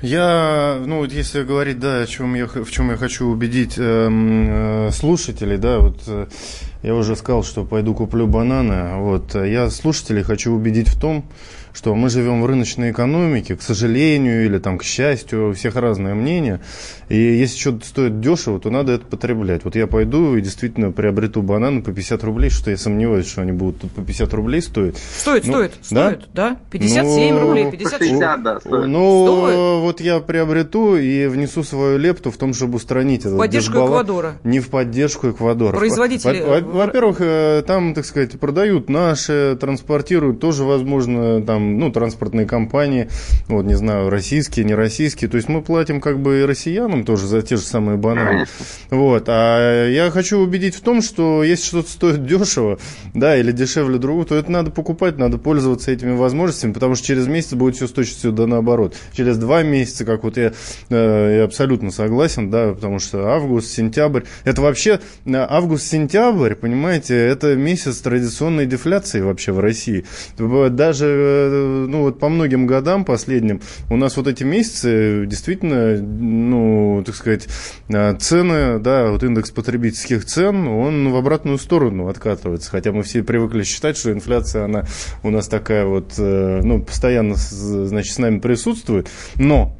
Я, 0.01 0.81
ну 0.85 0.99
вот 0.99 1.11
если 1.11 1.43
говорить, 1.43 1.79
да, 1.79 2.01
о 2.01 2.07
чем 2.07 2.33
я, 2.33 2.47
в 2.47 2.71
чем 2.71 2.89
я 2.89 2.95
хочу 2.95 3.27
убедить 3.27 3.73
э, 3.77 4.09
э, 4.09 4.91
слушателей, 4.93 5.57
да, 5.57 5.79
вот 5.79 6.01
э, 6.07 6.27
я 6.83 6.95
уже 6.95 7.17
сказал, 7.17 7.43
что 7.43 7.65
пойду 7.65 7.93
куплю 7.93 8.25
бананы, 8.25 8.95
вот, 9.01 9.35
я 9.35 9.69
слушателей 9.69 10.23
хочу 10.23 10.53
убедить 10.53 10.87
в 10.87 10.97
том, 10.97 11.25
что 11.73 11.95
мы 11.95 12.09
живем 12.09 12.41
в 12.41 12.45
рыночной 12.45 12.91
экономике, 12.91 13.55
к 13.55 13.61
сожалению, 13.61 14.45
или 14.45 14.57
там 14.57 14.77
к 14.77 14.83
счастью, 14.83 15.49
у 15.49 15.53
всех 15.53 15.75
разное 15.75 16.15
мнение. 16.15 16.61
И 17.09 17.17
если 17.17 17.57
что-то 17.57 17.85
стоит 17.85 18.21
дешево, 18.21 18.59
то 18.59 18.69
надо 18.69 18.93
это 18.93 19.05
потреблять. 19.05 19.63
Вот 19.63 19.75
я 19.75 19.87
пойду 19.87 20.35
и 20.35 20.41
действительно 20.41 20.91
приобрету 20.91 21.41
бананы 21.41 21.81
по 21.81 21.91
50 21.91 22.23
рублей, 22.23 22.49
что 22.49 22.69
я 22.69 22.77
сомневаюсь, 22.77 23.27
что 23.27 23.41
они 23.41 23.51
будут 23.51 23.81
тут 23.81 23.91
по 23.91 24.01
50 24.01 24.33
рублей 24.33 24.61
стоить. 24.61 24.97
Стоит, 24.97 25.45
ну, 25.45 25.53
стоит, 25.53 25.71
да? 25.89 26.11
стоит, 26.11 26.29
да? 26.33 26.57
57 26.71 27.33
ну, 27.33 27.41
рублей, 27.41 27.71
50 27.71 27.99
60, 27.99 28.43
да, 28.43 28.59
стоит. 28.59 28.87
Ну, 28.87 29.25
стоит. 29.25 29.81
вот 29.81 30.01
я 30.01 30.19
приобрету 30.19 30.97
и 30.97 31.27
внесу 31.27 31.63
свою 31.63 31.97
лепту 31.97 32.31
в 32.31 32.37
том, 32.37 32.53
чтобы 32.53 32.75
устранить 32.75 33.21
это. 33.21 33.35
В 33.35 33.37
поддержку 33.37 33.73
дешбала. 33.73 33.89
Эквадора. 33.89 34.33
Не 34.43 34.59
в 34.59 34.69
поддержку 34.69 35.29
Эквадора. 35.29 35.77
Производители. 35.77 36.43
Во-первых, 36.61 37.17
э, 37.21 37.63
там, 37.65 37.93
так 37.93 38.05
сказать, 38.05 38.39
продают 38.39 38.89
наши, 38.89 39.57
транспортируют, 39.59 40.39
тоже, 40.39 40.63
возможно, 40.63 41.41
там, 41.41 41.68
ну, 41.77 41.91
транспортные 41.91 42.45
компании, 42.45 43.09
вот, 43.47 43.65
не 43.65 43.75
знаю, 43.75 44.09
российские, 44.09 44.65
не 44.65 44.73
российские. 44.73 45.29
То 45.29 45.37
есть 45.37 45.49
мы 45.49 45.61
платим 45.61 46.01
как 46.01 46.19
бы 46.19 46.39
и 46.39 46.43
россиянам 46.43 47.03
тоже 47.03 47.27
за 47.27 47.41
те 47.41 47.57
же 47.57 47.63
самые 47.63 47.97
бананы. 47.97 48.45
Вот. 48.89 49.25
А 49.27 49.87
я 49.87 50.09
хочу 50.11 50.39
убедить 50.39 50.75
в 50.75 50.81
том, 50.81 51.01
что 51.01 51.43
если 51.43 51.65
что-то 51.65 51.91
стоит 51.91 52.25
дешево, 52.25 52.79
да, 53.13 53.37
или 53.37 53.51
дешевле 53.51 53.97
другого, 53.99 54.25
то 54.25 54.35
это 54.35 54.51
надо 54.51 54.71
покупать, 54.71 55.17
надо 55.17 55.37
пользоваться 55.37 55.91
этими 55.91 56.15
возможностями, 56.15 56.73
потому 56.73 56.95
что 56.95 57.05
через 57.05 57.27
месяц 57.27 57.53
будет 57.53 57.75
все 57.75 57.87
с 57.87 57.91
точностью 57.91 58.31
да 58.31 58.47
наоборот. 58.47 58.95
Через 59.13 59.37
два 59.37 59.63
месяца, 59.63 60.05
как 60.05 60.23
вот 60.23 60.37
я, 60.37 60.53
э, 60.89 61.35
я 61.37 61.43
абсолютно 61.43 61.91
согласен, 61.91 62.49
да, 62.49 62.73
потому 62.73 62.99
что 62.99 63.27
август, 63.27 63.69
сентябрь, 63.71 64.21
это 64.43 64.61
вообще 64.61 64.99
э, 65.25 65.31
август-сентябрь, 65.33 66.55
понимаете, 66.55 67.15
это 67.15 67.55
месяц 67.55 67.97
традиционной 67.97 68.65
дефляции 68.65 69.21
вообще 69.21 69.51
в 69.51 69.59
России. 69.59 70.05
Даже 70.37 71.05
э, 71.05 71.48
ну, 71.49 72.01
вот 72.03 72.19
по 72.19 72.29
многим 72.29 72.65
годам 72.67 73.05
последним 73.05 73.61
у 73.89 73.95
нас 73.95 74.17
вот 74.17 74.27
эти 74.27 74.43
месяцы 74.43 75.25
действительно, 75.25 75.97
ну, 75.97 77.03
так 77.05 77.15
сказать, 77.15 77.47
а, 77.93 78.15
цены, 78.15 78.79
да, 78.79 79.11
вот 79.11 79.23
индекс 79.23 79.51
потребительских 79.51 80.25
цен, 80.25 80.67
он 80.67 81.09
в 81.11 81.15
обратную 81.15 81.57
сторону 81.57 82.07
откатывается. 82.07 82.69
Хотя 82.69 82.91
мы 82.91 83.03
все 83.03 83.23
привыкли 83.23 83.63
считать, 83.63 83.97
что 83.97 84.11
инфляция, 84.11 84.65
она 84.65 84.85
у 85.23 85.29
нас 85.29 85.47
такая 85.47 85.85
вот, 85.85 86.13
э, 86.17 86.61
ну, 86.63 86.81
постоянно, 86.81 87.35
значит, 87.35 88.13
с 88.13 88.17
нами 88.17 88.39
присутствует. 88.39 89.09
Но 89.35 89.75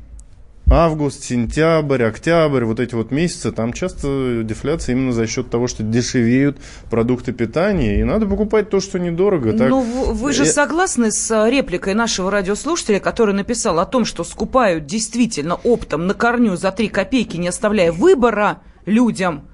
август, 0.71 1.23
сентябрь, 1.23 2.03
октябрь, 2.03 2.63
вот 2.63 2.79
эти 2.79 2.95
вот 2.95 3.11
месяцы, 3.11 3.51
там 3.51 3.73
часто 3.73 4.41
дефляция 4.43 4.95
именно 4.95 5.11
за 5.11 5.27
счет 5.27 5.49
того, 5.49 5.67
что 5.67 5.83
дешевеют 5.83 6.57
продукты 6.89 7.31
питания, 7.31 7.99
и 7.99 8.03
надо 8.03 8.25
покупать 8.25 8.69
то, 8.69 8.79
что 8.79 8.99
недорого. 8.99 9.53
Так... 9.53 9.69
Ну, 9.69 9.81
вы 9.81 10.33
же 10.33 10.45
согласны 10.45 11.11
с 11.11 11.31
э, 11.31 11.49
репликой 11.49 11.93
нашего 11.93 12.31
радиослушателя, 12.31 12.99
который 12.99 13.33
написал 13.33 13.79
о 13.79 13.85
том, 13.85 14.05
что 14.05 14.23
скупают 14.23 14.85
действительно 14.85 15.55
оптом 15.55 16.07
на 16.07 16.13
корню 16.13 16.55
за 16.55 16.71
3 16.71 16.87
копейки, 16.89 17.37
не 17.37 17.47
оставляя 17.47 17.91
выбора 17.91 18.61
людям? 18.85 19.48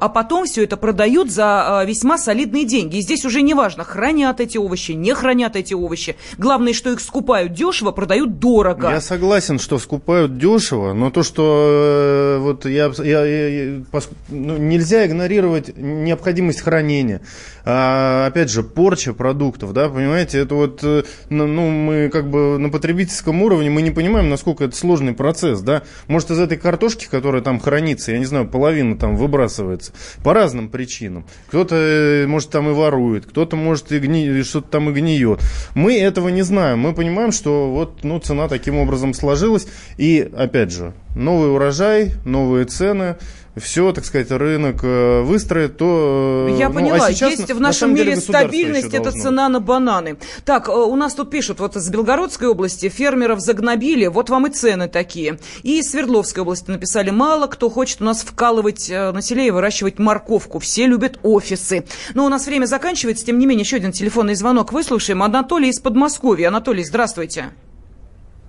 А 0.00 0.08
потом 0.08 0.46
все 0.46 0.64
это 0.64 0.76
продают 0.76 1.30
за 1.30 1.80
а, 1.80 1.84
весьма 1.84 2.18
солидные 2.18 2.64
деньги. 2.64 2.96
И 2.96 3.00
здесь 3.02 3.24
уже 3.24 3.42
не 3.42 3.54
важно, 3.54 3.84
хранят 3.84 4.40
эти 4.40 4.58
овощи, 4.58 4.92
не 4.92 5.14
хранят 5.14 5.56
эти 5.56 5.74
овощи. 5.74 6.16
Главное, 6.38 6.72
что 6.72 6.90
их 6.90 7.00
скупают 7.00 7.52
дешево, 7.52 7.92
продают 7.92 8.38
дорого. 8.38 8.90
Я 8.90 9.00
согласен, 9.00 9.58
что 9.58 9.78
скупают 9.78 10.38
дешево, 10.38 10.94
но 10.94 11.10
то, 11.10 11.22
что 11.22 12.36
э, 12.36 12.38
вот 12.40 12.64
я, 12.64 12.90
я, 12.98 13.24
я 13.24 13.82
ну, 14.28 14.56
нельзя 14.56 15.06
игнорировать 15.06 15.76
необходимость 15.76 16.62
хранения. 16.62 17.20
А, 17.64 18.26
опять 18.26 18.50
же, 18.50 18.62
порча 18.62 19.12
продуктов, 19.12 19.72
да, 19.72 19.88
понимаете, 19.88 20.38
это 20.38 20.54
вот, 20.54 20.80
э, 20.82 21.04
ну, 21.28 21.46
ну, 21.46 21.68
мы 21.68 22.08
как 22.08 22.30
бы 22.30 22.58
на 22.58 22.70
потребительском 22.70 23.42
уровне 23.42 23.70
мы 23.70 23.82
не 23.82 23.90
понимаем, 23.90 24.28
насколько 24.30 24.64
это 24.64 24.76
сложный 24.76 25.12
процесс, 25.12 25.60
да. 25.60 25.82
Может, 26.06 26.30
из 26.30 26.38
этой 26.38 26.56
картошки, 26.56 27.06
которая 27.10 27.42
там 27.42 27.60
хранится, 27.60 28.12
я 28.12 28.18
не 28.18 28.24
знаю, 28.24 28.48
половина 28.48 28.96
там 28.96 29.16
выбрасывается, 29.16 29.89
по 30.22 30.34
разным 30.34 30.68
причинам. 30.68 31.26
Кто-то, 31.48 31.76
э, 31.76 32.26
может, 32.26 32.50
там 32.50 32.68
и 32.68 32.72
ворует, 32.72 33.26
кто-то, 33.26 33.56
может, 33.56 33.92
и 33.92 33.98
гни... 33.98 34.42
что-то 34.42 34.68
там 34.68 34.90
и 34.90 34.92
гниет. 34.92 35.40
Мы 35.74 35.98
этого 35.98 36.28
не 36.28 36.42
знаем. 36.42 36.80
Мы 36.80 36.94
понимаем, 36.94 37.32
что 37.32 37.70
вот 37.70 38.04
ну, 38.04 38.18
цена 38.18 38.48
таким 38.48 38.76
образом 38.76 39.14
сложилась. 39.14 39.66
И, 39.96 40.30
опять 40.36 40.72
же, 40.72 40.92
новый 41.14 41.52
урожай, 41.52 42.12
новые 42.24 42.64
цены– 42.64 43.16
все, 43.56 43.92
так 43.92 44.04
сказать, 44.04 44.30
рынок 44.30 44.84
э, 44.84 45.22
выстроит, 45.22 45.76
то... 45.76 46.46
Э, 46.48 46.56
Я 46.56 46.68
ну, 46.68 46.74
а 46.74 46.74
поняла, 46.76 47.06
а 47.06 47.12
сейчас, 47.12 47.32
есть 47.32 47.50
в 47.50 47.60
нашем 47.60 47.94
мире 47.94 48.14
стабильность, 48.16 48.94
это 48.94 49.10
цена 49.10 49.48
на 49.48 49.60
бананы. 49.60 50.18
Так, 50.44 50.68
э, 50.68 50.72
у 50.72 50.94
нас 50.94 51.14
тут 51.14 51.30
пишут, 51.30 51.58
вот 51.58 51.74
из 51.74 51.90
Белгородской 51.90 52.46
области 52.46 52.88
фермеров 52.88 53.40
загнобили, 53.40 54.06
вот 54.06 54.30
вам 54.30 54.46
и 54.46 54.50
цены 54.50 54.88
такие. 54.88 55.38
И 55.64 55.80
из 55.80 55.90
Свердловской 55.90 56.42
области 56.42 56.70
написали, 56.70 57.10
мало 57.10 57.48
кто 57.48 57.70
хочет 57.70 58.00
у 58.00 58.04
нас 58.04 58.22
вкалывать 58.22 58.88
на 58.88 59.20
селе 59.20 59.48
и 59.48 59.50
выращивать 59.50 59.98
морковку, 59.98 60.60
все 60.60 60.86
любят 60.86 61.18
офисы. 61.24 61.84
Но 62.14 62.26
у 62.26 62.28
нас 62.28 62.46
время 62.46 62.66
заканчивается, 62.66 63.26
тем 63.26 63.38
не 63.38 63.46
менее, 63.46 63.64
еще 63.64 63.76
один 63.76 63.90
телефонный 63.90 64.34
звонок 64.34 64.72
выслушаем. 64.72 65.24
Анатолий 65.24 65.70
из 65.70 65.80
Подмосковья. 65.80 66.48
Анатолий, 66.48 66.84
здравствуйте. 66.84 67.50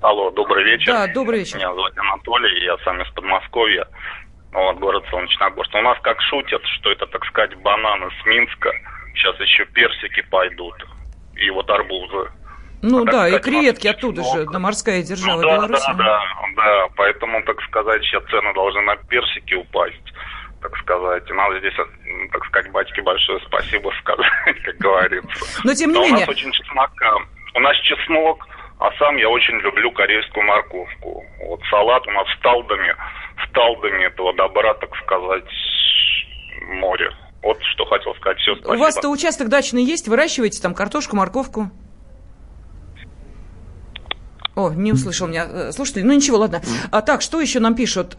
Алло, 0.02 0.32
добрый 0.32 0.64
вечер. 0.64 0.94
Да, 0.94 1.08
добрый 1.08 1.40
вечер. 1.40 1.58
Меня 1.58 1.70
зовут 1.70 1.92
Анатолий, 1.96 2.66
я 2.66 2.78
сам 2.84 3.02
из 3.02 3.10
Подмосковья 3.14 3.88
вот, 4.52 4.78
город 4.80 5.04
Солнечногорск. 5.10 5.74
У 5.74 5.82
нас 5.82 5.98
как 6.02 6.22
шутят, 6.22 6.62
что 6.80 6.92
это, 6.92 7.06
так 7.08 7.26
сказать, 7.26 7.56
бананы 7.58 8.10
с 8.22 8.26
Минска, 8.26 8.72
сейчас 9.16 9.40
еще 9.40 9.66
персики 9.66 10.22
пойдут, 10.30 10.76
и 11.36 11.50
вот 11.50 11.70
арбузы. 11.70 12.32
Ну 12.84 13.04
а, 13.04 13.06
да, 13.06 13.12
сказать, 13.12 13.34
и 13.34 13.44
креветки 13.44 13.88
оттуда 13.88 14.24
же, 14.24 14.50
на 14.50 14.60
морская 14.60 15.04
держава 15.04 15.42
ну, 15.42 15.48
да, 15.48 15.56
Беларуси. 15.56 15.92
Да, 15.92 15.94
да, 15.94 16.24
да, 16.56 16.88
поэтому, 16.96 17.44
так 17.44 17.62
сказать, 17.64 18.04
сейчас 18.04 18.24
цены 18.26 18.54
должны 18.54 18.82
на 18.82 18.96
персики 18.96 19.54
упасть 19.54 20.14
так 20.62 20.78
сказать. 20.78 21.30
И 21.30 21.34
надо 21.34 21.60
здесь, 21.60 21.74
так 22.32 22.46
сказать, 22.46 22.72
батьке 22.72 23.02
большое 23.02 23.40
спасибо 23.48 23.92
сказать, 24.00 24.28
как 24.64 24.78
говорится. 24.78 25.46
Но 25.64 25.74
тем 25.74 25.92
не 25.92 25.96
Но 25.96 26.02
менее... 26.02 26.18
у 26.18 26.20
нас 26.20 26.30
очень 26.30 26.52
чеснока. 26.52 27.16
У 27.54 27.60
нас 27.60 27.76
чеснок, 27.78 28.48
а 28.82 28.92
сам 28.98 29.16
я 29.18 29.30
очень 29.30 29.58
люблю 29.60 29.92
корейскую 29.92 30.44
морковку. 30.44 31.24
Вот 31.46 31.62
салат 31.70 32.06
у 32.08 32.12
нас 32.12 32.28
с 32.36 32.42
талдами 32.42 32.96
в 33.38 33.54
талдами 33.54 34.06
этого 34.06 34.34
добра, 34.36 34.74
так 34.74 34.90
сказать, 35.06 35.46
море. 36.80 37.12
Вот 37.44 37.62
что 37.62 37.86
хотел 37.86 38.16
сказать. 38.16 38.40
Все, 38.40 38.56
спасибо. 38.56 38.74
У 38.74 38.78
вас-то 38.80 39.10
участок 39.10 39.50
дачный 39.50 39.84
есть? 39.84 40.08
Выращиваете 40.08 40.60
там 40.64 40.74
картошку, 40.74 41.16
морковку? 41.16 41.70
О, 44.56 44.72
не 44.72 44.92
услышал 44.92 45.28
меня 45.28 45.46
э, 45.46 45.72
слушайте, 45.72 46.04
Ну 46.04 46.14
ничего, 46.14 46.38
ладно. 46.38 46.62
А 46.92 47.02
так, 47.02 47.22
что 47.22 47.40
еще 47.40 47.60
нам 47.60 47.76
пишут? 47.76 48.16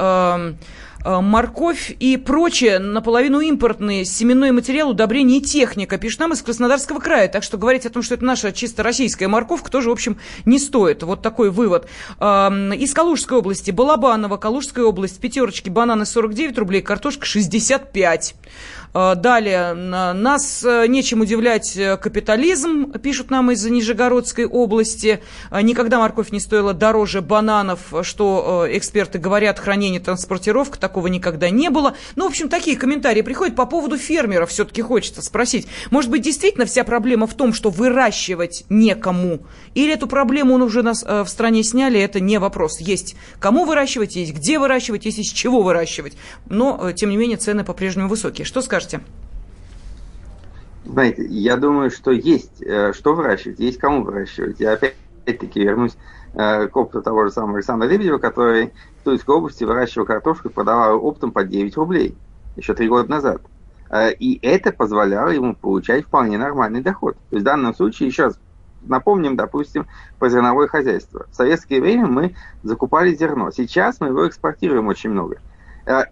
Э, 1.05 1.21
морковь 1.21 1.95
и 1.99 2.17
прочее 2.17 2.79
наполовину 2.79 3.41
импортные, 3.41 4.05
семенной 4.05 4.53
материал, 4.53 4.91
удобрение 4.91 5.39
и 5.39 5.43
техника. 5.43 5.99
Пишет 5.99 6.21
нам 6.21 6.33
из 6.33 6.43
Краснодарского 6.43 7.01
края. 7.01 7.29
Так 7.29 7.43
что 7.43 7.59
говорить 7.59 7.87
о 7.87 7.91
том, 7.91 8.03
что 8.03 8.15
это 8.15 8.25
наша 8.25 8.53
чисто 8.53 8.83
российская 8.83 9.29
морковка, 9.29 9.71
тоже, 9.71 9.89
в 9.89 9.93
общем, 9.93 10.19
не 10.45 10.59
стоит. 10.59 11.03
Вот 11.03 11.23
такой 11.23 11.51
вывод. 11.51 11.89
Из 12.21 12.95
Калужской 12.95 13.39
области. 13.39 13.71
Балабаново, 13.71 14.37
Калужская 14.37 14.85
область. 14.85 15.21
Пятерочки, 15.21 15.69
бананы 15.69 16.07
49 16.07 16.59
рублей, 16.59 16.83
картошка 16.83 17.27
65. 17.27 18.35
Э, 18.95 19.15
далее, 19.17 19.75
нас 19.75 20.63
э, 20.65 20.87
нечем 20.87 21.21
удивлять 21.21 21.79
капитализм, 22.01 22.93
пишут 22.93 23.31
нам 23.31 23.51
из 23.51 23.65
Нижегородской 23.65 24.47
области. 24.47 25.23
Никогда 25.51 25.99
морковь 25.99 26.31
не 26.31 26.41
стоила 26.41 26.75
дороже 26.75 27.23
бананов, 27.23 27.93
что 28.03 28.67
эксперты 28.69 29.19
говорят, 29.19 29.59
хранение, 29.59 30.01
транспортировка, 30.01 30.79
такого 30.93 31.07
никогда 31.07 31.49
не 31.49 31.71
было. 31.71 31.95
Ну, 32.17 32.27
в 32.27 32.29
общем, 32.29 32.51
такие 32.51 32.77
комментарии 32.77 33.23
приходят 33.23 33.57
по 33.57 33.65
поводу 33.65 33.97
фермеров, 33.97 34.51
все-таки 34.51 34.83
хочется 34.83 35.23
спросить. 35.23 35.67
Может 35.91 36.11
быть, 36.11 36.21
действительно 36.21 36.67
вся 36.67 36.85
проблема 36.85 37.27
в 37.27 37.33
том, 37.33 37.55
что 37.55 37.71
выращивать 37.71 38.67
некому? 38.69 39.41
Или 39.73 39.95
эту 39.95 40.07
проблему 40.07 40.55
уже 40.63 40.83
нас 40.83 41.03
в 41.03 41.27
стране 41.27 41.65
сняли, 41.65 41.99
это 41.99 42.21
не 42.21 42.39
вопрос. 42.39 42.79
Есть 42.81 43.17
кому 43.41 43.65
выращивать, 43.65 44.17
есть 44.17 44.35
где 44.35 44.59
выращивать, 44.59 45.07
есть 45.07 45.19
из 45.19 45.29
чего 45.29 45.63
выращивать. 45.63 46.13
Но, 46.45 46.93
тем 46.93 47.09
не 47.09 47.17
менее, 47.17 47.39
цены 47.39 47.65
по-прежнему 47.65 48.09
высокие. 48.09 48.45
Что 48.45 48.61
скажете? 48.61 49.01
Знаете, 50.85 51.25
я 51.25 51.57
думаю, 51.57 51.91
что 51.91 52.11
есть 52.11 52.61
э, 52.61 52.93
что 52.93 53.15
выращивать, 53.15 53.61
есть 53.61 53.79
кому 53.79 54.03
выращивать. 54.03 54.61
Я 54.61 54.73
опять-таки 54.73 55.61
вернусь 55.61 55.97
э, 56.35 56.67
к 56.67 56.77
опыту 56.77 57.03
того 57.03 57.25
же 57.25 57.31
самого 57.31 57.57
Александра 57.57 57.87
Лебедева, 57.87 58.19
который 58.19 58.73
Тульской 59.05 59.35
области 59.35 59.65
выращивал 59.65 60.07
картошку 60.07 60.49
и 60.49 60.53
продавал 60.53 61.05
оптом 61.05 61.33
по 61.33 61.45
9 61.45 61.77
рублей 61.77 62.15
еще 62.57 62.75
три 62.75 62.89
года 62.89 63.11
назад. 63.11 63.43
Э, 63.91 64.13
и 64.13 64.39
это 64.47 64.73
позволяло 64.73 65.31
ему 65.31 65.55
получать 65.55 66.05
вполне 66.05 66.39
нормальный 66.39 66.83
доход. 66.83 67.17
То 67.31 67.37
есть 67.37 67.43
в 67.43 67.47
данном 67.47 67.75
случае, 67.75 68.09
еще 68.09 68.25
раз 68.25 68.39
напомним, 68.83 69.37
допустим, 69.37 69.87
про 70.19 70.29
зерновое 70.29 70.69
хозяйство. 70.69 71.27
В 71.31 71.35
советское 71.35 71.81
время 71.81 72.07
мы 72.07 72.35
закупали 72.63 73.15
зерно. 73.15 73.51
Сейчас 73.51 74.01
мы 74.01 74.09
его 74.09 74.27
экспортируем 74.27 74.89
очень 74.89 75.11
много. 75.11 75.39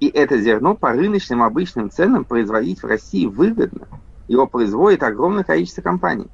И 0.01 0.09
это 0.09 0.38
зерно 0.38 0.74
по 0.74 0.91
рыночным 0.93 1.43
обычным 1.43 1.91
ценам 1.91 2.24
производить 2.24 2.82
в 2.82 2.86
России 2.86 3.26
выгодно 3.26 3.86
его 4.30 4.47
производит 4.47 5.03
огромное 5.03 5.43
количество 5.43 5.82
компаний. 5.82 6.28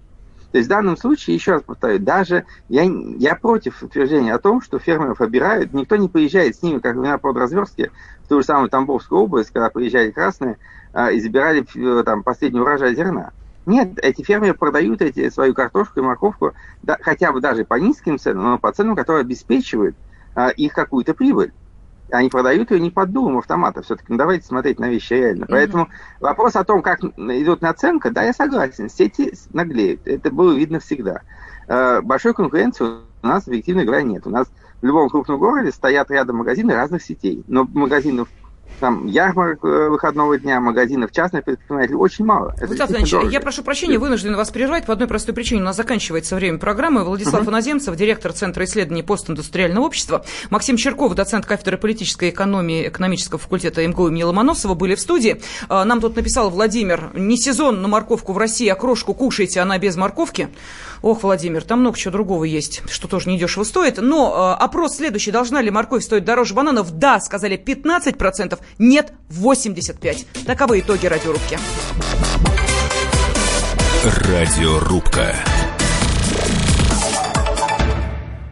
То 0.52 0.58
есть 0.58 0.68
в 0.68 0.70
данном 0.70 0.96
случае, 0.96 1.36
еще 1.36 1.52
раз 1.52 1.62
повторю, 1.62 1.98
даже 1.98 2.44
я, 2.68 2.84
я 2.84 3.34
против 3.34 3.82
утверждения 3.82 4.32
о 4.32 4.38
том, 4.38 4.62
что 4.62 4.78
фермеров 4.78 5.20
обирают, 5.20 5.72
никто 5.72 5.96
не 5.96 6.08
поезжает 6.08 6.56
с 6.56 6.62
ними, 6.62 6.78
как 6.78 6.96
на 6.96 7.18
подразверстке, 7.18 7.90
в 8.24 8.28
ту 8.28 8.40
же 8.40 8.46
самую 8.46 8.70
Тамбовскую 8.70 9.20
область, 9.20 9.50
когда 9.50 9.70
приезжали 9.70 10.10
красные 10.10 10.58
а, 10.92 11.10
и 11.10 11.20
забирали 11.20 11.66
э, 11.74 12.02
там 12.04 12.22
последний 12.22 12.60
урожай 12.60 12.94
зерна. 12.94 13.32
Нет, 13.66 13.98
эти 14.00 14.22
фермеры 14.22 14.54
продают 14.54 15.02
эти, 15.02 15.28
свою 15.28 15.52
картошку 15.52 15.98
и 15.98 16.02
морковку 16.02 16.52
да, 16.82 16.96
хотя 17.00 17.32
бы 17.32 17.40
даже 17.40 17.64
по 17.64 17.74
низким 17.74 18.18
ценам, 18.18 18.44
но 18.44 18.58
по 18.58 18.72
ценам, 18.72 18.94
которые 18.94 19.22
обеспечивают 19.22 19.96
а, 20.34 20.50
их 20.50 20.72
какую-то 20.72 21.14
прибыль. 21.14 21.52
Они 22.10 22.28
продают 22.28 22.70
ее 22.70 22.80
не 22.80 22.90
под 22.90 23.12
дулом 23.12 23.38
автомата. 23.38 23.82
Все-таки 23.82 24.06
ну, 24.10 24.16
давайте 24.16 24.46
смотреть 24.46 24.78
на 24.78 24.88
вещи 24.88 25.14
реально. 25.14 25.44
Mm-hmm. 25.44 25.50
Поэтому 25.50 25.88
вопрос 26.20 26.56
о 26.56 26.64
том, 26.64 26.82
как 26.82 27.02
идет 27.02 27.62
наценка, 27.62 28.10
да, 28.10 28.22
я 28.22 28.32
согласен. 28.32 28.88
Сети 28.88 29.32
наглеют. 29.52 30.06
Это 30.06 30.30
было 30.30 30.52
видно 30.52 30.80
всегда. 30.80 31.22
Э, 31.68 32.00
большой 32.00 32.34
конкуренции 32.34 32.84
у 32.84 33.26
нас, 33.26 33.46
объективно 33.48 33.84
говоря, 33.84 34.02
нет. 34.02 34.26
У 34.26 34.30
нас 34.30 34.46
в 34.80 34.86
любом 34.86 35.08
крупном 35.08 35.38
городе 35.38 35.72
стоят 35.72 36.10
рядом 36.10 36.36
магазины 36.36 36.74
разных 36.74 37.02
сетей. 37.02 37.42
Но 37.48 37.64
магазинов 37.64 38.28
там 38.80 39.06
ярмарок 39.06 39.64
э, 39.64 39.88
выходного 39.88 40.38
дня, 40.38 40.60
магазинов 40.60 41.12
частных 41.12 41.44
предпринимателей 41.44 41.96
очень 41.96 42.24
мало. 42.24 42.54
Это 42.60 42.74
Иванович, 42.74 43.32
я 43.32 43.40
прошу 43.40 43.62
прощения, 43.62 43.98
вынужден 43.98 44.36
вас 44.36 44.50
прервать 44.50 44.86
по 44.86 44.92
одной 44.92 45.08
простой 45.08 45.34
причине. 45.34 45.62
У 45.62 45.64
нас 45.64 45.76
заканчивается 45.76 46.36
время 46.36 46.58
программы. 46.58 47.04
Владислав 47.04 47.42
uh-huh. 47.42 47.50
Иноземцев, 47.50 47.96
директор 47.96 48.32
Центра 48.32 48.64
исследований 48.64 49.02
постиндустриального 49.02 49.84
общества, 49.84 50.24
Максим 50.50 50.76
Черков, 50.76 51.14
доцент 51.14 51.46
кафедры 51.46 51.78
политической 51.78 52.30
экономии 52.30 52.88
экономического 52.88 53.38
факультета 53.38 53.86
МГУ 53.86 54.08
имени 54.08 54.22
Ломоносова 54.24 54.74
были 54.74 54.94
в 54.94 55.00
студии. 55.00 55.40
А, 55.68 55.84
нам 55.84 56.00
тут 56.00 56.16
написал 56.16 56.50
Владимир, 56.50 57.10
не 57.14 57.36
сезон 57.36 57.82
на 57.82 57.88
морковку 57.88 58.32
в 58.32 58.38
России, 58.38 58.68
а 58.68 58.74
крошку 58.74 59.14
кушайте, 59.14 59.60
она 59.60 59.78
без 59.78 59.96
морковки. 59.96 60.48
Ох, 61.02 61.22
Владимир, 61.22 61.62
там 61.62 61.80
много 61.80 61.96
чего 61.98 62.12
другого 62.12 62.44
есть, 62.44 62.82
что 62.90 63.08
тоже 63.08 63.28
недешево 63.28 63.64
стоит. 63.64 63.98
Но 63.98 64.56
э, 64.58 64.62
опрос 64.62 64.96
следующий. 64.96 65.30
Должна 65.30 65.62
ли 65.62 65.70
морковь 65.70 66.02
стоить 66.02 66.24
дороже 66.24 66.54
бананов? 66.54 66.98
Да, 66.98 67.20
сказали 67.20 67.56
15%, 67.56 68.58
нет, 68.78 69.12
85%. 69.30 70.44
Таковы 70.44 70.80
итоги 70.80 71.06
радиорубки. 71.06 71.58
Радиорубка. 74.04 75.34